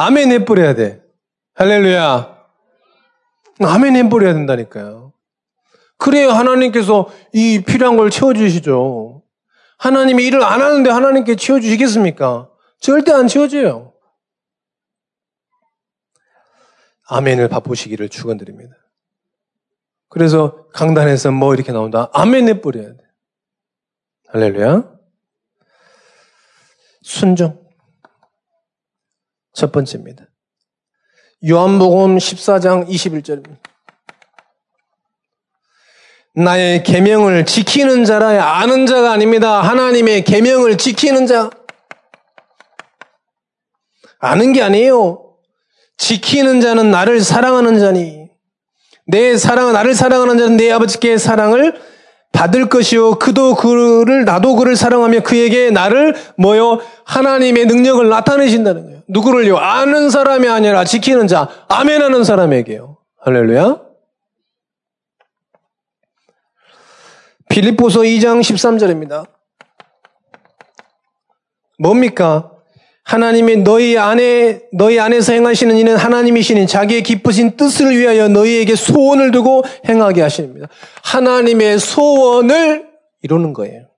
아멘 0.00 0.30
해버려야 0.30 0.76
돼. 0.76 1.02
할렐루야. 1.54 2.38
아멘 3.64 3.96
해버려야 3.96 4.32
된다니까요. 4.32 5.12
그래야 5.96 6.32
하나님께서 6.32 7.08
이 7.32 7.64
필요한 7.66 7.96
걸 7.96 8.08
채워주시죠. 8.08 9.24
하나님이 9.76 10.24
일을 10.26 10.44
안 10.44 10.62
하는데 10.62 10.88
하나님께 10.88 11.34
채워주시겠습니까? 11.34 12.48
절대 12.78 13.10
안 13.10 13.26
채워줘요. 13.26 13.92
아멘을 17.08 17.48
바꾸시기를 17.48 18.08
축원드립니다. 18.08 18.76
그래서 20.10 20.68
강단에서 20.74 21.32
뭐 21.32 21.54
이렇게 21.54 21.72
나온다. 21.72 22.08
아멘 22.12 22.48
해버려야 22.48 22.92
돼. 22.92 22.98
할렐루야. 24.28 24.92
순종. 27.02 27.67
첫 29.58 29.72
번째입니다. 29.72 30.24
요한복음 31.50 32.16
14장 32.16 32.88
21절입니다. 32.88 33.58
나의 36.36 36.84
계명을 36.84 37.44
지키는 37.44 38.04
자라 38.04 38.60
아는 38.60 38.86
자가 38.86 39.10
아닙니다. 39.10 39.60
하나님의 39.60 40.22
계명을 40.22 40.78
지키는 40.78 41.26
자. 41.26 41.50
아는 44.20 44.52
게 44.52 44.62
아니에요. 44.62 45.34
지키는 45.96 46.60
자는 46.60 46.92
나를 46.92 47.20
사랑하는 47.20 47.80
자니 47.80 48.30
내 49.08 49.36
사랑은 49.36 49.72
나를 49.72 49.96
사랑하는 49.96 50.38
자는 50.38 50.56
내 50.56 50.70
아버지께 50.70 51.18
사랑을 51.18 51.82
받을 52.38 52.68
것이요 52.68 53.16
그도 53.16 53.56
그를 53.56 54.24
나도 54.24 54.54
그를 54.54 54.76
사랑하며 54.76 55.22
그에게 55.22 55.70
나를 55.70 56.14
뭐요 56.36 56.78
하나님의 57.02 57.66
능력을 57.66 58.08
나타내신다는 58.08 58.84
거예요. 58.84 59.02
누구를요? 59.08 59.56
아는 59.56 60.08
사람이 60.08 60.46
아니라 60.48 60.84
지키는 60.84 61.26
자, 61.26 61.48
아멘하는 61.66 62.22
사람에게요. 62.22 62.96
할렐루야. 63.20 63.80
빌립보서 67.48 68.02
2장 68.02 68.40
13절입니다. 68.40 69.26
뭡니까? 71.80 72.52
하나님의 73.08 73.62
너희 73.62 73.96
안에 73.96 74.68
너희 74.70 75.00
안에서 75.00 75.32
행하시는 75.32 75.78
이는 75.78 75.96
하나님이시니 75.96 76.66
자기의 76.66 77.02
기쁘신 77.02 77.56
뜻을 77.56 77.96
위하여 77.96 78.28
너희에게 78.28 78.76
소원을 78.76 79.30
두고 79.30 79.62
행하게 79.88 80.20
하십니다. 80.20 80.68
하나님의 81.04 81.78
소원을 81.78 82.86
이루는 83.22 83.54
거예요. 83.54 83.88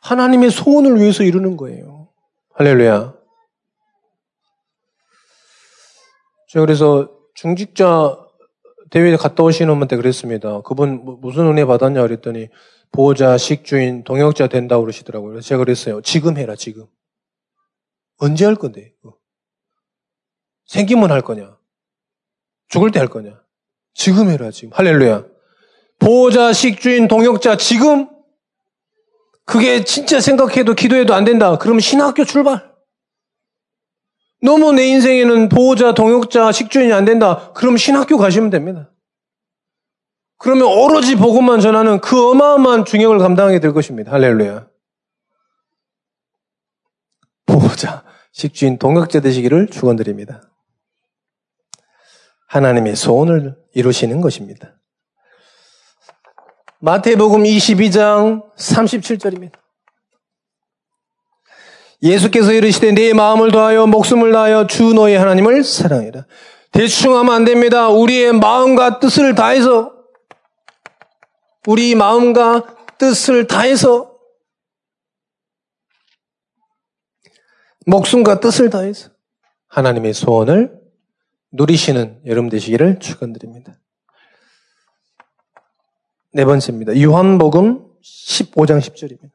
하나님의 0.00 0.50
소원을 0.50 0.98
위해서 1.00 1.22
이루는 1.22 1.56
거예요. 1.56 2.08
할렐루야. 2.54 3.14
제가 6.48 6.66
그래서 6.66 7.12
중직자 7.34 8.18
대회에 8.90 9.14
갔다 9.14 9.44
오시는 9.44 9.72
분한테 9.72 9.96
그랬습니다. 9.96 10.62
그분 10.62 11.04
뭐 11.04 11.16
무슨 11.20 11.46
은혜 11.46 11.64
받았냐 11.64 12.02
그랬더니 12.02 12.48
보호자, 12.92 13.36
식주인, 13.38 14.02
동역자 14.04 14.48
된다고 14.48 14.82
그러시더라고요. 14.82 15.40
제가 15.40 15.64
그랬어요. 15.64 16.00
지금 16.02 16.36
해라, 16.36 16.56
지금. 16.56 16.86
언제 18.18 18.44
할 18.44 18.56
건데? 18.56 18.92
어. 19.04 19.12
생기면 20.66 21.10
할 21.10 21.22
거냐? 21.22 21.56
죽을 22.68 22.90
때 22.90 22.98
할 22.98 23.08
거냐? 23.08 23.40
지금 23.94 24.28
해라, 24.30 24.50
지금. 24.50 24.70
할렐루야. 24.72 25.24
보호자, 25.98 26.52
식주인, 26.52 27.08
동역자, 27.08 27.56
지금? 27.56 28.08
그게 29.44 29.84
진짜 29.84 30.20
생각해도 30.20 30.74
기도해도 30.74 31.14
안 31.14 31.24
된다. 31.24 31.58
그러면 31.58 31.80
신학교 31.80 32.24
출발. 32.24 32.70
너무 34.42 34.72
내 34.72 34.86
인생에는 34.86 35.48
보호자, 35.48 35.92
동역자, 35.92 36.52
식주인이 36.52 36.92
안 36.92 37.04
된다. 37.04 37.52
그럼 37.52 37.76
신학교 37.76 38.16
가시면 38.16 38.50
됩니다. 38.50 38.90
그러면 40.40 40.68
오로지 40.68 41.16
복음만 41.16 41.60
전하는 41.60 42.00
그 42.00 42.30
어마어마한 42.30 42.86
중역을 42.86 43.18
감당하게 43.18 43.60
될 43.60 43.74
것입니다. 43.74 44.10
할렐루야. 44.10 44.66
보호자, 47.44 48.04
식주인, 48.32 48.78
동역자 48.78 49.20
되시기를 49.20 49.68
축원드립니다. 49.68 50.40
하나님의 52.48 52.96
소원을 52.96 53.54
이루시는 53.74 54.22
것입니다. 54.22 54.80
마태복음 56.78 57.42
22장 57.42 58.50
37절입니다. 58.56 59.52
예수께서 62.02 62.52
이르시되 62.52 62.92
내 62.92 63.12
마음을 63.12 63.52
다하여 63.52 63.86
목숨을 63.86 64.32
다하여 64.32 64.66
주 64.68 64.94
너의 64.94 65.18
하나님을 65.18 65.64
사랑해라. 65.64 66.24
대충 66.72 67.14
하면 67.18 67.34
안 67.34 67.44
됩니다. 67.44 67.90
우리의 67.90 68.32
마음과 68.32 69.00
뜻을 69.00 69.34
다해서 69.34 69.99
우리 71.66 71.94
마음과 71.94 72.96
뜻을 72.98 73.46
다해서 73.46 74.18
목숨과 77.86 78.40
뜻을 78.40 78.70
다해서 78.70 79.10
하나님의 79.68 80.14
소원을 80.14 80.80
누리시는 81.52 82.22
여러분 82.26 82.48
되시기를 82.48 82.98
축원드립니다. 83.00 83.78
네 86.32 86.44
번째입니다. 86.44 87.00
요한복음 87.00 87.90
15장 88.02 88.80
10절입니다. 88.80 89.30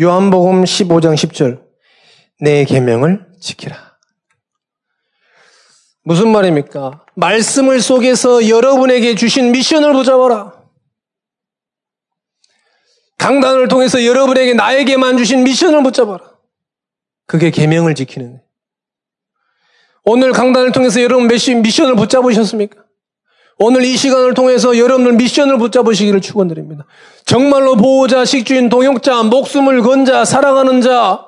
요한복음 0.00 0.62
15장 0.62 1.14
10절. 1.14 1.66
내 2.40 2.64
계명을 2.64 3.32
지키라. 3.40 3.87
무슨 6.08 6.32
말입니까? 6.32 7.04
말씀을 7.16 7.82
속에서 7.82 8.48
여러분에게 8.48 9.14
주신 9.14 9.52
미션을 9.52 9.92
붙잡아라. 9.92 10.54
강단을 13.18 13.68
통해서 13.68 14.02
여러분에게 14.02 14.54
나에게만 14.54 15.18
주신 15.18 15.44
미션을 15.44 15.82
붙잡아라. 15.82 16.32
그게 17.26 17.50
계명을 17.50 17.94
지키는. 17.94 18.40
오늘 20.04 20.32
강단을 20.32 20.72
통해서 20.72 21.02
여러분 21.02 21.28
몇 21.28 21.34
미션을 21.46 21.94
붙잡으셨습니까? 21.96 22.82
오늘 23.58 23.84
이 23.84 23.94
시간을 23.94 24.32
통해서 24.32 24.78
여러분들 24.78 25.12
미션을 25.12 25.58
붙잡으시기를 25.58 26.22
축원드립니다. 26.22 26.86
정말로 27.26 27.76
보호자, 27.76 28.24
식주인, 28.24 28.70
동역자, 28.70 29.24
목숨을 29.24 29.82
건 29.82 30.06
자, 30.06 30.24
살아가는 30.24 30.80
자, 30.80 31.26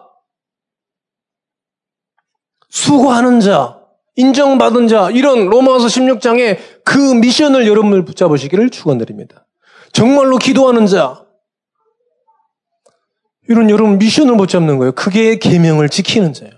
수고하는 2.71 3.41
자, 3.41 3.80
인정받은 4.17 4.89
자, 4.89 5.11
이런 5.11 5.47
로마서 5.47 5.87
16장에 5.87 6.59
그 6.85 6.99
미션을 7.15 7.67
여러분들 7.67 8.05
붙잡으시기를 8.05 8.71
축원드립니다. 8.71 9.47
정말로 9.93 10.37
기도하는 10.37 10.87
자, 10.87 11.25
이런 13.49 13.71
여러분 13.71 13.99
미션을 13.99 14.35
못 14.35 14.47
잡는 14.47 14.79
거예요. 14.79 14.93
그게 14.93 15.37
계명을 15.39 15.89
지키는 15.89 16.33
자예요. 16.33 16.55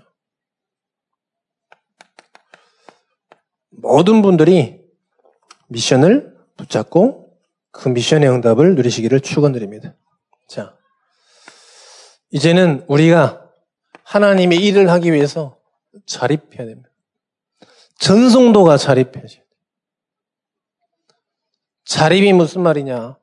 모든 3.71 4.21
분들이 4.21 4.81
미션을 5.67 6.35
붙잡고 6.55 7.35
그 7.71 7.89
미션의 7.89 8.29
응답을 8.29 8.75
누리시기를 8.75 9.21
축원드립니다. 9.21 9.95
자, 10.47 10.77
이제는 12.31 12.85
우리가 12.87 13.49
하나님의 14.03 14.59
일을 14.59 14.89
하기 14.89 15.11
위해서 15.11 15.57
자립해야 16.05 16.65
됩니다. 16.67 16.92
전송도가 17.99 18.77
자립해야 18.77 19.25
돼요. 19.25 19.43
자립이 21.85 22.33
무슨 22.33 22.61
말이냐? 22.61 23.17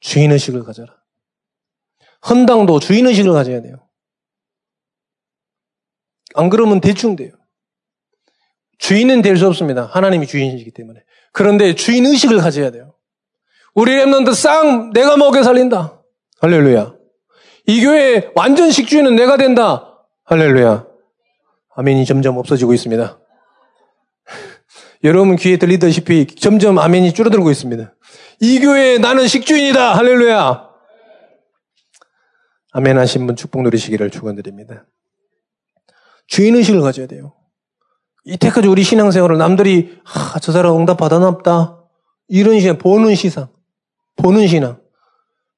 주인의식을 0.00 0.62
가져라. 0.64 0.94
헌당도 2.28 2.78
주인의식을 2.80 3.32
가져야 3.32 3.62
돼요. 3.62 3.88
안 6.34 6.48
그러면 6.50 6.80
대충 6.80 7.16
돼요. 7.16 7.32
주인은 8.78 9.22
될 9.22 9.36
수 9.38 9.46
없습니다. 9.46 9.86
하나님이 9.86 10.26
주인이시기 10.26 10.70
때문에. 10.72 11.00
그런데 11.32 11.74
주인의식을 11.74 12.38
가져야 12.38 12.70
돼요. 12.70 12.94
우리 13.74 13.92
랩런트 13.92 14.34
쌍 14.34 14.90
내가 14.92 15.16
먹여 15.16 15.42
살린다. 15.42 16.02
할렐루야. 16.40 16.94
이 17.66 17.84
교회 17.84 18.30
완전 18.34 18.70
식주인은 18.70 19.16
내가 19.16 19.36
된다. 19.36 19.98
할렐루야. 20.24 20.85
아멘이 21.76 22.06
점점 22.06 22.38
없어지고 22.38 22.72
있습니다. 22.72 23.18
여러분 25.04 25.36
귀에 25.36 25.58
들리다시피 25.58 26.26
점점 26.26 26.78
아멘이 26.78 27.12
줄어들고 27.12 27.50
있습니다. 27.50 27.94
이 28.40 28.60
교회에 28.60 28.98
나는 28.98 29.28
식주인이다. 29.28 29.94
할렐루야. 29.94 30.66
아멘 32.72 32.98
하신 32.98 33.26
분 33.26 33.36
축복 33.36 33.62
누리시기를 33.62 34.10
축원드립니다. 34.10 34.86
주인의식을 36.28 36.80
가져야 36.80 37.06
돼요. 37.06 37.34
이때까지 38.24 38.68
우리 38.68 38.82
신앙생활을 38.82 39.38
남들이 39.38 39.98
아, 40.04 40.38
저 40.40 40.52
사람 40.52 40.76
응답 40.76 40.96
받아놨다. 40.96 41.78
이런 42.28 42.58
시간 42.58 42.78
보는 42.78 43.14
시상. 43.14 43.48
보는 44.16 44.48
신앙. 44.48 44.80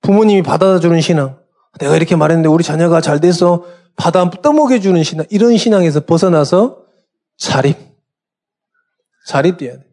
부모님이 0.03 0.43
받아주는 0.43 1.01
신앙. 1.01 1.39
내가 1.79 1.97
이렇게 1.97 2.17
말했는데 2.17 2.49
우리 2.49 2.65
자녀가 2.65 3.01
잘 3.01 3.21
돼서 3.21 3.65
받아 3.99 4.31
떠먹여주는 4.31 5.03
신앙. 5.03 5.27
이런 5.29 5.59
신앙에서 5.59 6.07
벗어나서 6.07 6.87
자립. 7.37 7.77
자립돼야 9.27 9.77
돼. 9.77 9.87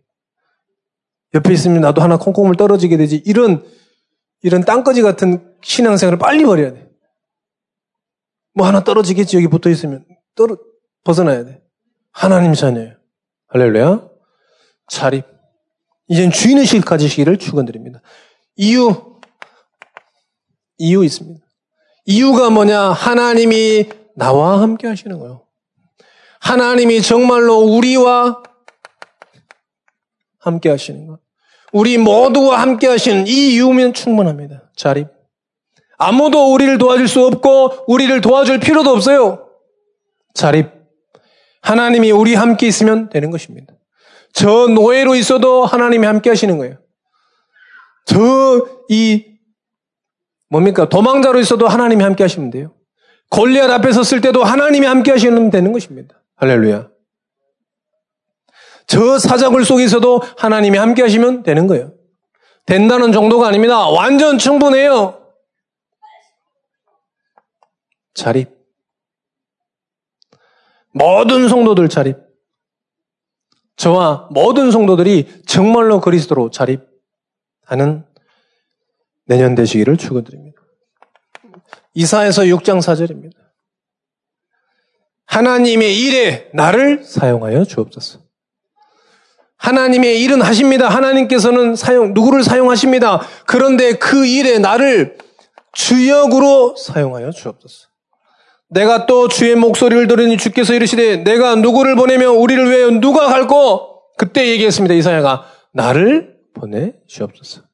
옆에 1.34 1.52
있으면 1.52 1.82
나도 1.82 2.02
하나 2.02 2.18
콩콩물 2.18 2.56
떨어지게 2.56 2.96
되지. 2.96 3.22
이런, 3.26 3.66
이런 4.42 4.62
땅거지 4.62 5.02
같은 5.02 5.54
신앙생활을 5.62 6.18
빨리 6.18 6.46
버려야 6.46 6.72
돼. 6.72 6.90
뭐 8.54 8.66
하나 8.66 8.84
떨어지겠지, 8.84 9.36
여기 9.36 9.48
붙어 9.48 9.70
있으면. 9.70 10.06
떨어, 10.36 10.58
벗어나야 11.04 11.44
돼. 11.44 11.62
하나님 12.12 12.54
자녀예요. 12.54 12.96
할렐루야. 13.48 14.08
자립. 14.88 15.26
이젠 16.08 16.32
주인의식 16.32 16.86
가지시기를 16.86 17.38
축원드립니다. 17.38 18.02
이유, 18.56 19.20
이유 20.78 21.04
있습니다. 21.04 21.45
이유가 22.06 22.50
뭐냐? 22.50 22.92
하나님이 22.92 23.90
나와 24.16 24.62
함께 24.62 24.88
하시는 24.88 25.20
거예요. 25.20 25.44
하나님이 26.40 27.02
정말로 27.02 27.58
우리와 27.58 28.44
함께 30.40 30.70
하시는 30.70 31.08
것. 31.08 31.20
우리 31.74 31.98
모두와 31.98 32.62
함께 32.62 32.88
하시는 32.88 33.28
이 33.28 33.54
이유면 33.54 33.94
충분합니다. 33.94 34.70
자립. 34.76 35.08
아무도 35.98 36.54
우리를 36.54 36.78
도와줄 36.78 37.08
수 37.08 37.26
없고 37.26 37.86
우리를 37.88 38.22
도와줄 38.22 38.60
필요도 38.60 38.92
없어요. 38.92 39.50
자립. 40.34 40.70
하나님이 41.62 42.12
우리 42.12 42.36
함께 42.36 42.68
있으면 42.68 43.10
되는 43.10 43.32
것입니다. 43.32 43.74
저 44.34 44.68
노예로 44.68 45.16
있어도 45.16 45.66
하나님이 45.66 46.06
함께 46.06 46.30
하시는 46.30 46.58
거예요. 46.58 46.78
저이 48.06 49.35
뭡니까? 50.50 50.88
도망자로 50.90 51.40
있어도 51.40 51.68
하나님이 51.68 52.04
함께 52.04 52.24
하시면 52.24 52.50
돼요. 52.52 52.74
골리앗 53.30 53.70
앞에 53.70 53.92
섰을 53.92 54.22
때도 54.22 54.44
하나님이 54.44 54.86
함께 54.86 55.12
하시면 55.12 55.50
되는 55.50 55.72
것입니다. 55.72 56.22
할렐루야. 56.36 56.90
저 58.88 59.18
사자굴 59.18 59.66
속에서도 59.66 60.22
하나님이 60.38 60.78
함께 60.78 61.02
하시면 61.02 61.44
되는 61.44 61.68
거예요. 61.68 61.94
된다는 62.66 63.12
정도가 63.12 63.48
아닙니다. 63.48 63.88
완전 63.90 64.38
충분해요. 64.38 65.22
자립. 68.14 68.50
모든 70.92 71.50
성도들 71.50 71.90
자립. 71.90 72.18
저와 73.76 74.30
모든 74.32 74.72
성도들이 74.72 75.44
정말로 75.46 76.00
그리스도로 76.00 76.50
자립하는 76.50 78.06
내년 79.26 79.56
되시기를 79.56 79.98
축원드립니다. 79.98 80.62
이사에서 81.94 82.44
6장 82.44 82.80
4절입니다. 82.80 83.36
하나님의 85.26 86.00
일에 86.00 86.50
나를 86.54 87.04
사용하여 87.04 87.66
주옵소서. 87.66 88.20
하나님의 89.58 90.22
일은 90.22 90.42
하십니다. 90.42 90.88
하나님께서는 90.90 91.76
사용, 91.76 92.14
누구를 92.14 92.44
사용하십니다. 92.44 93.22
그런데 93.48 93.94
그 93.94 94.26
일에 94.26 94.60
나를 94.60 95.18
주역으로 95.74 96.76
사용하여 96.76 97.32
주옵소서. 97.32 97.88
내가 98.70 99.06
또 99.06 99.28
주의 99.28 99.56
목소리를 99.56 100.08
들으니 100.08 100.38
주께서 100.38 100.74
이르시되 100.74 101.18
내가 101.18 101.56
누구를 101.56 101.96
보내면 101.96 102.36
우리를 102.36 102.70
위하여 102.70 102.90
누가 102.92 103.28
갈고 103.28 104.02
그때 104.18 104.48
얘기했습니다. 104.50 104.94
이사야가 104.96 105.46
나를 105.74 106.36
보내 106.54 106.94
주옵소서. 107.08 107.65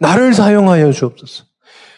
나를 0.00 0.34
사용하여 0.34 0.92
주옵소서. 0.92 1.44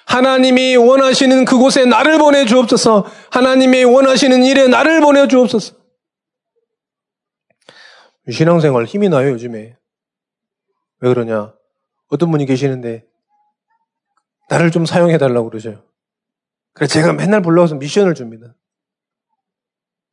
하나님이 0.06 0.76
원하시는 0.76 1.44
그곳에 1.44 1.84
나를 1.86 2.18
보내 2.18 2.44
주옵소서. 2.44 3.06
하나님이 3.30 3.84
원하시는 3.84 4.42
일에 4.42 4.68
나를 4.68 5.00
보내 5.00 5.26
주옵소서. 5.28 5.76
신앙생활 8.30 8.84
힘이 8.84 9.08
나요, 9.08 9.30
요즘에. 9.30 9.76
왜 11.00 11.08
그러냐? 11.08 11.54
어떤 12.08 12.30
분이 12.30 12.44
계시는데, 12.46 13.06
나를 14.50 14.70
좀 14.70 14.84
사용해달라고 14.84 15.48
그러셔요. 15.48 15.82
그래서 16.74 16.92
제가 16.92 17.12
맨날 17.12 17.40
불러서 17.40 17.76
미션을 17.76 18.14
줍니다. 18.14 18.54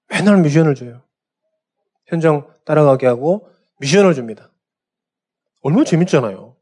맨날 0.10 0.38
미션을 0.38 0.76
줘요. 0.76 1.04
현장 2.06 2.48
따라가게 2.66 3.06
하고 3.08 3.50
미션을 3.80 4.14
줍니다. 4.14 4.52
얼마나 5.62 5.86
재밌잖아요. 5.86 6.59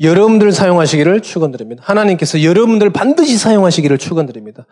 여러분들 0.00 0.52
사용하시기를 0.52 1.22
축원드립니다. 1.22 1.82
하나님께서 1.84 2.42
여러분들 2.42 2.90
반드시 2.90 3.38
사용하시기를 3.38 3.98
축원드립니다. 3.98 4.66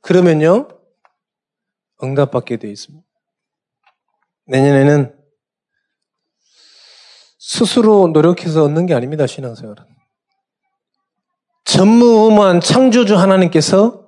그러면요 0.00 0.68
응답받게 2.02 2.58
되어 2.58 2.70
있습니다. 2.70 3.04
내년에는 4.46 5.14
스스로 7.38 8.08
노력해서 8.08 8.64
얻는 8.64 8.86
게 8.86 8.94
아닙니다, 8.94 9.26
신앙생활은. 9.26 9.84
전무후무한 11.64 12.60
창조주 12.60 13.16
하나님께서 13.16 14.06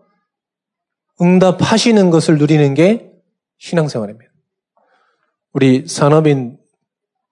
응답하시는 1.21 2.11
것을 2.11 2.39
누리는 2.39 2.75
게 2.75 3.11
신앙생활입니다. 3.59 4.31
우리 5.53 5.89
산업인 5.89 6.59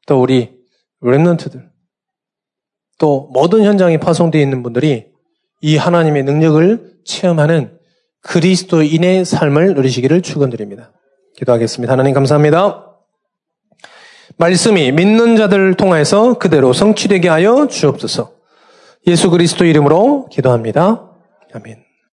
또 0.06 0.20
우리 0.20 0.56
랩런트들 1.02 1.75
또 2.98 3.28
모든 3.32 3.64
현장에 3.64 3.98
파송되어 3.98 4.40
있는 4.40 4.62
분들이 4.62 5.06
이 5.60 5.76
하나님의 5.76 6.24
능력을 6.24 6.92
체험하는 7.04 7.78
그리스도인의 8.22 9.24
삶을 9.24 9.74
누리시기를 9.74 10.22
축원드립니다. 10.22 10.92
기도하겠습니다. 11.36 11.92
하나님 11.92 12.14
감사합니다. 12.14 12.86
말씀이 14.38 14.92
믿는 14.92 15.36
자들을 15.36 15.74
통해서 15.74 16.34
그대로 16.38 16.72
성취되게 16.72 17.28
하여 17.28 17.68
주옵소서. 17.68 18.32
예수 19.06 19.30
그리스도 19.30 19.64
이름으로 19.64 20.28
기도합니다. 20.30 21.10
아멘. 21.54 21.85